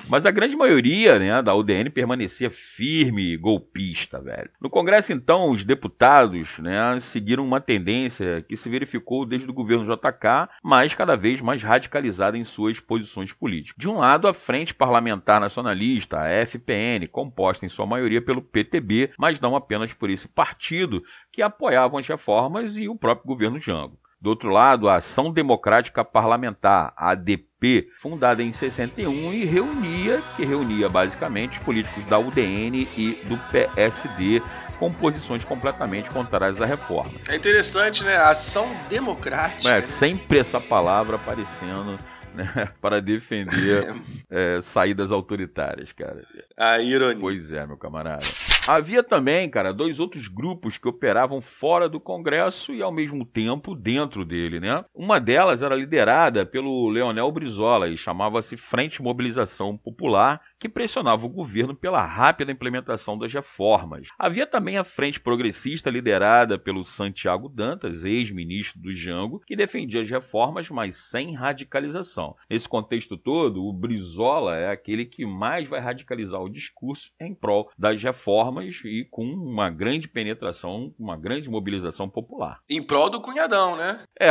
Mas 0.08 0.26
a 0.26 0.30
grande 0.30 0.56
maioria 0.56 1.18
né, 1.18 1.42
da 1.42 1.54
UDN 1.54 1.90
permanecia 1.90 2.50
firme 2.50 3.36
golpista, 3.36 4.20
velho. 4.20 4.50
No 4.60 4.68
Congresso, 4.68 5.12
então, 5.12 5.50
os 5.50 5.64
deputados 5.64 6.58
né, 6.58 6.98
seguiram 6.98 7.44
uma 7.44 7.60
tendência 7.60 8.44
que 8.46 8.56
se 8.56 8.68
verificou 8.68 9.24
desde 9.24 9.48
o 9.48 9.54
governo 9.54 9.84
JK, 9.84 10.50
mas 10.62 10.94
cada 10.94 11.16
vez 11.16 11.40
mais 11.40 11.62
radicalizada 11.62 12.36
em 12.36 12.44
suas 12.44 12.78
posições 12.78 13.32
políticas. 13.32 13.76
De 13.78 13.88
um 13.88 13.98
lado, 13.98 14.28
a 14.28 14.34
Frente 14.34 14.74
Parlamentar 14.74 15.40
Nacionalista, 15.40 16.20
a 16.20 16.46
FPN, 16.46 17.06
composta 17.08 17.64
em 17.64 17.68
sua 17.68 17.86
maioria 17.86 18.20
pelo 18.20 18.42
PTB, 18.42 19.10
mas 19.18 19.40
não 19.40 19.56
apenas 19.56 19.92
por 19.92 20.10
esse 20.10 20.28
partido, 20.28 21.02
que 21.32 21.42
apoiavam 21.42 21.98
as 21.98 22.06
reformas 22.06 22.76
e 22.76 22.88
o 22.88 22.96
próprio 22.96 23.26
governo 23.26 23.58
Jango. 23.58 23.98
Do 24.24 24.30
outro 24.30 24.48
lado, 24.48 24.88
a 24.88 24.96
Ação 24.96 25.30
Democrática 25.30 26.02
Parlamentar, 26.02 26.94
a 26.96 27.10
ADP, 27.10 27.90
fundada 27.98 28.42
em 28.42 28.54
61 28.54 29.34
e 29.34 29.44
reunia, 29.44 30.22
que 30.34 30.46
reunia 30.46 30.88
basicamente 30.88 31.58
os 31.58 31.62
políticos 31.62 32.06
da 32.06 32.18
UDN 32.18 32.88
e 32.96 33.22
do 33.26 33.36
PSD 33.52 34.40
com 34.78 34.90
posições 34.90 35.44
completamente 35.44 36.08
contrárias 36.08 36.62
à 36.62 36.64
reforma. 36.64 37.12
É 37.28 37.36
interessante, 37.36 38.02
né? 38.02 38.16
Ação 38.16 38.74
democrática. 38.88 39.74
É, 39.74 39.82
sempre 39.82 40.38
essa 40.38 40.58
palavra 40.58 41.16
aparecendo 41.16 41.98
né, 42.34 42.68
para 42.80 43.02
defender 43.02 43.94
é, 44.30 44.58
saídas 44.62 45.12
autoritárias, 45.12 45.92
cara. 45.92 46.24
A 46.56 46.80
ironia. 46.80 47.20
Pois 47.20 47.52
é, 47.52 47.66
meu 47.66 47.76
camarada. 47.76 48.24
Havia 48.66 49.02
também, 49.02 49.50
cara, 49.50 49.74
dois 49.74 50.00
outros 50.00 50.26
grupos 50.26 50.78
que 50.78 50.88
operavam 50.88 51.38
fora 51.42 51.86
do 51.86 52.00
Congresso 52.00 52.72
e 52.72 52.80
ao 52.80 52.90
mesmo 52.90 53.22
tempo 53.26 53.74
dentro 53.74 54.24
dele, 54.24 54.58
né? 54.58 54.82
Uma 54.94 55.20
delas 55.20 55.62
era 55.62 55.74
liderada 55.74 56.46
pelo 56.46 56.88
Leonel 56.88 57.30
Brizola 57.30 57.90
e 57.90 57.96
chamava-se 57.96 58.56
Frente 58.56 59.02
Mobilização 59.02 59.76
Popular, 59.76 60.40
que 60.58 60.66
pressionava 60.66 61.26
o 61.26 61.28
governo 61.28 61.74
pela 61.74 62.06
rápida 62.06 62.52
implementação 62.52 63.18
das 63.18 63.30
reformas. 63.34 64.08
Havia 64.18 64.46
também 64.46 64.78
a 64.78 64.84
Frente 64.84 65.20
Progressista 65.20 65.90
liderada 65.90 66.58
pelo 66.58 66.84
Santiago 66.84 67.50
Dantas, 67.50 68.02
ex-ministro 68.02 68.80
do 68.80 68.94
Jango, 68.94 69.42
que 69.46 69.54
defendia 69.54 70.00
as 70.00 70.08
reformas, 70.08 70.70
mas 70.70 70.96
sem 70.96 71.34
radicalização. 71.34 72.34
Nesse 72.48 72.66
contexto 72.66 73.18
todo, 73.18 73.62
o 73.62 73.74
Brizola 73.74 74.56
é 74.56 74.70
aquele 74.70 75.04
que 75.04 75.26
mais 75.26 75.68
vai 75.68 75.80
radicalizar 75.80 76.40
o 76.40 76.48
discurso 76.48 77.10
em 77.20 77.34
prol 77.34 77.70
das 77.76 78.02
reformas 78.02 78.53
e 78.62 79.04
com 79.10 79.24
uma 79.24 79.70
grande 79.70 80.08
penetração, 80.08 80.92
uma 80.98 81.16
grande 81.16 81.48
mobilização 81.48 82.08
popular. 82.08 82.60
Em 82.68 82.82
prol 82.82 83.10
do 83.10 83.20
cunhadão, 83.20 83.76
né? 83.76 84.00
É, 84.18 84.30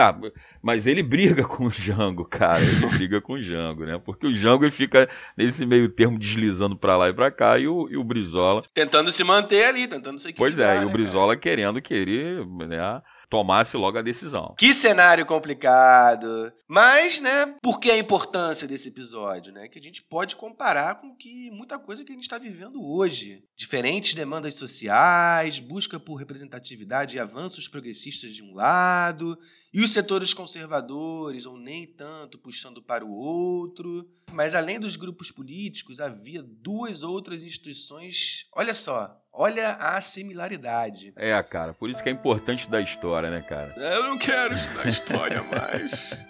mas 0.61 0.87
ele 0.87 1.03
briga 1.03 1.43
com 1.47 1.67
o 1.67 1.71
Jango, 1.71 2.25
cara. 2.25 2.61
Ele 2.61 2.87
briga 2.97 3.21
com 3.21 3.33
o 3.33 3.41
Jango, 3.41 3.85
né? 3.85 3.99
Porque 4.03 4.27
o 4.27 4.33
Jango 4.33 4.63
ele 4.63 4.71
fica 4.71 5.09
nesse 5.37 5.65
meio 5.65 5.89
termo 5.89 6.17
deslizando 6.17 6.75
para 6.75 6.97
lá 6.97 7.09
e 7.09 7.13
para 7.13 7.31
cá 7.31 7.57
e 7.57 7.67
o, 7.67 7.89
e 7.89 7.97
o 7.97 8.03
Brizola. 8.03 8.63
Tentando 8.73 9.11
se 9.11 9.23
manter 9.23 9.65
ali, 9.65 9.87
tentando 9.87 10.19
se 10.19 10.33
Pois 10.33 10.59
é, 10.59 10.81
e 10.81 10.85
o 10.85 10.87
né, 10.87 10.93
Brizola 10.93 11.33
cara? 11.33 11.39
querendo 11.39 11.81
querer 11.81 12.45
né, 12.45 13.01
tomasse 13.33 13.75
logo 13.75 13.97
a 13.97 14.03
decisão. 14.03 14.53
Que 14.59 14.75
cenário 14.75 15.25
complicado. 15.25 16.53
Mas, 16.67 17.19
né, 17.19 17.55
por 17.63 17.79
que 17.79 17.89
a 17.89 17.97
importância 17.97 18.67
desse 18.67 18.89
episódio, 18.89 19.51
né? 19.51 19.67
Que 19.67 19.79
a 19.79 19.81
gente 19.81 20.03
pode 20.03 20.35
comparar 20.35 21.01
com 21.01 21.15
que 21.15 21.49
muita 21.49 21.79
coisa 21.79 22.03
que 22.03 22.11
a 22.11 22.15
gente 22.15 22.25
está 22.25 22.37
vivendo 22.37 22.79
hoje. 22.83 23.43
Diferentes 23.55 24.13
demandas 24.13 24.53
sociais, 24.53 25.57
busca 25.59 25.99
por 25.99 26.15
representatividade 26.15 27.17
e 27.17 27.19
avanços 27.19 27.67
progressistas 27.67 28.35
de 28.35 28.43
um 28.43 28.53
lado, 28.53 29.35
e 29.73 29.81
os 29.81 29.89
setores 29.89 30.31
conservadores, 30.31 31.47
ou 31.47 31.57
nem 31.57 31.87
tanto, 31.87 32.37
puxando 32.37 32.83
para 32.83 33.03
o 33.03 33.11
outro. 33.11 34.07
Mas 34.31 34.53
além 34.53 34.79
dos 34.79 34.95
grupos 34.95 35.31
políticos, 35.31 35.99
havia 35.99 36.43
duas 36.43 37.01
outras 37.01 37.41
instituições. 37.41 38.45
Olha 38.55 38.75
só, 38.75 39.22
Olha 39.35 39.71
a 39.79 39.99
similaridade. 39.99 41.11
É, 41.15 41.41
cara, 41.41 41.73
por 41.73 41.89
isso 41.89 42.03
que 42.03 42.09
é 42.09 42.11
importante 42.11 42.69
da 42.69 42.79
história, 42.79 43.31
né, 43.31 43.41
cara? 43.41 43.73
Eu 43.75 44.03
não 44.03 44.17
quero 44.17 44.53
estudar 44.53 44.87
história 44.87 45.41
mais. 45.43 46.23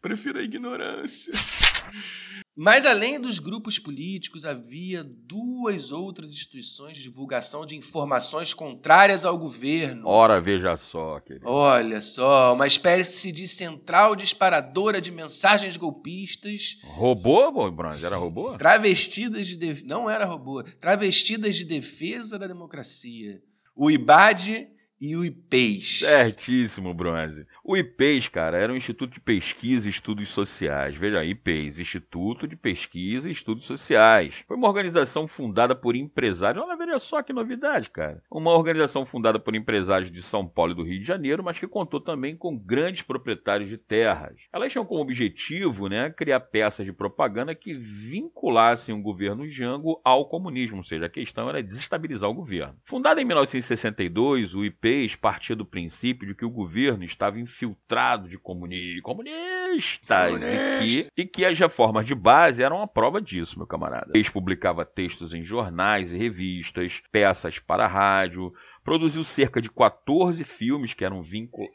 Prefiro 0.00 0.38
a 0.38 0.42
ignorância. 0.42 1.32
Mas 2.58 2.86
além 2.86 3.20
dos 3.20 3.38
grupos 3.38 3.78
políticos, 3.78 4.46
havia 4.46 5.04
duas 5.04 5.92
outras 5.92 6.30
instituições 6.30 6.96
de 6.96 7.02
divulgação 7.02 7.66
de 7.66 7.76
informações 7.76 8.54
contrárias 8.54 9.26
ao 9.26 9.36
governo. 9.36 10.08
Ora, 10.08 10.40
veja 10.40 10.74
só, 10.74 11.20
querido. 11.20 11.46
Olha 11.46 12.00
só, 12.00 12.54
uma 12.54 12.66
espécie 12.66 13.30
de 13.30 13.46
central 13.46 14.16
disparadora 14.16 15.02
de 15.02 15.10
mensagens 15.10 15.76
golpistas. 15.76 16.78
Robô, 16.82 17.70
Bronze? 17.70 18.06
Era 18.06 18.16
robô? 18.16 18.56
Travestidas 18.56 19.46
de. 19.46 19.56
Def... 19.56 19.82
Não 19.82 20.08
era 20.08 20.24
robô. 20.24 20.62
Travestidas 20.62 21.56
de 21.56 21.64
defesa 21.66 22.38
da 22.38 22.46
democracia. 22.46 23.42
O 23.74 23.90
IBAD 23.90 24.66
e 25.00 25.16
o 25.16 25.24
IPES. 25.24 26.00
Certíssimo, 26.00 26.94
Bronze. 26.94 27.46
O 27.62 27.76
IPES, 27.76 28.28
cara, 28.28 28.58
era 28.58 28.72
um 28.72 28.76
Instituto 28.76 29.14
de 29.14 29.20
Pesquisa 29.20 29.86
e 29.86 29.90
Estudos 29.90 30.28
Sociais. 30.28 30.96
Veja, 30.96 31.24
IPES, 31.24 31.78
Instituto 31.78 32.48
de 32.48 32.56
Pesquisa 32.56 33.28
e 33.28 33.32
Estudos 33.32 33.66
Sociais. 33.66 34.44
Foi 34.46 34.56
uma 34.56 34.68
organização 34.68 35.28
fundada 35.28 35.74
por 35.74 35.94
empresários. 35.94 36.64
Olha, 36.64 36.76
veja 36.76 36.98
só 36.98 37.22
que 37.22 37.32
novidade, 37.32 37.90
cara. 37.90 38.22
Uma 38.30 38.52
organização 38.52 39.04
fundada 39.04 39.38
por 39.38 39.54
empresários 39.54 40.10
de 40.10 40.22
São 40.22 40.46
Paulo 40.46 40.72
e 40.72 40.76
do 40.76 40.82
Rio 40.82 41.00
de 41.00 41.06
Janeiro, 41.06 41.44
mas 41.44 41.58
que 41.58 41.66
contou 41.66 42.00
também 42.00 42.36
com 42.36 42.56
grandes 42.56 43.02
proprietários 43.02 43.68
de 43.68 43.76
terras. 43.76 44.36
Elas 44.52 44.72
tinham 44.72 44.86
como 44.86 45.02
objetivo, 45.02 45.88
né, 45.88 46.10
criar 46.10 46.40
peças 46.40 46.86
de 46.86 46.92
propaganda 46.92 47.54
que 47.54 47.74
vinculassem 47.74 48.94
o 48.94 49.02
governo 49.02 49.48
Jango 49.48 50.00
ao 50.04 50.28
comunismo, 50.28 50.78
ou 50.78 50.84
seja, 50.84 51.06
a 51.06 51.10
questão 51.10 51.48
era 51.48 51.62
desestabilizar 51.62 52.30
o 52.30 52.34
governo. 52.34 52.76
Fundada 52.84 53.20
em 53.20 53.24
1962, 53.24 54.54
o 54.54 54.64
IPES 54.64 54.85
fez 54.86 55.16
partir 55.16 55.56
do 55.56 55.64
princípio 55.64 56.28
de 56.28 56.32
que 56.32 56.44
o 56.44 56.50
governo 56.50 57.02
estava 57.02 57.40
infiltrado 57.40 58.28
de 58.28 58.38
comuni 58.38 59.00
comunistas 59.02 60.44
e 60.44 60.78
que, 60.78 61.08
e 61.16 61.26
que 61.26 61.44
as 61.44 61.58
reformas 61.58 62.06
de 62.06 62.14
base 62.14 62.62
eram 62.62 62.80
a 62.80 62.86
prova 62.86 63.20
disso, 63.20 63.58
meu 63.58 63.66
camarada. 63.66 64.12
Ele 64.14 64.30
publicava 64.30 64.84
textos 64.84 65.34
em 65.34 65.42
jornais 65.42 66.12
e 66.12 66.16
revistas, 66.16 67.02
peças 67.10 67.58
para 67.58 67.88
rádio, 67.88 68.54
produziu 68.84 69.24
cerca 69.24 69.60
de 69.60 69.68
14 69.68 70.44
filmes 70.44 70.94
que 70.94 71.04
eram 71.04 71.20
vinculados. 71.20 71.74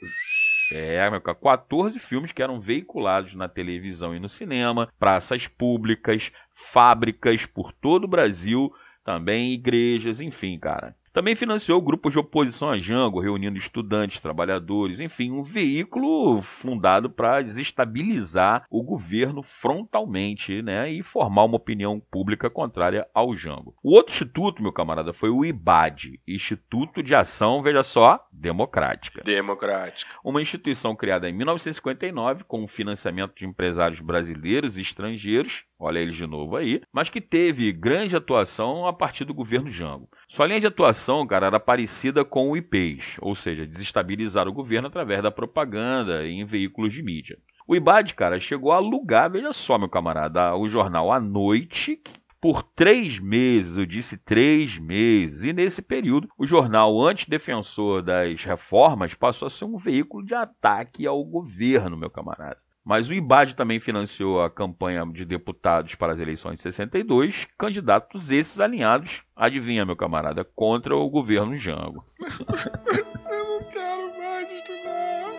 É, 0.72 1.02
14 1.20 2.00
filmes 2.00 2.32
que 2.32 2.42
eram 2.42 2.62
veiculados 2.62 3.36
na 3.36 3.50
televisão 3.50 4.16
e 4.16 4.22
no 4.22 4.30
cinema, 4.30 4.88
praças 4.98 5.48
públicas, 5.48 6.32
fábricas 6.54 7.46
por 7.46 7.74
todo 7.74 8.06
o 8.06 8.08
Brasil, 8.08 8.74
também 9.04 9.52
igrejas, 9.52 10.22
enfim, 10.22 10.58
cara. 10.58 10.96
Também 11.14 11.36
financiou 11.36 11.82
grupos 11.82 12.14
de 12.14 12.20
oposição 12.20 12.70
a 12.70 12.80
Jango, 12.80 13.20
reunindo 13.20 13.58
estudantes, 13.58 14.22
trabalhadores, 14.22 15.02
enfim, 15.02 15.32
um 15.32 15.44
veículo 15.44 16.42
fundado 16.42 17.10
para 17.10 17.42
desestabilizar 17.42 18.66
o 18.70 18.82
governo 18.82 19.44
frontalmente 19.44 20.62
né, 20.62 20.90
e 20.90 21.04
formar 21.04 21.44
uma 21.44 21.58
opinião 21.58 22.00
pública 22.00 22.50
contrária 22.50 23.06
ao 23.14 23.36
Jango. 23.36 23.76
O 23.84 23.94
outro 23.94 24.14
instituto, 24.14 24.64
meu 24.64 24.72
camarada, 24.72 25.12
foi 25.12 25.30
o 25.30 25.44
IBAD, 25.44 26.22
Instituto 26.26 27.04
de 27.04 27.14
Ação, 27.14 27.62
veja 27.62 27.84
só, 27.84 28.26
Democrática. 28.32 29.22
Democrática. 29.24 30.12
Uma 30.24 30.42
instituição 30.42 30.96
criada 30.96 31.30
em 31.30 31.34
1959 31.34 32.46
com 32.46 32.64
o 32.64 32.68
financiamento 32.68 33.36
de 33.36 33.46
empresários 33.46 34.00
brasileiros 34.00 34.78
e 34.78 34.82
estrangeiros, 34.82 35.66
olha 35.82 36.00
eles 36.00 36.16
de 36.16 36.28
novo 36.28 36.56
aí, 36.56 36.82
mas 36.94 37.10
que 37.10 37.20
teve 37.20 37.72
grande 37.72 38.16
atuação 38.16 38.86
a 38.86 38.94
partir 38.94 39.26
do 39.26 39.34
governo 39.34 39.70
Jango. 39.70 40.08
Sua 40.28 40.46
linha 40.46 40.60
de 40.60 40.68
atuação, 40.68 41.26
cara, 41.26 41.48
era 41.48 41.60
parecida 41.60 42.24
com 42.24 42.52
o 42.52 42.56
IPES, 42.56 43.18
ou 43.20 43.34
seja, 43.34 43.66
desestabilizar 43.66 44.48
o 44.48 44.54
governo 44.54 44.88
através 44.88 45.24
da 45.24 45.32
propaganda 45.32 46.28
em 46.28 46.46
veículos 46.46 46.94
de 46.94 47.02
mídia. 47.02 47.38
O 47.68 47.76
IBAD, 47.76 48.14
cara, 48.14 48.40
chegou 48.40 48.72
a 48.72 48.76
alugar, 48.76 49.32
veja 49.32 49.52
só, 49.52 49.78
meu 49.78 49.90
camarada, 49.90 50.56
o 50.56 50.68
jornal 50.68 51.12
à 51.12 51.20
noite, 51.20 52.02
por 52.40 52.64
três 52.64 53.20
meses, 53.20 53.78
eu 53.78 53.86
disse 53.86 54.18
três 54.18 54.78
meses, 54.78 55.44
e 55.44 55.54
nesse 55.54 55.82
período 55.82 56.28
o 56.38 56.46
jornal 56.46 57.00
antidefensor 57.00 58.02
das 58.02 58.44
reformas 58.44 59.14
passou 59.14 59.46
a 59.46 59.50
ser 59.50 59.66
um 59.66 59.78
veículo 59.78 60.26
de 60.26 60.34
ataque 60.34 61.06
ao 61.06 61.24
governo, 61.24 61.96
meu 61.96 62.10
camarada. 62.10 62.58
Mas 62.84 63.10
o 63.10 63.14
IBAD 63.14 63.56
também 63.56 63.80
financiou 63.80 64.42
a 64.42 64.50
campanha 64.50 65.06
de 65.06 65.24
deputados 65.24 65.94
para 65.94 66.14
as 66.14 66.20
eleições 66.20 66.56
de 66.56 66.64
62, 66.64 67.48
candidatos 67.58 68.32
esses 68.32 68.60
alinhados, 68.60 69.22
adivinha, 69.36 69.86
meu 69.86 69.96
camarada, 69.96 70.44
contra 70.44 70.96
o 70.96 71.10
governo 71.10 71.56
Jango. 71.56 72.04
Eu 73.30 73.60
não 73.60 73.64
quero 73.72 74.18
mais 74.18 74.52
estudar. 74.52 75.32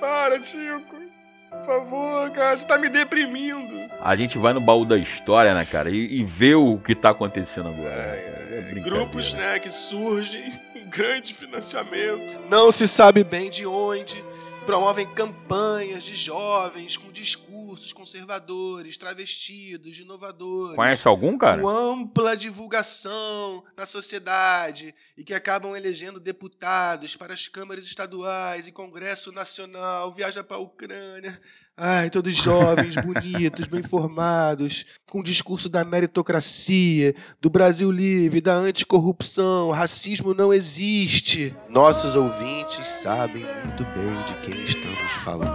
Para, 0.00 0.42
Chico. 0.42 1.04
Por 1.50 1.66
favor, 1.66 2.30
cara, 2.30 2.56
você 2.56 2.66
tá 2.66 2.76
me 2.76 2.88
deprimindo. 2.88 3.90
A 4.00 4.14
gente 4.16 4.36
vai 4.38 4.52
no 4.52 4.60
baú 4.60 4.84
da 4.84 4.98
história, 4.98 5.54
né, 5.54 5.64
cara, 5.64 5.88
e, 5.88 6.20
e 6.20 6.24
vê 6.24 6.54
o 6.54 6.78
que 6.78 6.94
tá 6.94 7.10
acontecendo 7.10 7.68
agora. 7.68 7.94
É, 7.94 8.74
é, 8.76 8.80
grupos, 8.80 9.32
né, 9.32 9.58
que 9.58 9.70
surgem, 9.70 10.52
um 10.76 10.86
grande 10.90 11.32
financiamento. 11.32 12.38
Não 12.50 12.70
se 12.70 12.86
sabe 12.86 13.24
bem 13.24 13.50
de 13.50 13.64
onde 13.66 14.22
promovem 14.64 15.06
campanhas 15.06 16.02
de 16.04 16.14
jovens 16.14 16.96
com 16.96 17.12
discursos 17.12 17.92
conservadores, 17.92 18.96
travestidos, 18.96 19.98
inovadores. 19.98 20.76
Conhece 20.76 21.06
algum, 21.06 21.36
cara? 21.36 21.60
Com 21.60 21.68
ampla 21.68 22.36
divulgação 22.36 23.62
na 23.76 23.84
sociedade 23.84 24.94
e 25.16 25.22
que 25.22 25.34
acabam 25.34 25.76
elegendo 25.76 26.18
deputados 26.18 27.14
para 27.14 27.34
as 27.34 27.46
câmaras 27.46 27.84
estaduais 27.84 28.66
e 28.66 28.72
Congresso 28.72 29.30
Nacional, 29.32 30.12
viaja 30.12 30.42
para 30.42 30.56
a 30.56 30.60
Ucrânia. 30.60 31.40
Ai, 31.76 32.08
todos 32.08 32.32
jovens, 32.36 32.94
bonitos, 32.94 33.66
bem 33.66 33.82
formados, 33.82 34.86
com 35.10 35.18
o 35.18 35.24
discurso 35.24 35.68
da 35.68 35.84
meritocracia, 35.84 37.16
do 37.40 37.50
Brasil 37.50 37.90
livre, 37.90 38.40
da 38.40 38.54
anticorrupção, 38.54 39.72
racismo 39.72 40.32
não 40.32 40.54
existe. 40.54 41.52
Nossos 41.68 42.14
ouvintes 42.14 42.86
sabem 42.86 43.44
muito 43.64 43.82
bem 43.86 44.14
de 44.24 44.52
quem 44.52 44.62
estamos 44.62 45.12
falando. 45.24 45.50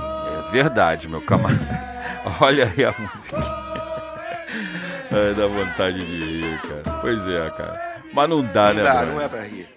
É 0.50 0.52
verdade, 0.52 1.08
meu 1.08 1.22
camarada. 1.22 1.88
Olha 2.42 2.66
aí 2.66 2.84
a 2.84 2.94
música. 3.00 3.38
Ai, 5.12 5.34
dá 5.34 5.48
vontade 5.48 6.06
de 6.06 6.42
rir, 6.42 6.62
cara. 6.62 7.00
Pois 7.00 7.26
é, 7.28 7.50
cara. 7.52 8.02
Mas 8.14 8.30
não 8.30 8.44
dá, 8.44 8.74
não 8.74 8.76
né, 8.76 8.84
dá, 8.84 9.02
Brian? 9.02 9.14
não 9.14 9.22
é 9.22 9.28
pra 9.30 9.44
rir. 9.44 9.70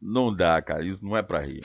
Não 0.00 0.34
dá, 0.34 0.62
cara. 0.62 0.84
Isso 0.84 1.04
não 1.04 1.16
é 1.16 1.22
pra 1.22 1.40
rir. 1.40 1.62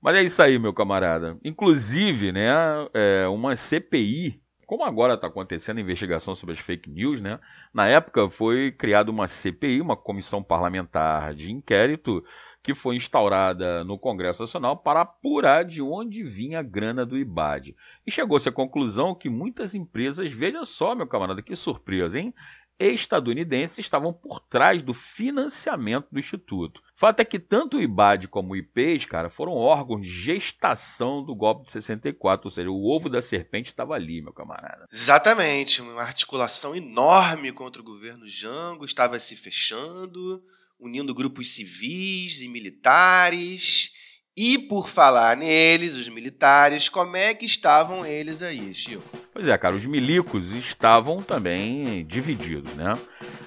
Mas 0.00 0.16
é 0.16 0.22
isso 0.22 0.42
aí, 0.42 0.58
meu 0.58 0.72
camarada. 0.72 1.38
Inclusive, 1.44 2.32
né, 2.32 2.50
é, 2.94 3.26
uma 3.28 3.56
CPI, 3.56 4.40
como 4.66 4.84
agora 4.84 5.14
está 5.14 5.28
acontecendo 5.28 5.78
a 5.78 5.80
investigação 5.80 6.34
sobre 6.34 6.54
as 6.54 6.60
fake 6.60 6.90
news, 6.90 7.20
né? 7.20 7.38
Na 7.72 7.86
época 7.86 8.28
foi 8.28 8.72
criada 8.72 9.10
uma 9.10 9.28
CPI, 9.28 9.80
uma 9.80 9.96
comissão 9.96 10.42
parlamentar 10.42 11.34
de 11.34 11.52
inquérito, 11.52 12.24
que 12.64 12.74
foi 12.74 12.96
instaurada 12.96 13.84
no 13.84 13.96
Congresso 13.96 14.42
Nacional 14.42 14.76
para 14.76 15.02
apurar 15.02 15.64
de 15.64 15.80
onde 15.80 16.24
vinha 16.24 16.58
a 16.58 16.64
grana 16.64 17.06
do 17.06 17.16
IBAD. 17.16 17.76
E 18.04 18.10
chegou-se 18.10 18.48
à 18.48 18.52
conclusão 18.52 19.14
que 19.14 19.30
muitas 19.30 19.72
empresas, 19.72 20.32
veja 20.32 20.64
só, 20.64 20.92
meu 20.92 21.06
camarada, 21.06 21.40
que 21.40 21.54
surpresa, 21.54 22.18
hein? 22.18 22.34
Estadunidenses 22.78 23.78
estavam 23.78 24.12
por 24.12 24.40
trás 24.40 24.82
do 24.82 24.92
financiamento 24.92 26.08
do 26.10 26.18
Instituto. 26.18 26.82
Fato 26.94 27.20
é 27.20 27.24
que 27.24 27.38
tanto 27.38 27.76
o 27.76 27.82
IBAD 27.82 28.28
como 28.28 28.52
o 28.52 28.56
IPES, 28.56 29.04
cara, 29.06 29.30
foram 29.30 29.52
órgãos 29.52 30.06
de 30.06 30.10
gestação 30.10 31.22
do 31.22 31.34
golpe 31.34 31.66
de 31.66 31.72
64, 31.72 32.46
ou 32.46 32.50
seja, 32.50 32.70
o 32.70 32.84
ovo 32.84 33.08
da 33.08 33.20
serpente 33.20 33.68
estava 33.68 33.94
ali, 33.94 34.22
meu 34.22 34.32
camarada. 34.32 34.86
Exatamente, 34.92 35.82
uma 35.82 36.02
articulação 36.02 36.74
enorme 36.74 37.52
contra 37.52 37.80
o 37.80 37.84
governo 37.84 38.26
Jango 38.26 38.84
estava 38.84 39.18
se 39.18 39.36
fechando, 39.36 40.42
unindo 40.78 41.14
grupos 41.14 41.50
civis 41.50 42.40
e 42.40 42.48
militares. 42.48 43.92
E 44.38 44.58
por 44.58 44.90
falar 44.90 45.34
neles, 45.34 45.96
os 45.96 46.10
militares, 46.10 46.90
como 46.90 47.16
é 47.16 47.32
que 47.32 47.46
estavam 47.46 48.04
eles 48.04 48.42
aí, 48.42 48.74
Chico? 48.74 49.02
Pois 49.32 49.48
é, 49.48 49.56
cara, 49.56 49.74
os 49.74 49.86
milicos 49.86 50.50
estavam 50.50 51.22
também 51.22 52.04
divididos, 52.04 52.74
né? 52.74 52.92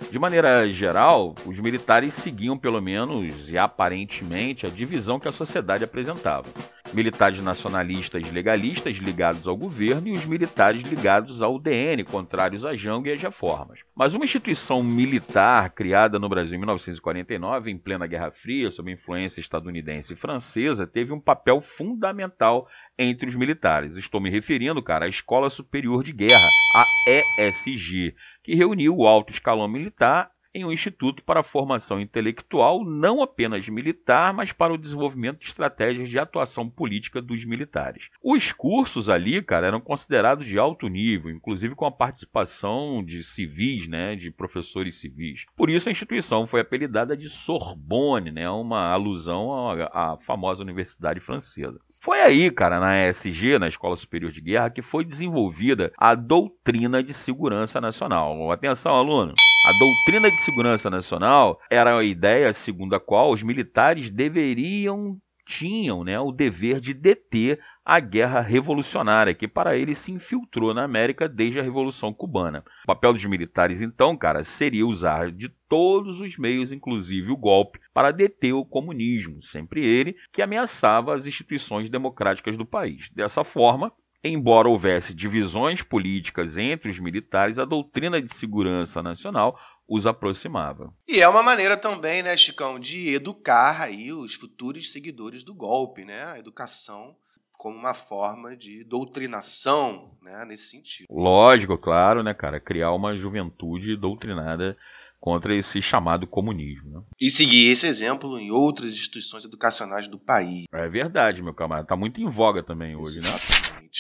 De 0.10 0.18
maneira 0.18 0.68
geral, 0.74 1.36
os 1.46 1.60
militares 1.60 2.16
seguiam 2.16 2.58
pelo 2.58 2.82
menos 2.82 3.52
e 3.52 3.56
aparentemente 3.56 4.66
a 4.66 4.70
divisão 4.70 5.20
que 5.20 5.28
a 5.28 5.32
sociedade 5.32 5.84
apresentava. 5.84 6.48
Militares 6.94 7.40
nacionalistas 7.44 8.32
legalistas 8.32 8.98
ligados 8.98 9.48
ao 9.48 9.56
governo 9.56 10.08
e 10.08 10.12
os 10.12 10.26
militares 10.26 10.82
ligados 10.82 11.42
ao 11.42 11.60
DN, 11.60 12.04
contrários 12.04 12.66
a 12.66 12.76
Jango 12.76 13.08
e 13.08 13.12
às 13.12 13.22
reformas. 13.22 13.82
Mas 13.96 14.16
uma 14.16 14.24
instituição 14.26 14.82
militar 14.82 15.70
criada 15.70 16.18
no 16.18 16.28
Brasil 16.28 16.56
em 16.56 16.58
1949, 16.58 17.70
em 17.70 17.78
plena 17.78 18.08
Guerra 18.08 18.32
Fria, 18.32 18.72
sob 18.72 18.92
influência 18.92 19.40
estadunidense 19.40 20.14
e 20.14 20.16
francesa, 20.16 20.88
teve 20.88 21.14
um 21.14 21.20
papel 21.20 21.62
fundamental 21.62 22.68
entre 22.98 23.30
os 23.30 23.36
militares. 23.36 23.96
Estou 23.96 24.20
me 24.20 24.32
referindo, 24.32 24.82
cara, 24.82 25.06
à 25.06 25.10
Escola 25.10 25.50
Superior 25.50 26.04
de 26.04 26.12
Guerra, 26.12 26.50
a 26.76 26.86
ESG, 27.08 28.16
que 28.44 28.56
reuniu 28.56 28.98
o 28.98 29.08
alto 29.08 29.32
escalão 29.32 29.68
militar 29.68 30.32
em 30.54 30.66
um 30.66 30.72
instituto 30.72 31.24
para 31.24 31.42
a 31.42 31.44
formação 31.44 32.00
intelectual, 32.00 32.84
não 32.84 33.22
apenas 33.22 33.68
militar, 33.68 34.34
mas 34.34 34.52
para 34.52 34.74
o 34.74 34.78
desenvolvimento 34.78 35.40
de 35.40 35.48
estratégias 35.48 36.10
de 36.10 36.18
atuação 36.18 36.70
política 36.70 37.22
dos 37.22 37.46
militares. 37.46 38.10
Os 38.24 38.52
cursos 38.52 39.10
ali, 39.10 39.42
cara, 39.42 39.68
eram 39.68 39.80
considerados 39.80 40.48
de 40.48 40.58
alto 40.58 40.88
nível, 40.88 41.32
inclusive 41.32 41.76
com 41.76 41.86
a 41.86 41.92
participação 41.92 43.04
de 43.04 43.24
civis, 43.24 43.88
né, 43.88 44.16
de 44.16 44.32
professores 44.32 45.00
civis. 45.00 45.46
Por 45.56 45.70
isso 45.70 45.90
a 45.90 45.92
instituição 45.92 46.48
foi 46.48 46.62
apelidada 46.62 47.16
de 47.16 47.30
Sorbonne, 47.30 48.32
né, 48.32 48.50
uma 48.50 48.92
alusão 48.92 49.52
à, 49.70 50.14
à 50.14 50.18
famosa 50.18 50.62
universidade 50.62 51.20
francesa. 51.20 51.80
Foi 52.02 52.22
aí, 52.22 52.50
cara, 52.50 52.80
na 52.80 53.08
ESG, 53.08 53.60
na 53.60 53.68
Escola 53.68 53.96
Superior 53.96 54.32
de 54.32 54.42
Guerra, 54.42 54.70
que 54.70 54.82
foi 54.82 55.06
desenvolvida 55.06 55.92
a 55.98 56.16
doutrina 56.16 57.04
de 57.04 57.14
segurança 57.14 57.80
nacional. 57.80 58.52
Atenção, 58.52 58.96
aluno! 58.96 59.34
A 59.70 59.74
doutrina 59.74 60.32
de 60.32 60.42
segurança 60.42 60.90
nacional 60.90 61.62
era 61.70 61.96
a 61.96 62.04
ideia 62.04 62.52
segundo 62.54 62.96
a 62.96 63.00
qual 63.00 63.30
os 63.30 63.44
militares 63.44 64.10
deveriam 64.10 65.22
tinham 65.46 66.04
né, 66.04 66.20
o 66.20 66.32
dever 66.32 66.80
de 66.80 66.92
deter 66.92 67.60
a 67.86 68.00
guerra 68.00 68.42
revolucionária, 68.42 69.34
que 69.36 69.48
para 69.48 69.78
eles 69.78 70.00
se 70.00 70.12
infiltrou 70.12 70.74
na 70.74 70.84
América 70.84 71.30
desde 71.30 71.60
a 71.60 71.64
Revolução 71.64 72.12
Cubana. 72.12 72.64
O 72.84 72.88
papel 72.88 73.14
dos 73.14 73.24
militares, 73.26 73.80
então, 73.80 74.18
cara, 74.18 74.42
seria 74.42 74.88
usar 74.88 75.32
de 75.32 75.50
todos 75.68 76.20
os 76.20 76.36
meios, 76.36 76.72
inclusive 76.72 77.32
o 77.32 77.38
golpe, 77.38 77.80
para 77.94 78.10
deter 78.10 78.54
o 78.54 78.66
comunismo, 78.66 79.40
sempre 79.44 79.86
ele 79.86 80.16
que 80.34 80.42
ameaçava 80.42 81.14
as 81.14 81.28
instituições 81.28 81.92
democráticas 81.92 82.58
do 82.58 82.66
país. 82.66 83.08
Dessa 83.14 83.44
forma, 83.44 83.94
Embora 84.24 84.68
houvesse 84.68 85.14
divisões 85.14 85.82
políticas 85.82 86.58
entre 86.58 86.90
os 86.90 87.00
militares, 87.00 87.58
a 87.58 87.66
doutrina 87.66 88.22
de 88.22 88.34
segurança 88.34 89.02
nacional 89.02 89.58
os 89.88 90.06
aproximava. 90.06 90.94
E 91.08 91.20
é 91.20 91.28
uma 91.28 91.42
maneira 91.42 91.76
também, 91.76 92.22
né, 92.22 92.38
Chicão, 92.38 92.80
de 92.80 93.10
educar 93.10 93.82
aí 93.82 94.14
os 94.14 94.36
futuros 94.36 94.92
seguidores 94.92 95.44
do 95.44 95.54
golpe, 95.54 96.06
né? 96.06 96.26
A 96.26 96.38
educação 96.38 97.16
como 97.54 97.76
uma 97.76 97.94
forma 97.94 98.56
de 98.56 98.86
doutrinação, 98.86 100.12
né, 100.22 100.46
nesse 100.46 100.70
sentido. 100.70 101.08
Lógico, 101.12 101.78
claro, 101.78 102.24
né, 102.24 102.34
cara, 102.34 102.58
criar 102.58 102.94
uma 102.94 103.18
juventude 103.18 103.98
doutrinada 103.98 104.78
contra 105.20 105.54
esse 105.54 105.82
chamado 105.82 106.26
comunismo. 106.26 106.90
Né? 106.90 107.02
E 107.20 107.30
seguir 107.30 107.68
esse 107.70 107.86
exemplo 107.86 108.40
em 108.40 108.50
outras 108.50 108.92
instituições 108.92 109.44
educacionais 109.44 110.08
do 110.08 110.18
país. 110.18 110.64
É 110.72 110.88
verdade, 110.88 111.42
meu 111.42 111.54
camarada. 111.54 111.84
Está 111.84 111.98
muito 111.98 112.22
em 112.22 112.30
voga 112.30 112.64
também 112.64 112.96
hoje, 112.96 113.20
né? 113.20 113.30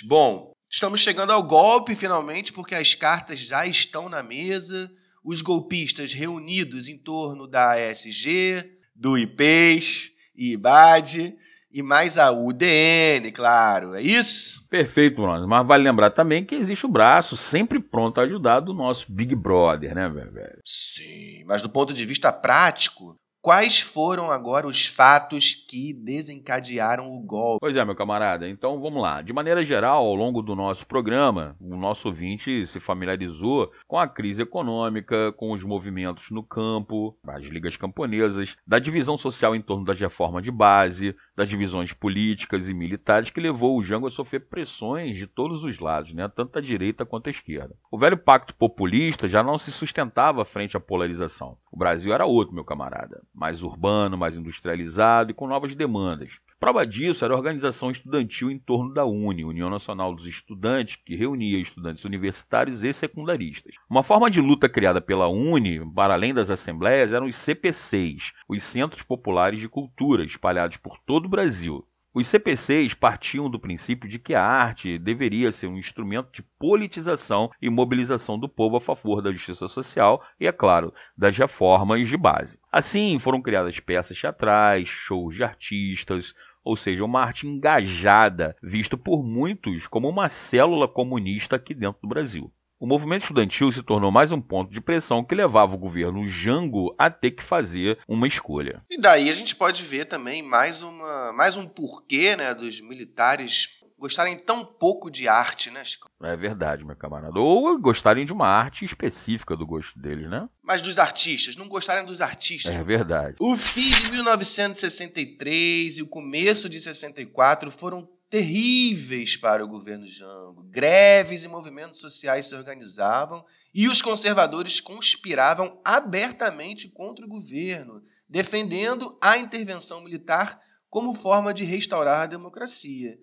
Bom, 0.05 0.51
estamos 0.69 0.99
chegando 0.99 1.31
ao 1.31 1.43
golpe 1.43 1.95
finalmente, 1.95 2.53
porque 2.53 2.75
as 2.75 2.93
cartas 2.95 3.39
já 3.39 3.65
estão 3.65 4.09
na 4.09 4.23
mesa. 4.23 4.91
Os 5.23 5.41
golpistas 5.41 6.13
reunidos 6.13 6.87
em 6.87 6.97
torno 6.97 7.47
da 7.47 7.73
ASG, 7.73 8.63
do 8.95 9.17
IPES 9.17 10.11
e 10.35 10.53
IBAD 10.53 11.37
e 11.71 11.83
mais 11.83 12.17
a 12.17 12.31
UDN, 12.31 13.31
claro, 13.31 13.93
é 13.93 14.01
isso? 14.01 14.67
Perfeito, 14.69 15.21
Bruno. 15.21 15.47
Mas 15.47 15.67
vale 15.67 15.83
lembrar 15.83 16.09
também 16.09 16.43
que 16.43 16.55
existe 16.55 16.85
o 16.85 16.89
braço 16.89 17.37
sempre 17.37 17.79
pronto 17.79 18.19
a 18.19 18.23
ajudar 18.23 18.59
do 18.59 18.73
nosso 18.73 19.11
Big 19.11 19.35
Brother, 19.35 19.93
né, 19.93 20.09
velho? 20.09 20.59
Sim, 20.65 21.43
mas 21.45 21.61
do 21.61 21.69
ponto 21.69 21.93
de 21.93 22.05
vista 22.05 22.31
prático, 22.31 23.15
Quais 23.41 23.79
foram 23.79 24.29
agora 24.29 24.67
os 24.67 24.85
fatos 24.85 25.53
que 25.53 25.93
desencadearam 25.93 27.09
o 27.09 27.21
golpe? 27.21 27.59
Pois 27.61 27.77
é, 27.77 27.85
meu 27.85 27.95
camarada. 27.95 28.49
Então 28.49 28.81
vamos 28.81 29.01
lá. 29.01 29.21
De 29.21 29.31
maneira 29.31 29.63
geral, 29.63 30.05
ao 30.05 30.13
longo 30.13 30.41
do 30.41 30.57
nosso 30.57 30.85
programa, 30.85 31.55
o 31.57 31.77
nosso 31.77 32.09
ouvinte 32.09 32.67
se 32.67 32.81
familiarizou 32.81 33.71
com 33.87 33.97
a 33.97 34.09
crise 34.09 34.41
econômica, 34.41 35.31
com 35.37 35.53
os 35.53 35.63
movimentos 35.63 36.29
no 36.31 36.43
campo, 36.43 37.17
as 37.25 37.43
ligas 37.43 37.77
camponesas, 37.77 38.57
da 38.67 38.77
divisão 38.77 39.17
social 39.17 39.55
em 39.55 39.61
torno 39.61 39.85
da 39.85 39.93
reforma 39.93 40.41
de 40.41 40.51
base, 40.51 41.15
das 41.39 41.47
divisões 41.47 41.93
políticas 41.93 42.67
e 42.67 42.73
militares 42.73 43.29
que 43.29 43.39
levou 43.39 43.77
o 43.77 43.81
Jango 43.81 44.07
a 44.07 44.09
sofrer 44.09 44.41
pressões 44.41 45.15
de 45.15 45.25
todos 45.25 45.63
os 45.63 45.79
lados, 45.79 46.13
né? 46.13 46.27
tanto 46.27 46.51
da 46.51 46.59
direita 46.59 47.05
quanto 47.05 47.23
da 47.25 47.31
esquerda. 47.31 47.77
O 47.89 47.97
velho 47.97 48.17
pacto 48.17 48.53
populista 48.53 49.25
já 49.25 49.41
não 49.41 49.57
se 49.57 49.71
sustentava 49.71 50.43
frente 50.43 50.75
à 50.75 50.81
polarização. 50.81 51.57
O 51.71 51.77
Brasil 51.77 52.13
era 52.13 52.25
outro, 52.25 52.53
meu 52.53 52.65
camarada 52.65 53.23
mais 53.33 53.63
urbano, 53.63 54.17
mais 54.17 54.35
industrializado 54.35 55.31
e 55.31 55.33
com 55.33 55.47
novas 55.47 55.73
demandas. 55.73 56.41
Prova 56.59 56.85
disso 56.85 57.23
era 57.23 57.33
a 57.33 57.37
organização 57.37 57.89
estudantil 57.89 58.51
em 58.51 58.59
torno 58.59 58.93
da 58.93 59.05
UNE, 59.05 59.45
União 59.45 59.69
Nacional 59.69 60.13
dos 60.13 60.25
Estudantes, 60.25 60.97
que 60.97 61.15
reunia 61.15 61.57
estudantes 61.57 62.03
universitários 62.03 62.83
e 62.83 62.91
secundaristas. 62.91 63.75
Uma 63.89 64.03
forma 64.03 64.29
de 64.29 64.41
luta 64.41 64.67
criada 64.67 64.99
pela 64.99 65.29
UNE, 65.29 65.79
para 65.95 66.13
além 66.13 66.33
das 66.33 66.51
assembleias, 66.51 67.13
eram 67.13 67.27
os 67.27 67.37
CPCs, 67.37 68.33
os 68.45 68.61
Centros 68.61 69.03
Populares 69.03 69.61
de 69.61 69.69
Cultura, 69.69 70.25
espalhados 70.25 70.75
por 70.75 70.99
todo 70.99 71.27
o 71.27 71.29
Brasil. 71.29 71.87
Os 72.11 72.27
CPCs 72.27 72.95
partiam 72.95 73.47
do 73.49 73.59
princípio 73.59 74.09
de 74.09 74.17
que 74.17 74.33
a 74.33 74.43
arte 74.43 74.97
deveria 74.97 75.51
ser 75.51 75.67
um 75.67 75.77
instrumento 75.77 76.31
de 76.33 76.41
politização 76.41 77.51
e 77.61 77.69
mobilização 77.69 78.37
do 78.37 78.49
povo 78.49 78.77
a 78.77 78.81
favor 78.81 79.21
da 79.21 79.31
justiça 79.31 79.67
social 79.67 80.21
e, 80.39 80.47
é 80.47 80.51
claro, 80.51 80.91
das 81.15 81.37
reformas 81.37 82.07
de 82.07 82.17
base. 82.17 82.59
Assim, 82.71 83.19
foram 83.19 83.41
criadas 83.41 83.79
peças 83.79 84.19
teatrais, 84.19 84.89
shows 84.89 85.35
de 85.35 85.43
artistas, 85.43 86.33
ou 86.69 86.75
seja, 86.75 87.03
uma 87.03 87.21
arte 87.21 87.47
engajada, 87.47 88.55
visto 88.61 88.95
por 88.95 89.23
muitos 89.23 89.87
como 89.87 90.07
uma 90.07 90.29
célula 90.29 90.87
comunista 90.87 91.55
aqui 91.55 91.73
dentro 91.73 91.99
do 91.99 92.07
Brasil. 92.07 92.53
O 92.79 92.87
movimento 92.87 93.23
estudantil 93.23 93.71
se 93.71 93.83
tornou 93.83 94.09
mais 94.09 94.31
um 94.31 94.39
ponto 94.39 94.71
de 94.71 94.79
pressão 94.79 95.21
que 95.21 95.35
levava 95.35 95.75
o 95.75 95.79
governo 95.79 96.25
Jango 96.25 96.95
a 96.97 97.09
ter 97.09 97.31
que 97.31 97.43
fazer 97.43 97.99
uma 98.07 98.25
escolha. 98.25 98.81
E 98.89 98.97
daí 99.01 99.29
a 99.29 99.33
gente 99.33 99.53
pode 99.53 99.83
ver 99.83 100.05
também 100.05 100.41
mais, 100.41 100.81
uma, 100.81 101.33
mais 101.33 101.57
um 101.57 101.67
porquê 101.67 102.37
né, 102.37 102.53
dos 102.53 102.79
militares 102.79 103.78
gostarem 103.99 104.37
tão 104.37 104.65
pouco 104.65 105.11
de 105.11 105.27
arte, 105.27 105.69
né, 105.69 105.83
Chico? 105.83 106.09
É 106.23 106.35
verdade, 106.35 106.85
meu 106.85 106.95
camarada. 106.95 107.37
Ou 107.39 107.77
gostarem 107.77 108.25
de 108.25 108.33
uma 108.33 108.47
arte 108.47 108.85
específica 108.85 109.55
do 109.55 109.67
gosto 109.67 109.99
deles, 109.99 110.29
né? 110.29 110.49
Mas 110.63 110.81
dos 110.81 110.97
artistas, 110.97 111.55
não 111.55 111.67
gostarem 111.67 112.05
dos 112.05 112.21
artistas. 112.21 112.73
É 112.73 112.83
verdade. 112.83 113.35
O 113.39 113.55
fim 113.57 113.91
de 113.91 114.09
1963 114.11 115.97
e 115.97 116.01
o 116.01 116.07
começo 116.07 116.69
de 116.69 116.79
64 116.79 117.69
foram 117.69 118.09
terríveis 118.29 119.35
para 119.35 119.63
o 119.63 119.67
governo 119.67 120.07
Jango. 120.07 120.63
Greves 120.63 121.43
e 121.43 121.47
movimentos 121.47 121.99
sociais 121.99 122.45
se 122.45 122.55
organizavam 122.55 123.43
e 123.73 123.87
os 123.87 124.01
conservadores 124.01 124.79
conspiravam 124.79 125.79
abertamente 125.83 126.87
contra 126.87 127.25
o 127.25 127.29
governo, 127.29 128.01
defendendo 128.27 129.17
a 129.21 129.37
intervenção 129.37 130.01
militar 130.01 130.59
como 130.89 131.13
forma 131.13 131.53
de 131.53 131.63
restaurar 131.63 132.21
a 132.21 132.27
democracia 132.27 133.17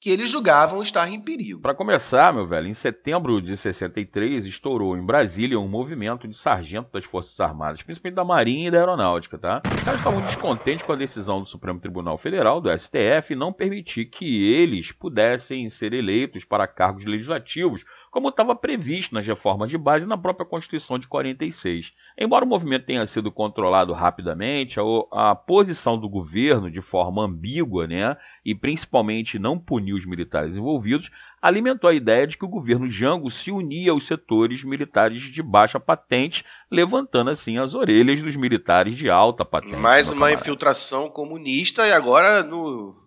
que 0.00 0.08
eles 0.08 0.30
julgavam 0.30 0.80
estar 0.80 1.06
em 1.10 1.20
perigo. 1.20 1.60
Para 1.60 1.74
começar, 1.74 2.32
meu 2.32 2.46
velho, 2.46 2.66
em 2.66 2.72
setembro 2.72 3.40
de 3.42 3.54
63 3.54 4.46
estourou 4.46 4.96
em 4.96 5.04
Brasília 5.04 5.60
um 5.60 5.68
movimento 5.68 6.26
de 6.26 6.38
sargento 6.38 6.88
das 6.90 7.04
Forças 7.04 7.38
Armadas, 7.38 7.82
principalmente 7.82 8.16
da 8.16 8.24
Marinha 8.24 8.68
e 8.68 8.70
da 8.70 8.78
Aeronáutica, 8.78 9.36
tá? 9.36 9.60
Os 9.66 9.82
caras 9.82 10.00
estavam 10.00 10.22
descontentes 10.22 10.82
com 10.82 10.92
a 10.92 10.96
decisão 10.96 11.40
do 11.40 11.46
Supremo 11.46 11.78
Tribunal 11.78 12.16
Federal, 12.16 12.62
do 12.62 12.70
STF, 12.76 13.34
não 13.34 13.52
permitir 13.52 14.06
que 14.06 14.50
eles 14.50 14.90
pudessem 14.90 15.68
ser 15.68 15.92
eleitos 15.92 16.44
para 16.44 16.66
cargos 16.66 17.04
legislativos 17.04 17.84
como 18.10 18.28
estava 18.28 18.56
previsto 18.56 19.14
nas 19.14 19.26
reformas 19.26 19.70
de 19.70 19.78
base 19.78 20.04
e 20.04 20.08
na 20.08 20.18
própria 20.18 20.44
Constituição 20.44 20.98
de 20.98 21.06
46. 21.06 21.92
Embora 22.18 22.44
o 22.44 22.48
movimento 22.48 22.86
tenha 22.86 23.06
sido 23.06 23.30
controlado 23.30 23.92
rapidamente, 23.92 24.80
a, 24.80 25.30
a 25.30 25.34
posição 25.34 25.96
do 25.96 26.08
governo, 26.08 26.70
de 26.70 26.80
forma 26.82 27.24
ambígua, 27.24 27.86
né, 27.86 28.16
e 28.44 28.54
principalmente 28.54 29.38
não 29.38 29.58
punir 29.58 29.94
os 29.94 30.04
militares 30.04 30.56
envolvidos, 30.56 31.10
alimentou 31.40 31.88
a 31.88 31.94
ideia 31.94 32.26
de 32.26 32.36
que 32.36 32.44
o 32.44 32.48
governo 32.48 32.90
Jango 32.90 33.30
se 33.30 33.50
unia 33.50 33.92
aos 33.92 34.06
setores 34.06 34.64
militares 34.64 35.20
de 35.22 35.42
baixa 35.42 35.78
patente, 35.78 36.44
levantando 36.70 37.30
assim 37.30 37.58
as 37.58 37.74
orelhas 37.74 38.22
dos 38.22 38.34
militares 38.34 38.96
de 38.96 39.08
alta 39.08 39.44
patente. 39.44 39.76
Mais 39.76 40.08
uma 40.08 40.14
camarada. 40.14 40.40
infiltração 40.40 41.08
comunista 41.08 41.86
e 41.86 41.92
agora 41.92 42.42
no 42.42 42.99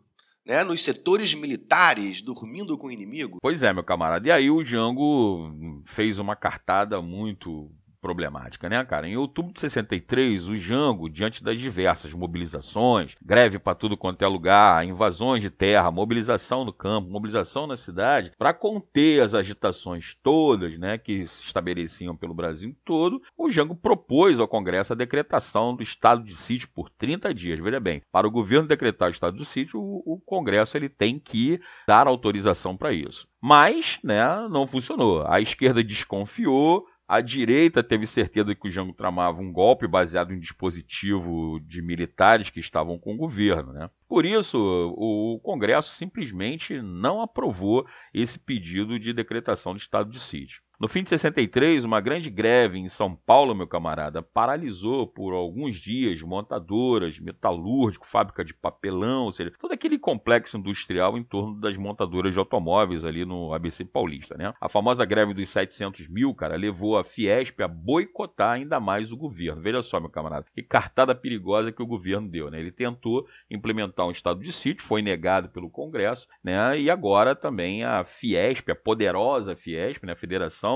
né, 0.46 0.64
nos 0.64 0.84
setores 0.84 1.34
militares, 1.34 2.22
dormindo 2.22 2.78
com 2.78 2.88
o 2.88 2.92
inimigo. 2.92 3.38
Pois 3.42 3.64
é, 3.64 3.74
meu 3.74 3.84
camarada. 3.84 4.28
E 4.28 4.32
aí 4.32 4.50
o 4.50 4.64
Jango 4.64 5.84
fez 5.86 6.20
uma 6.20 6.36
cartada 6.36 7.02
muito 7.02 7.72
problemática, 8.04 8.68
né, 8.68 8.84
cara? 8.84 9.08
Em 9.08 9.16
outubro 9.16 9.54
de 9.54 9.62
63, 9.62 10.50
o 10.50 10.58
Jango, 10.58 11.10
diante 11.10 11.42
das 11.42 11.58
diversas 11.58 12.13
mobilizações, 12.13 13.16
greve 13.22 13.58
para 13.58 13.74
tudo 13.74 13.96
quanto 13.96 14.22
é 14.26 14.28
lugar, 14.28 14.86
invasões 14.86 15.42
de 15.42 15.50
terra, 15.50 15.89
mobilização 15.89 16.66
no 16.66 16.74
campo, 16.74 17.10
mobilização 17.10 17.66
na 17.66 17.78
cidade, 17.78 18.34
para 18.38 18.54
conter 18.54 19.24
as 19.24 19.34
agitações 19.34 20.18
todas, 20.22 20.78
né, 20.78 20.98
que 20.98 21.26
se 21.26 21.46
estabeleciam 21.46 22.16
pelo 22.16 22.34
Brasil 22.34 22.76
todo, 22.84 23.22
o 23.38 23.50
Jango 23.50 23.74
propôs 23.74 24.38
ao 24.38 24.48
Congresso 24.50 24.92
a 24.92 24.98
decretação 24.98 25.74
do 25.74 25.82
estado 25.82 26.24
de 26.24 26.36
sítio 26.36 26.68
por 26.76 26.89
30 26.89 27.34
dias. 27.34 27.60
Veja 27.60 27.80
bem, 27.80 28.02
para 28.12 28.28
o 28.28 28.32
governo 28.32 28.68
decretar 28.68 29.08
o 29.08 29.12
estado 29.12 29.38
de 29.38 29.46
sítio, 29.46 29.80
o, 29.80 30.04
o 30.06 30.20
Congresso 30.20 30.76
ele 30.76 30.89
tem 30.89 31.18
que 31.18 31.62
dar 31.88 32.06
autorização 32.06 32.76
para 32.76 32.92
isso. 32.92 33.28
Mas, 33.46 34.00
né, 34.02 34.48
não 34.50 34.66
funcionou. 34.66 35.26
A 35.28 35.42
esquerda 35.42 35.84
desconfiou, 35.84 36.86
a 37.13 37.21
direita 37.21 37.84
teve 37.84 38.08
certeza 38.08 38.47
de 38.47 38.56
que 38.56 38.67
o 38.67 38.71
Jango 38.71 38.91
tramava 38.91 39.39
um 39.39 39.54
golpe 39.54 39.88
baseado 39.88 40.34
em 40.34 40.39
dispositivo 40.39 41.60
de 41.60 41.80
militares 41.80 42.49
que 42.49 42.60
estavam 42.60 42.97
com 42.97 43.13
o 43.13 43.17
governo. 43.17 43.71
Né? 43.71 43.88
Por 44.10 44.26
isso, 44.26 44.58
o 44.97 45.39
Congresso 45.43 45.89
simplesmente 45.89 46.82
não 46.82 47.21
aprovou 47.21 47.86
esse 48.12 48.39
pedido 48.39 48.97
de 48.97 49.13
decretação 49.13 49.76
de 49.76 49.82
estado 49.82 50.10
de 50.10 50.19
sítio. 50.19 50.63
No 50.84 50.89
fim 50.89 51.02
de 51.02 51.12
63, 51.12 51.86
uma 51.86 52.02
grande 52.02 52.30
greve 52.30 52.78
em 52.78 52.89
São 52.89 53.15
Paulo, 53.15 53.56
meu 53.56 53.65
camarada, 53.65 54.22
paralisou 54.22 55.08
por 55.08 55.34
alguns 55.34 55.78
dias 55.78 56.22
montadoras, 56.22 57.17
metalúrgico, 57.19 58.06
fábrica 58.06 58.43
de 58.43 58.54
papelão, 58.54 59.24
ou 59.24 59.32
seja, 59.32 59.54
todo 59.58 59.72
aquele 59.72 59.98
complexo 59.98 60.58
industrial 60.58 61.17
em 61.17 61.24
torno 61.24 61.58
das 61.58 61.78
montadoras 61.78 62.34
de 62.34 62.39
automóveis 62.39 63.06
ali 63.06 63.24
no 63.24 63.54
ABC 63.54 63.86
Paulista, 63.86 64.36
né? 64.36 64.54
A 64.60 64.67
famosa 64.67 65.06
greve 65.06 65.34
dos 65.34 65.48
700 65.48 66.10
mil, 66.10 66.36
cara, 66.36 66.58
levou 66.58 66.98
a 66.98 67.04
Fiesp 67.06 67.62
a 67.62 67.67
boicotar 67.69 68.52
ainda 68.52 68.78
mais 68.78 69.10
o 69.10 69.15
governo. 69.15 69.62
Veja 69.62 69.82
só, 69.82 70.02
meu 70.02 70.10
camarada, 70.10 70.48
que 70.54 70.62
cartada 70.62 71.15
perigosa 71.15 71.72
que 71.72 71.82
o 71.82 71.88
governo 71.88 72.28
deu, 72.28 72.52
né? 72.52 72.60
Ele 72.60 72.74
tentou 72.74 73.26
implementar 73.50 74.06
um 74.06 74.12
estado 74.12 74.41
de 74.41 74.52
sítio, 74.52 74.84
foi 74.84 75.02
negado 75.02 75.48
pelo 75.48 75.69
Congresso, 75.69 76.28
né? 76.43 76.78
E 76.78 76.89
agora 76.89 77.34
também 77.34 77.86
a 77.86 78.04
Fiesp, 78.04 78.69
a 78.69 78.76
poderosa 78.76 79.56
Fiesp, 79.56 80.04
né? 80.04 80.12
A 80.12 80.17
Federação 80.17 80.73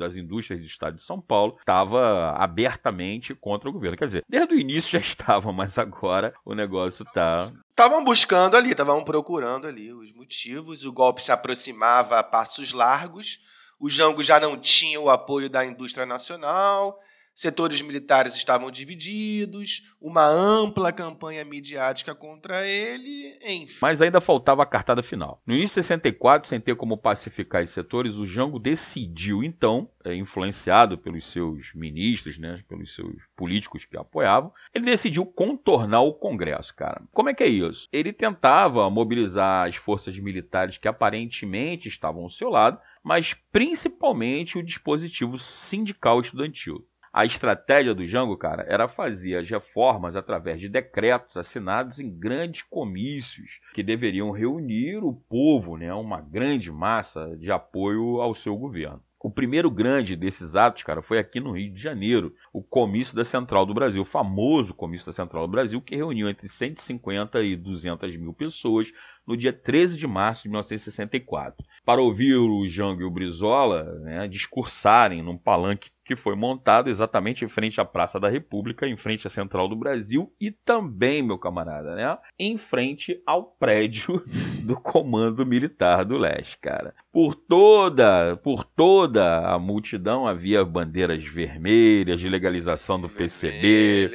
das 0.00 0.16
Indústrias 0.16 0.60
do 0.60 0.66
Estado 0.66 0.96
de 0.96 1.02
São 1.02 1.20
Paulo 1.20 1.56
estava 1.58 2.32
abertamente 2.36 3.34
contra 3.34 3.68
o 3.68 3.72
governo. 3.72 3.96
Quer 3.96 4.06
dizer, 4.06 4.24
desde 4.28 4.54
o 4.54 4.58
início 4.58 4.90
já 4.98 5.00
estava, 5.00 5.52
mas 5.52 5.78
agora 5.78 6.34
o 6.44 6.54
negócio 6.54 7.02
está 7.02 7.52
Estavam 7.70 8.04
buscando 8.04 8.56
ali, 8.56 8.72
estavam 8.72 9.02
procurando 9.02 9.66
ali 9.66 9.92
os 9.92 10.12
motivos. 10.12 10.84
O 10.84 10.92
golpe 10.92 11.22
se 11.22 11.32
aproximava 11.32 12.18
a 12.18 12.22
passos 12.22 12.72
largos. 12.72 13.40
O 13.78 13.88
Jango 13.88 14.22
já 14.22 14.38
não 14.38 14.58
tinha 14.58 15.00
o 15.00 15.08
apoio 15.08 15.48
da 15.48 15.64
indústria 15.64 16.04
nacional 16.04 16.98
setores 17.34 17.80
militares 17.80 18.34
estavam 18.34 18.70
divididos, 18.70 19.94
uma 20.00 20.26
ampla 20.26 20.92
campanha 20.92 21.44
midiática 21.44 22.14
contra 22.14 22.66
ele, 22.66 23.38
enfim. 23.42 23.78
Mas 23.80 24.02
ainda 24.02 24.20
faltava 24.20 24.62
a 24.62 24.66
cartada 24.66 25.02
final. 25.02 25.42
No 25.46 25.54
início 25.54 25.80
de 25.80 25.86
64, 25.86 26.48
sem 26.48 26.60
ter 26.60 26.76
como 26.76 26.98
pacificar 26.98 27.62
esses 27.62 27.74
setores, 27.74 28.14
o 28.16 28.26
Jango 28.26 28.58
decidiu, 28.58 29.42
então, 29.42 29.88
é, 30.04 30.14
influenciado 30.14 30.98
pelos 30.98 31.26
seus 31.26 31.72
ministros, 31.74 32.38
né, 32.38 32.62
pelos 32.68 32.94
seus 32.94 33.16
políticos 33.36 33.84
que 33.84 33.96
apoiavam, 33.96 34.52
ele 34.74 34.84
decidiu 34.84 35.24
contornar 35.24 36.02
o 36.02 36.14
Congresso, 36.14 36.74
cara. 36.74 37.02
Como 37.12 37.28
é 37.28 37.34
que 37.34 37.42
é 37.42 37.48
isso? 37.48 37.88
Ele 37.92 38.12
tentava 38.12 38.88
mobilizar 38.90 39.68
as 39.68 39.76
forças 39.76 40.18
militares 40.18 40.76
que 40.76 40.88
aparentemente 40.88 41.88
estavam 41.88 42.22
ao 42.22 42.30
seu 42.30 42.50
lado, 42.50 42.78
mas 43.02 43.34
principalmente 43.50 44.58
o 44.58 44.62
dispositivo 44.62 45.38
sindical 45.38 46.20
estudantil. 46.20 46.86
A 47.12 47.24
estratégia 47.24 47.92
do 47.92 48.06
Jango, 48.06 48.36
cara, 48.36 48.64
era 48.68 48.86
fazer 48.86 49.36
as 49.36 49.50
reformas 49.50 50.14
através 50.14 50.60
de 50.60 50.68
decretos 50.68 51.36
assinados 51.36 51.98
em 51.98 52.08
grandes 52.08 52.62
comícios 52.62 53.58
que 53.74 53.82
deveriam 53.82 54.30
reunir 54.30 54.98
o 54.98 55.12
povo, 55.12 55.76
né, 55.76 55.92
uma 55.92 56.20
grande 56.20 56.70
massa 56.70 57.36
de 57.36 57.50
apoio 57.50 58.20
ao 58.20 58.32
seu 58.32 58.56
governo. 58.56 59.02
O 59.22 59.30
primeiro 59.30 59.70
grande 59.70 60.16
desses 60.16 60.56
atos, 60.56 60.82
cara, 60.82 61.02
foi 61.02 61.18
aqui 61.18 61.40
no 61.40 61.50
Rio 61.50 61.74
de 61.74 61.82
Janeiro, 61.82 62.34
o 62.54 62.62
Comício 62.62 63.14
da 63.14 63.24
Central 63.24 63.66
do 63.66 63.74
Brasil, 63.74 64.00
o 64.00 64.04
famoso 64.04 64.72
Comício 64.72 65.04
da 65.04 65.12
Central 65.12 65.46
do 65.46 65.50
Brasil, 65.50 65.82
que 65.82 65.94
reuniu 65.94 66.26
entre 66.26 66.48
150 66.48 67.42
e 67.42 67.54
200 67.54 68.16
mil 68.16 68.32
pessoas 68.32 68.90
no 69.26 69.36
dia 69.36 69.52
13 69.52 69.98
de 69.98 70.06
março 70.06 70.44
de 70.44 70.48
1964, 70.48 71.66
para 71.84 72.00
ouvir 72.00 72.36
o 72.36 72.66
Jango 72.66 73.02
e 73.02 73.04
o 73.04 73.10
Brizola 73.10 73.84
né, 74.00 74.26
discursarem 74.26 75.22
num 75.22 75.36
palanque 75.36 75.90
que 76.10 76.16
foi 76.16 76.34
montado 76.34 76.90
exatamente 76.90 77.44
em 77.44 77.48
frente 77.48 77.80
à 77.80 77.84
Praça 77.84 78.18
da 78.18 78.28
República, 78.28 78.84
em 78.84 78.96
frente 78.96 79.28
à 79.28 79.30
Central 79.30 79.68
do 79.68 79.76
Brasil 79.76 80.32
e 80.40 80.50
também, 80.50 81.22
meu 81.22 81.38
camarada, 81.38 81.94
né, 81.94 82.18
em 82.36 82.56
frente 82.56 83.22
ao 83.24 83.44
prédio 83.44 84.20
do 84.66 84.74
Comando 84.74 85.46
Militar 85.46 86.04
do 86.04 86.18
Leste, 86.18 86.58
cara. 86.58 86.92
Por 87.12 87.36
toda, 87.36 88.36
por 88.42 88.64
toda 88.64 89.54
a 89.54 89.56
multidão 89.56 90.26
havia 90.26 90.64
bandeiras 90.64 91.24
vermelhas 91.24 92.20
de 92.20 92.28
legalização 92.28 93.00
do 93.00 93.08
PCB, 93.08 94.10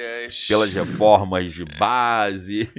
pelas 0.50 0.74
reformas 0.74 1.54
de 1.54 1.64
base. 1.64 2.70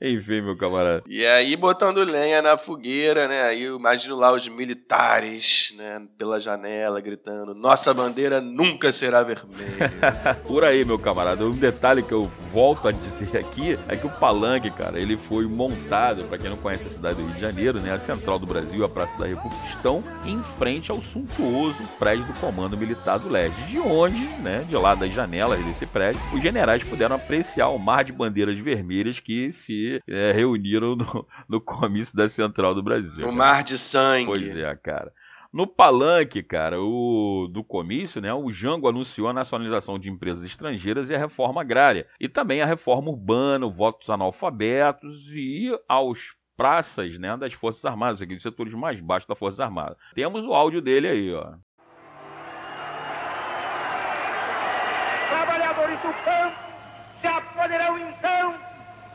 Enfim, 0.00 0.40
meu 0.42 0.56
camarada. 0.56 1.02
E 1.08 1.26
aí, 1.26 1.56
botando 1.56 2.04
lenha 2.04 2.40
na 2.40 2.56
fogueira, 2.56 3.26
né? 3.26 3.42
Aí 3.42 3.64
eu 3.64 3.76
imagino 3.76 4.14
lá 4.14 4.32
os 4.32 4.46
militares, 4.46 5.74
né? 5.76 6.00
Pela 6.16 6.38
janela, 6.38 7.00
gritando: 7.00 7.52
Nossa 7.52 7.92
bandeira 7.92 8.40
nunca 8.40 8.92
será 8.92 9.24
vermelha. 9.24 10.38
Por 10.46 10.64
aí, 10.64 10.84
meu 10.84 11.00
camarada. 11.00 11.44
Um 11.44 11.50
detalhe 11.50 12.04
que 12.04 12.12
eu 12.12 12.30
volto 12.52 12.86
a 12.86 12.92
dizer 12.92 13.38
aqui 13.38 13.76
é 13.88 13.96
que 13.96 14.06
o 14.06 14.10
Palanque, 14.10 14.70
cara, 14.70 15.00
ele 15.00 15.16
foi 15.16 15.46
montado, 15.46 16.24
para 16.24 16.38
quem 16.38 16.48
não 16.48 16.56
conhece 16.56 16.86
a 16.86 16.90
cidade 16.90 17.16
do 17.16 17.26
Rio 17.26 17.34
de 17.34 17.40
Janeiro, 17.40 17.80
né? 17.80 17.92
A 17.92 17.98
Central 17.98 18.38
do 18.38 18.46
Brasil 18.46 18.84
a 18.84 18.88
Praça 18.88 19.18
da 19.18 19.26
República 19.26 19.66
estão 19.66 20.04
em 20.24 20.40
frente 20.58 20.92
ao 20.92 21.02
suntuoso 21.02 21.82
prédio 21.98 22.24
do 22.24 22.34
Comando 22.34 22.76
Militar 22.76 23.18
do 23.18 23.28
Leste, 23.28 23.60
de 23.62 23.80
onde, 23.80 24.24
né? 24.44 24.64
De 24.68 24.76
lá 24.76 24.94
das 24.94 25.12
janelas 25.12 25.58
desse 25.64 25.86
prédio, 25.86 26.20
os 26.32 26.40
generais 26.40 26.84
puderam 26.84 27.16
apreciar 27.16 27.70
o 27.70 27.78
mar 27.78 28.04
de 28.04 28.12
bandeiras 28.12 28.56
vermelhas 28.60 29.18
que 29.18 29.50
se 29.50 29.87
é, 30.08 30.32
reuniram 30.32 30.96
no, 30.96 31.26
no 31.48 31.60
comício 31.60 32.16
da 32.16 32.26
Central 32.26 32.74
do 32.74 32.82
Brasil. 32.82 33.26
No 33.26 33.32
mar 33.32 33.62
de 33.62 33.78
sangue. 33.78 34.26
Pois 34.26 34.56
é, 34.56 34.74
cara. 34.76 35.12
No 35.50 35.66
palanque, 35.66 36.42
cara, 36.42 36.78
o, 36.78 37.48
do 37.50 37.64
comício, 37.64 38.20
né, 38.20 38.32
o 38.34 38.52
Jango 38.52 38.86
anunciou 38.86 39.28
a 39.28 39.32
nacionalização 39.32 39.98
de 39.98 40.10
empresas 40.10 40.44
estrangeiras 40.44 41.08
e 41.08 41.14
a 41.14 41.18
reforma 41.18 41.62
agrária. 41.62 42.06
E 42.20 42.28
também 42.28 42.60
a 42.60 42.66
reforma 42.66 43.08
urbana, 43.08 43.66
votos 43.66 44.10
analfabetos 44.10 45.34
e 45.34 45.70
aos 45.88 46.36
praças 46.54 47.16
né, 47.18 47.34
das 47.36 47.54
Forças 47.54 47.84
Armadas, 47.86 48.20
aqui 48.20 48.34
dos 48.34 48.42
setores 48.42 48.74
mais 48.74 49.00
baixos 49.00 49.26
da 49.26 49.34
Força 49.34 49.64
Armada. 49.64 49.96
Temos 50.14 50.44
o 50.44 50.52
áudio 50.52 50.82
dele 50.82 51.08
aí, 51.08 51.32
ó. 51.32 51.54
Trabalhadores 55.30 55.98
do 56.00 56.12
campo 56.24 56.56
já 57.22 57.40
poderão 57.40 57.98
então 57.98 58.54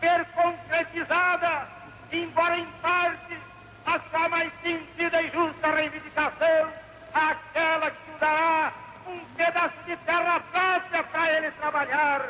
ser 0.03 0.25
concretizada, 0.35 1.65
embora 2.11 2.57
em 2.57 2.65
parte, 2.81 3.37
a 3.85 3.99
sua 4.09 4.27
mais 4.29 4.51
sentida 4.61 5.21
e 5.21 5.31
justa 5.31 5.71
reivindicação, 5.71 6.69
aquela 7.13 7.89
que 7.89 8.11
dará 8.19 8.73
um 9.07 9.19
pedaço 9.37 9.77
de 9.85 9.95
terra 9.97 10.41
própria 10.51 11.03
para 11.03 11.31
ele 11.31 11.51
trabalhar, 11.51 12.21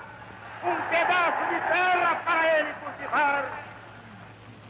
um 0.64 0.76
pedaço 0.90 1.46
de 1.50 1.60
terra 1.62 2.16
para 2.24 2.60
ele 2.60 2.74
cultivar. 2.84 3.46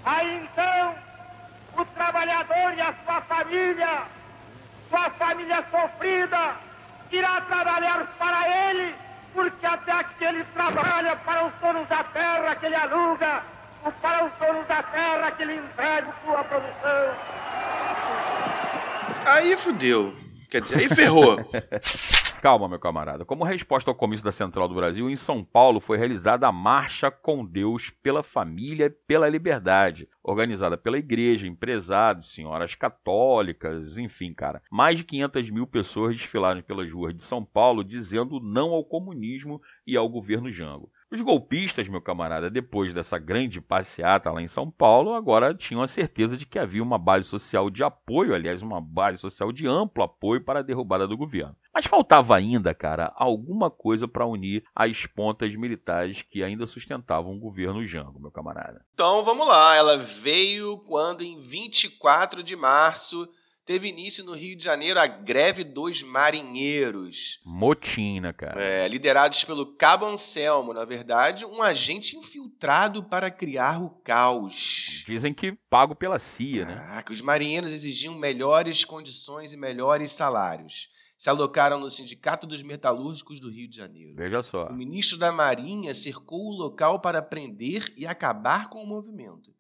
Aí 0.05 0.35
então, 0.43 0.95
o 1.77 1.85
trabalhador 1.85 2.73
e 2.77 2.81
a 2.81 2.93
sua 3.05 3.21
família, 3.21 4.03
sua 4.89 5.09
família 5.11 5.63
sofrida, 5.71 6.55
irá 7.11 7.41
trabalhar 7.41 8.05
para 8.17 8.69
ele, 8.69 8.95
porque 9.33 9.65
até 9.65 10.03
que 10.03 10.23
ele 10.23 10.43
trabalha 10.53 11.15
para 11.17 11.47
os 11.47 11.53
donos 11.61 11.87
da 11.87 12.03
terra 12.03 12.55
que 12.55 12.65
ele 12.65 12.75
aluga, 12.75 13.43
ou 13.83 13.91
para 13.93 14.25
os 14.25 14.31
donos 14.39 14.67
da 14.67 14.83
terra 14.83 15.31
que 15.31 15.43
ele 15.43 15.55
entrega 15.55 16.07
sua 16.23 16.43
produção. 16.43 17.15
Aí 19.25 19.57
fudeu. 19.57 20.13
Quer 20.49 20.61
dizer, 20.61 20.79
aí 20.79 20.89
ferrou. 20.89 21.37
Calma, 22.43 22.67
meu 22.67 22.77
camarada. 22.77 23.23
Como 23.23 23.45
resposta 23.45 23.89
ao 23.89 23.95
comício 23.95 24.25
da 24.25 24.29
Central 24.29 24.67
do 24.67 24.75
Brasil, 24.75 25.09
em 25.09 25.15
São 25.15 25.41
Paulo 25.41 25.79
foi 25.79 25.97
realizada 25.97 26.45
a 26.45 26.51
Marcha 26.51 27.09
com 27.09 27.45
Deus 27.45 27.89
pela 27.89 28.21
Família 28.21 28.87
e 28.87 28.89
pela 28.89 29.29
Liberdade, 29.29 30.09
organizada 30.21 30.75
pela 30.75 30.97
igreja, 30.97 31.47
empresários, 31.47 32.33
senhoras 32.33 32.75
católicas, 32.75 33.97
enfim, 33.97 34.33
cara. 34.33 34.61
Mais 34.69 34.97
de 34.97 35.05
500 35.05 35.49
mil 35.51 35.65
pessoas 35.65 36.17
desfilaram 36.17 36.61
pelas 36.61 36.91
ruas 36.91 37.15
de 37.15 37.23
São 37.23 37.45
Paulo 37.45 37.81
dizendo 37.81 38.41
não 38.41 38.71
ao 38.71 38.83
comunismo 38.83 39.61
e 39.87 39.95
ao 39.95 40.09
governo 40.09 40.51
Jango. 40.51 40.91
Os 41.09 41.21
golpistas, 41.21 41.87
meu 41.87 42.01
camarada, 42.01 42.49
depois 42.49 42.93
dessa 42.93 43.17
grande 43.17 43.61
passeata 43.61 44.29
lá 44.29 44.41
em 44.41 44.49
São 44.49 44.69
Paulo, 44.69 45.13
agora 45.13 45.55
tinham 45.55 45.81
a 45.81 45.87
certeza 45.87 46.35
de 46.35 46.45
que 46.45 46.59
havia 46.59 46.83
uma 46.83 46.97
base 46.97 47.25
social 47.25 47.69
de 47.69 47.85
apoio, 47.85 48.35
aliás, 48.35 48.61
uma 48.61 48.81
base 48.81 49.17
social 49.19 49.49
de 49.53 49.65
amplo 49.65 50.03
apoio 50.03 50.43
para 50.43 50.59
a 50.59 50.63
derrubada 50.63 51.07
do 51.07 51.15
governo. 51.15 51.55
Mas 51.73 51.85
faltava 51.85 52.35
ainda, 52.37 52.73
cara, 52.73 53.11
alguma 53.15 53.71
coisa 53.71 54.07
para 54.07 54.27
unir 54.27 54.63
as 54.75 55.05
pontas 55.05 55.55
militares 55.55 56.21
que 56.21 56.43
ainda 56.43 56.67
sustentavam 56.67 57.35
o 57.35 57.39
governo 57.39 57.85
Jango, 57.85 58.19
meu 58.19 58.29
camarada. 58.29 58.85
Então 58.93 59.25
vamos 59.25 59.47
lá, 59.47 59.75
ela 59.75 59.97
veio 59.97 60.77
quando 60.79 61.23
em 61.23 61.41
24 61.41 62.43
de 62.43 62.55
março 62.55 63.27
teve 63.65 63.87
início 63.87 64.23
no 64.23 64.33
Rio 64.33 64.55
de 64.55 64.63
Janeiro 64.63 64.99
a 64.99 65.07
greve 65.07 65.63
dos 65.63 66.03
marinheiros. 66.03 67.39
Motina, 67.45 68.27
né, 68.27 68.33
cara. 68.33 68.61
É, 68.61 68.87
liderados 68.87 69.43
pelo 69.43 69.65
Cabo 69.75 70.05
Anselmo, 70.05 70.73
na 70.73 70.85
verdade, 70.85 71.45
um 71.45 71.61
agente 71.61 72.15
infiltrado 72.15 73.03
para 73.03 73.31
criar 73.31 73.81
o 73.81 73.89
caos. 73.89 75.03
Dizem 75.05 75.33
que 75.33 75.53
pago 75.69 75.95
pela 75.95 76.19
CIA, 76.19 76.65
né? 76.65 76.75
Caraca, 76.75 77.09
né? 77.09 77.15
Os 77.15 77.21
marinheiros 77.21 77.71
exigiam 77.71 78.13
melhores 78.15 78.83
condições 78.83 79.53
e 79.53 79.57
melhores 79.57 80.11
salários. 80.11 80.89
Se 81.23 81.29
alocaram 81.29 81.79
no 81.79 81.89
Sindicato 81.89 82.45
dos 82.45 82.61
Metalúrgicos 82.61 83.39
do 83.39 83.49
Rio 83.49 83.67
de 83.67 83.77
Janeiro. 83.77 84.15
Veja 84.15 84.41
só. 84.41 84.67
O 84.67 84.73
ministro 84.73 85.17
da 85.17 85.31
Marinha 85.31 85.93
cercou 85.93 86.47
o 86.47 86.55
local 86.55 86.99
para 86.99 87.21
prender 87.21 87.93
e 87.95 88.05
acabar 88.05 88.69
com 88.69 88.83
o 88.83 88.87
movimento 88.87 89.53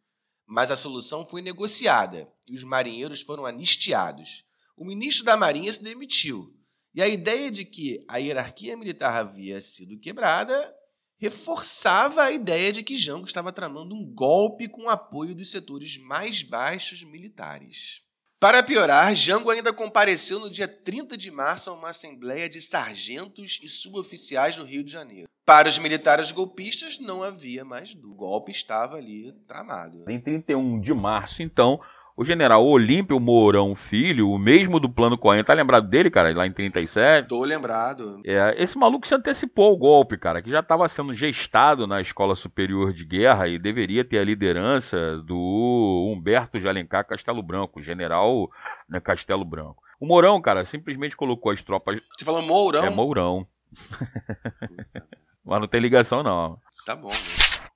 mas 0.45 0.69
a 0.69 0.75
solução 0.75 1.25
foi 1.25 1.41
negociada 1.41 2.31
e 2.45 2.55
os 2.55 2.63
marinheiros 2.63 3.21
foram 3.21 3.45
anistiados. 3.45 4.45
O 4.77 4.85
ministro 4.85 5.25
da 5.25 5.37
Marinha 5.37 5.71
se 5.71 5.83
demitiu. 5.83 6.55
E 6.93 7.01
a 7.01 7.07
ideia 7.07 7.49
de 7.49 7.65
que 7.65 8.05
a 8.07 8.17
hierarquia 8.17 8.77
militar 8.77 9.19
havia 9.19 9.59
sido 9.61 9.99
quebrada 9.99 10.71
reforçava 11.17 12.23
a 12.23 12.31
ideia 12.31 12.71
de 12.71 12.83
que 12.83 12.97
Jango 12.97 13.25
estava 13.25 13.51
tramando 13.51 13.95
um 13.95 14.05
golpe 14.05 14.67
com 14.67 14.83
o 14.83 14.89
apoio 14.89 15.33
dos 15.33 15.49
setores 15.49 15.97
mais 15.97 16.43
baixos 16.43 17.01
militares. 17.03 18.02
Para 18.43 18.61
piorar, 18.61 19.15
Jango 19.15 19.49
ainda 19.49 19.71
compareceu 19.71 20.37
no 20.37 20.49
dia 20.49 20.67
30 20.67 21.15
de 21.15 21.31
março 21.31 21.69
a 21.69 21.73
uma 21.73 21.91
assembleia 21.91 22.49
de 22.49 22.61
sargentos 22.61 23.57
e 23.63 23.69
suboficiais 23.69 24.57
no 24.57 24.65
Rio 24.65 24.83
de 24.83 24.91
Janeiro. 24.91 25.29
Para 25.45 25.69
os 25.69 25.77
militares 25.77 26.29
golpistas, 26.29 26.99
não 26.99 27.23
havia 27.23 27.63
mais 27.63 27.95
dúvida. 27.95 28.11
O 28.11 28.13
golpe 28.13 28.51
estava 28.51 28.97
ali 28.97 29.31
tramado. 29.47 30.03
Em 30.09 30.19
31 30.19 30.77
de 30.81 30.93
março, 30.93 31.41
então, 31.41 31.79
o 32.15 32.23
general 32.23 32.65
Olímpio 32.65 33.19
Mourão 33.19 33.73
Filho, 33.73 34.29
o 34.29 34.37
mesmo 34.37 34.79
do 34.79 34.89
Plano 34.89 35.17
Cohen, 35.17 35.43
tá 35.43 35.53
lembrado 35.53 35.87
dele, 35.87 36.11
cara, 36.11 36.33
lá 36.35 36.45
em 36.45 36.51
37? 36.51 37.27
Tô 37.27 37.43
lembrado. 37.43 38.21
É, 38.25 38.53
esse 38.61 38.77
maluco 38.77 39.07
se 39.07 39.15
antecipou 39.15 39.69
ao 39.69 39.77
golpe, 39.77 40.17
cara, 40.17 40.41
que 40.41 40.51
já 40.51 40.59
estava 40.59 40.87
sendo 40.87 41.13
gestado 41.13 41.87
na 41.87 41.99
Escola 42.01 42.35
Superior 42.35 42.93
de 42.93 43.03
Guerra 43.03 43.47
e 43.47 43.57
deveria 43.57 44.05
ter 44.05 44.19
a 44.19 44.23
liderança 44.23 45.17
do 45.19 46.13
Humberto 46.13 46.59
de 46.59 46.67
Alencar 46.67 47.05
Castelo 47.05 47.41
Branco, 47.41 47.81
general 47.81 48.49
né, 48.87 48.99
Castelo 48.99 49.43
Branco. 49.43 49.81
O 49.99 50.05
Mourão, 50.05 50.39
cara, 50.41 50.63
simplesmente 50.63 51.17
colocou 51.17 51.51
as 51.51 51.63
tropas. 51.63 51.99
Você 52.15 52.25
falou 52.25 52.41
Mourão? 52.41 52.83
É 52.83 52.89
Mourão. 52.89 53.47
Mas 55.43 55.59
não 55.59 55.67
tem 55.67 55.81
ligação, 55.81 56.21
não. 56.21 56.57
Tá 56.85 56.95
bom. 56.95 57.09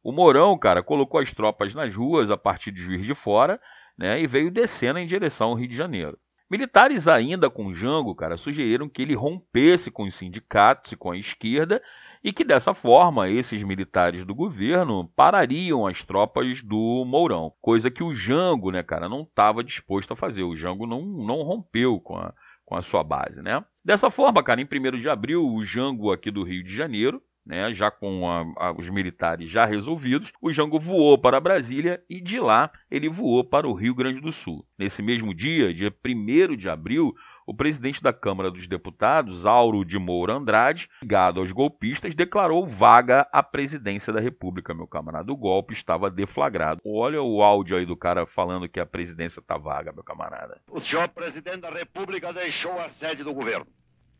O 0.04 0.12
Mourão, 0.12 0.58
cara, 0.58 0.84
colocou 0.84 1.20
as 1.20 1.32
tropas 1.32 1.74
nas 1.74 1.96
ruas 1.96 2.30
a 2.30 2.38
partir 2.38 2.72
de 2.72 2.82
Juiz 2.82 3.06
de 3.06 3.16
Fora 3.16 3.60
né, 3.98 4.22
e 4.22 4.28
veio 4.28 4.52
descendo 4.52 5.00
em 5.00 5.06
direção 5.06 5.50
ao 5.50 5.56
Rio 5.56 5.68
de 5.68 5.76
Janeiro. 5.76 6.18
Militares 6.50 7.08
ainda 7.08 7.50
com 7.50 7.74
Jango, 7.74 8.16
cara, 8.16 8.38
sugeriram 8.38 8.88
que 8.88 9.02
ele 9.02 9.14
rompesse 9.14 9.92
com 9.92 10.04
os 10.04 10.16
sindicatos 10.16 10.94
e 10.94 10.96
com 10.96 11.12
a 11.12 11.18
esquerda 11.18 11.82
e 12.24 12.32
que 12.32 12.44
dessa 12.44 12.74
forma 12.74 13.30
esses 13.30 13.62
militares 13.64 14.26
do 14.26 14.34
governo 14.34 15.10
parariam 15.16 15.86
as 15.86 16.04
tropas 16.04 16.62
do 16.62 17.04
Mourão, 17.06 17.54
coisa 17.62 17.92
que 17.92 18.04
o 18.04 18.14
Jango, 18.14 18.72
né, 18.72 18.82
cara, 18.82 19.10
não 19.10 19.22
estava 19.22 19.64
disposto 19.64 20.14
a 20.14 20.16
fazer. 20.16 20.44
O 20.44 20.56
Jango 20.56 20.88
não, 20.88 21.02
não 21.02 21.42
rompeu 21.44 22.00
com 22.00 22.18
a, 22.18 22.34
com 22.66 22.76
a 22.76 22.82
sua 22.82 23.04
base, 23.04 23.42
né? 23.42 23.64
Dessa 23.84 24.10
forma, 24.10 24.44
cara, 24.44 24.62
em 24.62 24.66
1 24.66 25.00
de 25.00 25.10
abril, 25.10 25.46
o 25.46 25.64
Jango 25.64 26.12
aqui 26.12 26.32
do 26.32 26.44
Rio 26.44 26.64
de 26.64 26.74
Janeiro 26.74 27.22
né, 27.48 27.74
já 27.74 27.90
com 27.90 28.30
a, 28.30 28.42
a, 28.58 28.72
os 28.74 28.90
militares 28.90 29.50
já 29.50 29.66
resolvidos, 29.66 30.34
o 30.42 30.52
Jango 30.52 30.80
voou 30.80 31.18
para 31.18 31.40
Brasília 31.40 32.04
e 32.10 32.20
de 32.20 32.40
lá 32.40 32.70
ele 32.92 33.08
voou 33.08 33.44
para 33.44 33.68
o 33.68 33.74
Rio 33.74 33.96
Grande 33.96 34.20
do 34.20 34.32
Sul. 34.32 34.66
Nesse 34.78 35.02
mesmo 35.02 35.34
dia, 35.34 35.74
dia 35.74 35.94
1 36.06 36.56
de 36.58 36.70
abril, 36.70 37.16
o 37.46 37.54
presidente 37.54 38.04
da 38.04 38.12
Câmara 38.12 38.52
dos 38.52 38.68
Deputados, 38.68 39.46
Auro 39.46 39.86
de 39.86 39.98
Moura 39.98 40.34
Andrade, 40.34 40.90
ligado 41.02 41.40
aos 41.40 41.54
golpistas, 41.54 42.14
declarou 42.14 42.68
vaga 42.68 43.26
a 43.32 43.42
presidência 43.42 44.12
da 44.12 44.20
República, 44.20 44.74
meu 44.74 44.86
camarada. 44.86 45.32
O 45.32 45.38
golpe 45.38 45.74
estava 45.74 46.12
deflagrado. 46.12 46.82
Olha 46.86 47.22
o 47.22 47.42
áudio 47.42 47.78
aí 47.78 47.86
do 47.86 47.96
cara 47.96 48.26
falando 48.26 48.68
que 48.68 48.82
a 48.82 48.86
presidência 48.86 49.40
está 49.40 49.58
vaga, 49.58 49.94
meu 49.94 50.04
camarada. 50.04 50.60
O 50.70 50.82
senhor 50.82 51.08
presidente 51.08 51.62
da 51.62 51.70
República 51.70 52.34
deixou 52.34 52.78
a 52.82 52.90
sede 52.90 53.24
do 53.24 53.34
governo. 53.34 53.66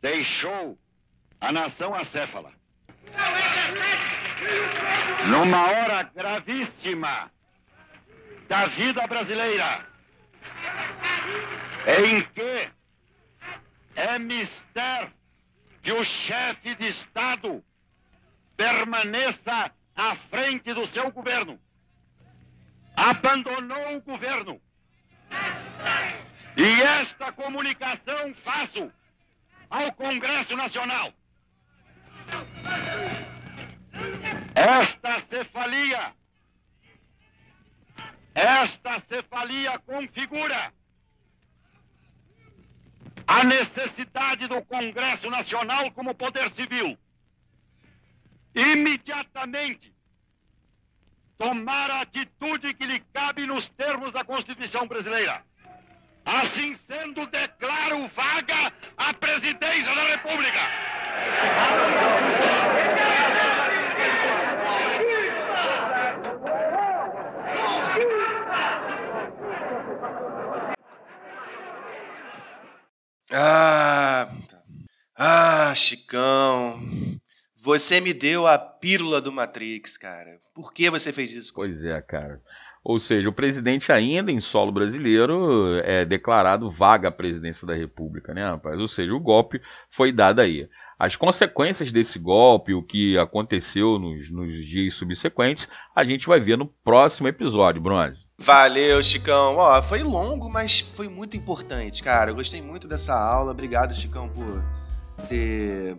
Deixou 0.02 0.78
a 1.42 1.52
nação 1.52 1.94
acéfala 1.94 2.52
numa 5.28 5.68
hora 5.68 6.04
gravíssima 6.04 7.32
da 8.48 8.68
vida 8.68 9.06
brasileira, 9.08 9.86
em 12.00 12.22
que 12.22 12.70
é 13.96 14.20
mister 14.20 15.12
que 15.82 15.92
o 15.92 16.04
chefe 16.04 16.76
de 16.76 16.88
Estado 16.88 17.64
permaneça 18.56 19.72
à 19.96 20.16
frente 20.30 20.74
do 20.74 20.88
seu 20.94 21.12
governo. 21.12 21.60
Abandonou 22.96 23.98
o 23.98 24.02
governo. 24.02 24.60
E 26.58 26.82
esta 26.82 27.32
comunicação 27.32 28.34
faço 28.44 28.92
ao 29.70 29.92
Congresso 29.94 30.56
Nacional. 30.56 31.14
Esta 34.56 35.22
cefalia, 35.30 36.14
esta 38.34 39.02
cefalia 39.08 39.80
configura 39.80 40.74
a 43.28 43.44
necessidade 43.44 44.48
do 44.48 44.62
Congresso 44.66 45.30
Nacional 45.30 45.92
como 45.92 46.16
poder 46.16 46.52
civil 46.56 46.98
imediatamente 48.56 49.94
tomar 51.38 51.92
a 51.92 52.02
atitude 52.02 52.74
que 52.74 52.86
lhe 52.86 53.00
cabe 53.14 53.46
nos 53.46 53.70
termos 53.70 54.12
da 54.12 54.24
Constituição 54.24 54.88
brasileira. 54.88 55.44
Assim 56.26 56.78
sendo, 56.88 57.26
declaro 57.28 58.08
vaga 58.10 58.74
a 58.98 59.14
presidência 59.14 59.96
da 59.96 60.04
República. 60.08 60.60
Ah, 73.30 74.32
ah, 75.16 75.76
Chicão, 75.76 76.80
você 77.62 78.00
me 78.00 78.14
deu 78.14 78.48
a 78.48 78.58
pílula 78.58 79.20
do 79.20 79.32
Matrix, 79.32 79.98
cara. 79.98 80.40
Por 80.56 80.74
que 80.74 80.90
você 80.90 81.12
fez 81.12 81.34
isso? 81.34 81.54
Pois 81.54 81.84
é, 81.84 82.02
cara. 82.02 82.42
Ou 82.84 82.98
seja, 82.98 83.28
o 83.28 83.34
presidente 83.34 83.92
ainda 83.92 84.32
em 84.32 84.40
solo 84.40 84.72
brasileiro 84.72 85.78
é 85.84 86.06
declarado 86.06 86.72
vaga 86.72 87.10
a 87.10 87.12
presidência 87.12 87.68
da 87.68 87.76
República, 87.76 88.34
né, 88.34 88.46
rapaz? 88.50 88.80
Ou 88.80 88.88
seja, 88.88 89.14
o 89.14 89.20
golpe 89.20 89.62
foi 89.90 90.14
dado 90.14 90.40
aí. 90.40 90.70
As 91.00 91.16
consequências 91.16 91.92
desse 91.92 92.18
golpe, 92.18 92.74
o 92.74 92.82
que 92.82 93.18
aconteceu 93.20 94.00
nos, 94.00 94.32
nos, 94.32 94.66
dias 94.66 94.96
subsequentes, 94.96 95.68
a 95.96 96.04
gente 96.04 96.26
vai 96.26 96.40
ver 96.40 96.58
no 96.58 96.66
próximo 96.66 97.28
episódio, 97.28 97.82
Bronze. 97.82 98.26
Valeu, 98.38 99.02
Chicão. 99.04 99.58
Ó, 99.58 99.82
foi 99.82 100.02
longo, 100.02 100.50
mas 100.50 100.80
foi 100.80 101.08
muito 101.08 101.38
importante, 101.38 102.02
cara. 102.02 102.32
Eu 102.32 102.36
gostei 102.36 102.62
muito 102.62 102.88
dessa 102.88 103.14
aula. 103.14 103.52
Obrigado, 103.52 103.94
Chicão, 103.94 104.28
por 104.30 104.64
ter 105.28 105.96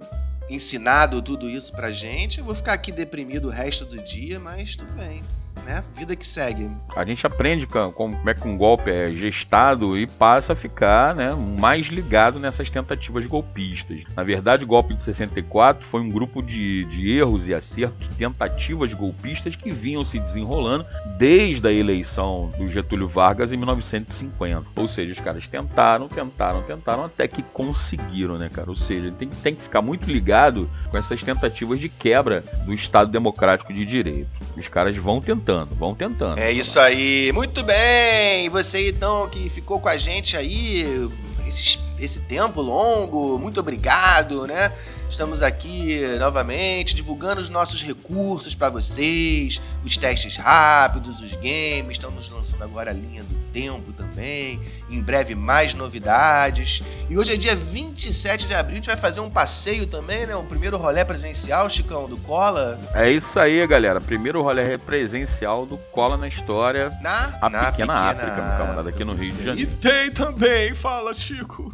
ensinado 0.51 1.23
tudo 1.23 1.49
isso 1.49 1.73
pra 1.73 1.93
gente. 1.93 2.39
Eu 2.39 2.45
vou 2.45 2.55
ficar 2.55 2.73
aqui 2.73 2.91
deprimido 2.91 3.47
o 3.47 3.51
resto 3.51 3.85
do 3.85 4.03
dia, 4.03 4.41
mas 4.41 4.75
tudo 4.75 4.93
bem 4.95 5.23
né? 5.65 5.85
Vida 5.97 6.15
que 6.17 6.27
segue. 6.27 6.71
A 6.95 7.05
gente 7.05 7.27
aprende 7.27 7.67
como 7.67 8.29
é 8.29 8.35
que 8.35 8.47
um 8.47 8.57
golpe 8.57 8.91
é 8.91 9.11
gestado 9.13 9.97
e 9.97 10.07
passa 10.07 10.53
a 10.53 10.57
ficar 10.57 11.15
né, 11.15 11.31
mais 11.59 11.87
ligado 11.87 12.39
nessas 12.39 12.71
tentativas 12.71 13.27
golpistas. 13.27 14.03
Na 14.17 14.23
verdade, 14.23 14.65
o 14.65 14.67
golpe 14.67 14.95
de 14.95 15.03
64 15.03 15.85
foi 15.85 16.01
um 16.01 16.09
grupo 16.09 16.43
de, 16.43 16.85
de 16.85 17.11
erros 17.19 17.49
e 17.49 17.55
acertos, 17.55 18.09
tentativas 18.17 18.93
golpistas 18.93 19.57
que 19.57 19.71
vinham 19.71 20.05
se 20.05 20.19
desenrolando 20.19 20.85
desde 21.17 21.67
a 21.67 21.73
eleição 21.73 22.51
do 22.57 22.69
Getúlio 22.69 23.09
Vargas 23.09 23.53
em 23.53 23.57
1950. 23.57 24.65
Ou 24.77 24.89
seja, 24.89 25.13
os 25.13 25.21
caras 25.21 25.47
tentaram, 25.49 26.09
tentaram, 26.09 26.63
tentaram 26.63 27.05
até 27.05 27.27
que 27.27 27.43
conseguiram, 27.43 28.39
né, 28.39 28.49
cara? 28.49 28.71
Ou 28.71 28.77
seja, 28.77 29.13
tem, 29.13 29.29
tem 29.29 29.55
que 29.55 29.63
ficar 29.63 29.83
muito 29.83 30.11
ligado 30.11 30.69
com 30.91 30.99
essas 30.99 31.23
tentativas 31.23 31.81
de 31.81 31.89
quebra 31.89 32.45
do 32.65 32.73
Estado 32.73 33.11
Democrático 33.11 33.73
de 33.73 33.85
Direito. 33.85 34.29
Os 34.57 34.69
caras 34.69 34.97
vão 34.97 35.21
tentando, 35.21 35.48
vão 35.79 35.95
tentando. 35.95 36.39
É 36.39 36.53
isso 36.53 36.79
aí. 36.79 37.31
Muito 37.33 37.63
bem. 37.63 38.49
Você 38.51 38.89
então 38.89 39.29
que 39.29 39.49
ficou 39.49 39.81
com 39.81 39.89
a 39.89 39.97
gente 39.97 40.37
aí 40.37 41.09
esse, 41.47 41.79
esse 41.99 42.21
tempo 42.21 42.61
longo, 42.61 43.39
muito 43.39 43.61
obrigado, 43.61 44.47
né? 44.47 44.73
Estamos 45.09 45.43
aqui 45.43 46.01
novamente 46.19 46.95
divulgando 46.95 47.41
os 47.41 47.49
nossos 47.49 47.83
recursos 47.83 48.55
para 48.55 48.69
vocês, 48.69 49.61
os 49.85 49.97
testes 49.97 50.37
rápidos, 50.37 51.21
os 51.21 51.33
games. 51.33 51.93
Estamos 51.93 52.31
lançando 52.31 52.63
agora 52.63 52.91
a 52.91 52.95
linha 52.95 53.23
do 53.25 53.35
tempo 53.53 53.93
também. 53.93 54.61
Em 54.89 55.01
breve, 55.01 55.35
mais 55.35 55.75
novidades. 55.75 56.83
E 57.09 57.19
hoje 57.19 57.35
é 57.35 57.37
dia 57.37 57.57
27 57.57 58.47
de 58.47 58.55
abril, 58.55 58.75
a 58.75 58.77
gente 58.77 58.87
vai 58.87 58.97
fazer 58.97 59.21
um 59.21 59.31
passeio 59.31 59.87
também, 59.87 60.27
né? 60.27 60.37
O 60.37 60.45
primeiro 60.45 60.77
rolê 60.77 61.05
presencial, 61.05 61.69
Chicão, 61.69 62.09
do 62.09 62.17
Cola. 62.19 62.79
É 62.95 63.11
isso 63.11 63.41
aí, 63.41 63.67
galera. 63.67 64.01
Primeiro 64.01 64.43
rolê 64.43 64.79
presencial 64.79 65.67
do 65.67 65.79
Cola 65.91 66.17
na 66.17 66.29
história. 66.29 66.91
Na, 67.01 67.39
a 67.41 67.49
na 67.49 67.73
pequena, 67.73 67.73
pequena 67.73 67.95
África, 67.95 68.43
meu 68.43 68.59
camarada, 68.59 68.89
aqui 68.91 69.05
no 69.05 69.15
Rio 69.15 69.33
de 69.33 69.45
Janeiro. 69.45 69.71
E 69.71 69.75
tem 69.75 70.11
também, 70.11 70.75
fala, 70.75 71.13
Chico 71.15 71.73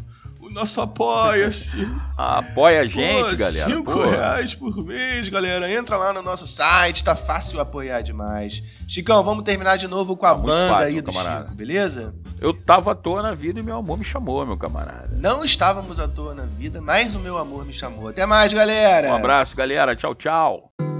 nosso 0.55 0.81
apoia-se. 0.81 1.87
Apoia 2.17 2.83
a 2.83 2.87
gente, 2.87 3.31
Pô, 3.31 3.37
galera. 3.37 3.69
Cinco 3.69 4.03
reais 4.03 4.55
por 4.55 4.85
mês, 4.85 5.29
galera. 5.29 5.71
Entra 5.71 5.97
lá 5.97 6.13
no 6.13 6.23
nosso 6.23 6.47
site, 6.47 7.03
tá 7.03 7.17
fácil 7.17 7.61
apoiar 7.61 8.03
demais. 8.03 8.63
Chicão, 8.87 9.23
vamos 9.25 9.43
terminar 9.43 9.77
de 9.77 9.89
novo 9.89 10.17
com 10.17 10.25
a 10.25 10.35
tá 10.35 10.41
banda 10.41 10.73
fácil, 10.73 10.87
aí 10.87 11.01
do 11.01 11.13
camarada. 11.13 11.47
Chico, 11.47 11.57
beleza? 11.57 12.15
Eu 12.41 12.55
tava 12.55 12.93
à 12.93 12.95
toa 12.95 13.21
na 13.21 13.35
vida 13.35 13.59
e 13.59 13.63
meu 13.63 13.77
amor 13.77 13.99
me 13.99 14.05
chamou, 14.05 14.47
meu 14.47 14.57
camarada. 14.57 15.11
Não 15.19 15.43
estávamos 15.43 15.99
à 15.99 16.07
toa 16.07 16.35
na 16.35 16.45
vida, 16.45 16.81
mas 16.81 17.17
o 17.17 17.19
meu 17.19 17.37
amor 17.37 17.67
me 17.67 17.73
chamou. 17.73 18.09
Até 18.09 18.25
mais, 18.25 18.53
galera. 18.53 19.09
Um 19.09 19.17
abraço, 19.17 19.57
galera. 19.57 19.97
Tchau, 19.97 20.15
tchau. 20.15 20.94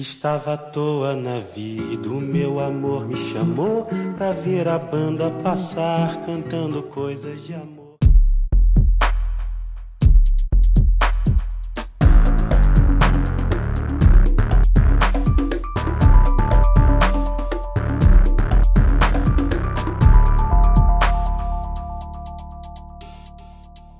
Estava 0.00 0.54
à 0.54 0.56
toa 0.56 1.14
na 1.14 1.40
vida, 1.40 2.08
o 2.08 2.18
meu 2.18 2.58
amor 2.58 3.06
me 3.06 3.18
chamou 3.18 3.86
pra 4.16 4.32
ver 4.32 4.66
a 4.66 4.78
banda 4.78 5.30
passar 5.42 6.24
cantando 6.24 6.82
coisas 6.84 7.44
de 7.44 7.52
amor. 7.52 7.79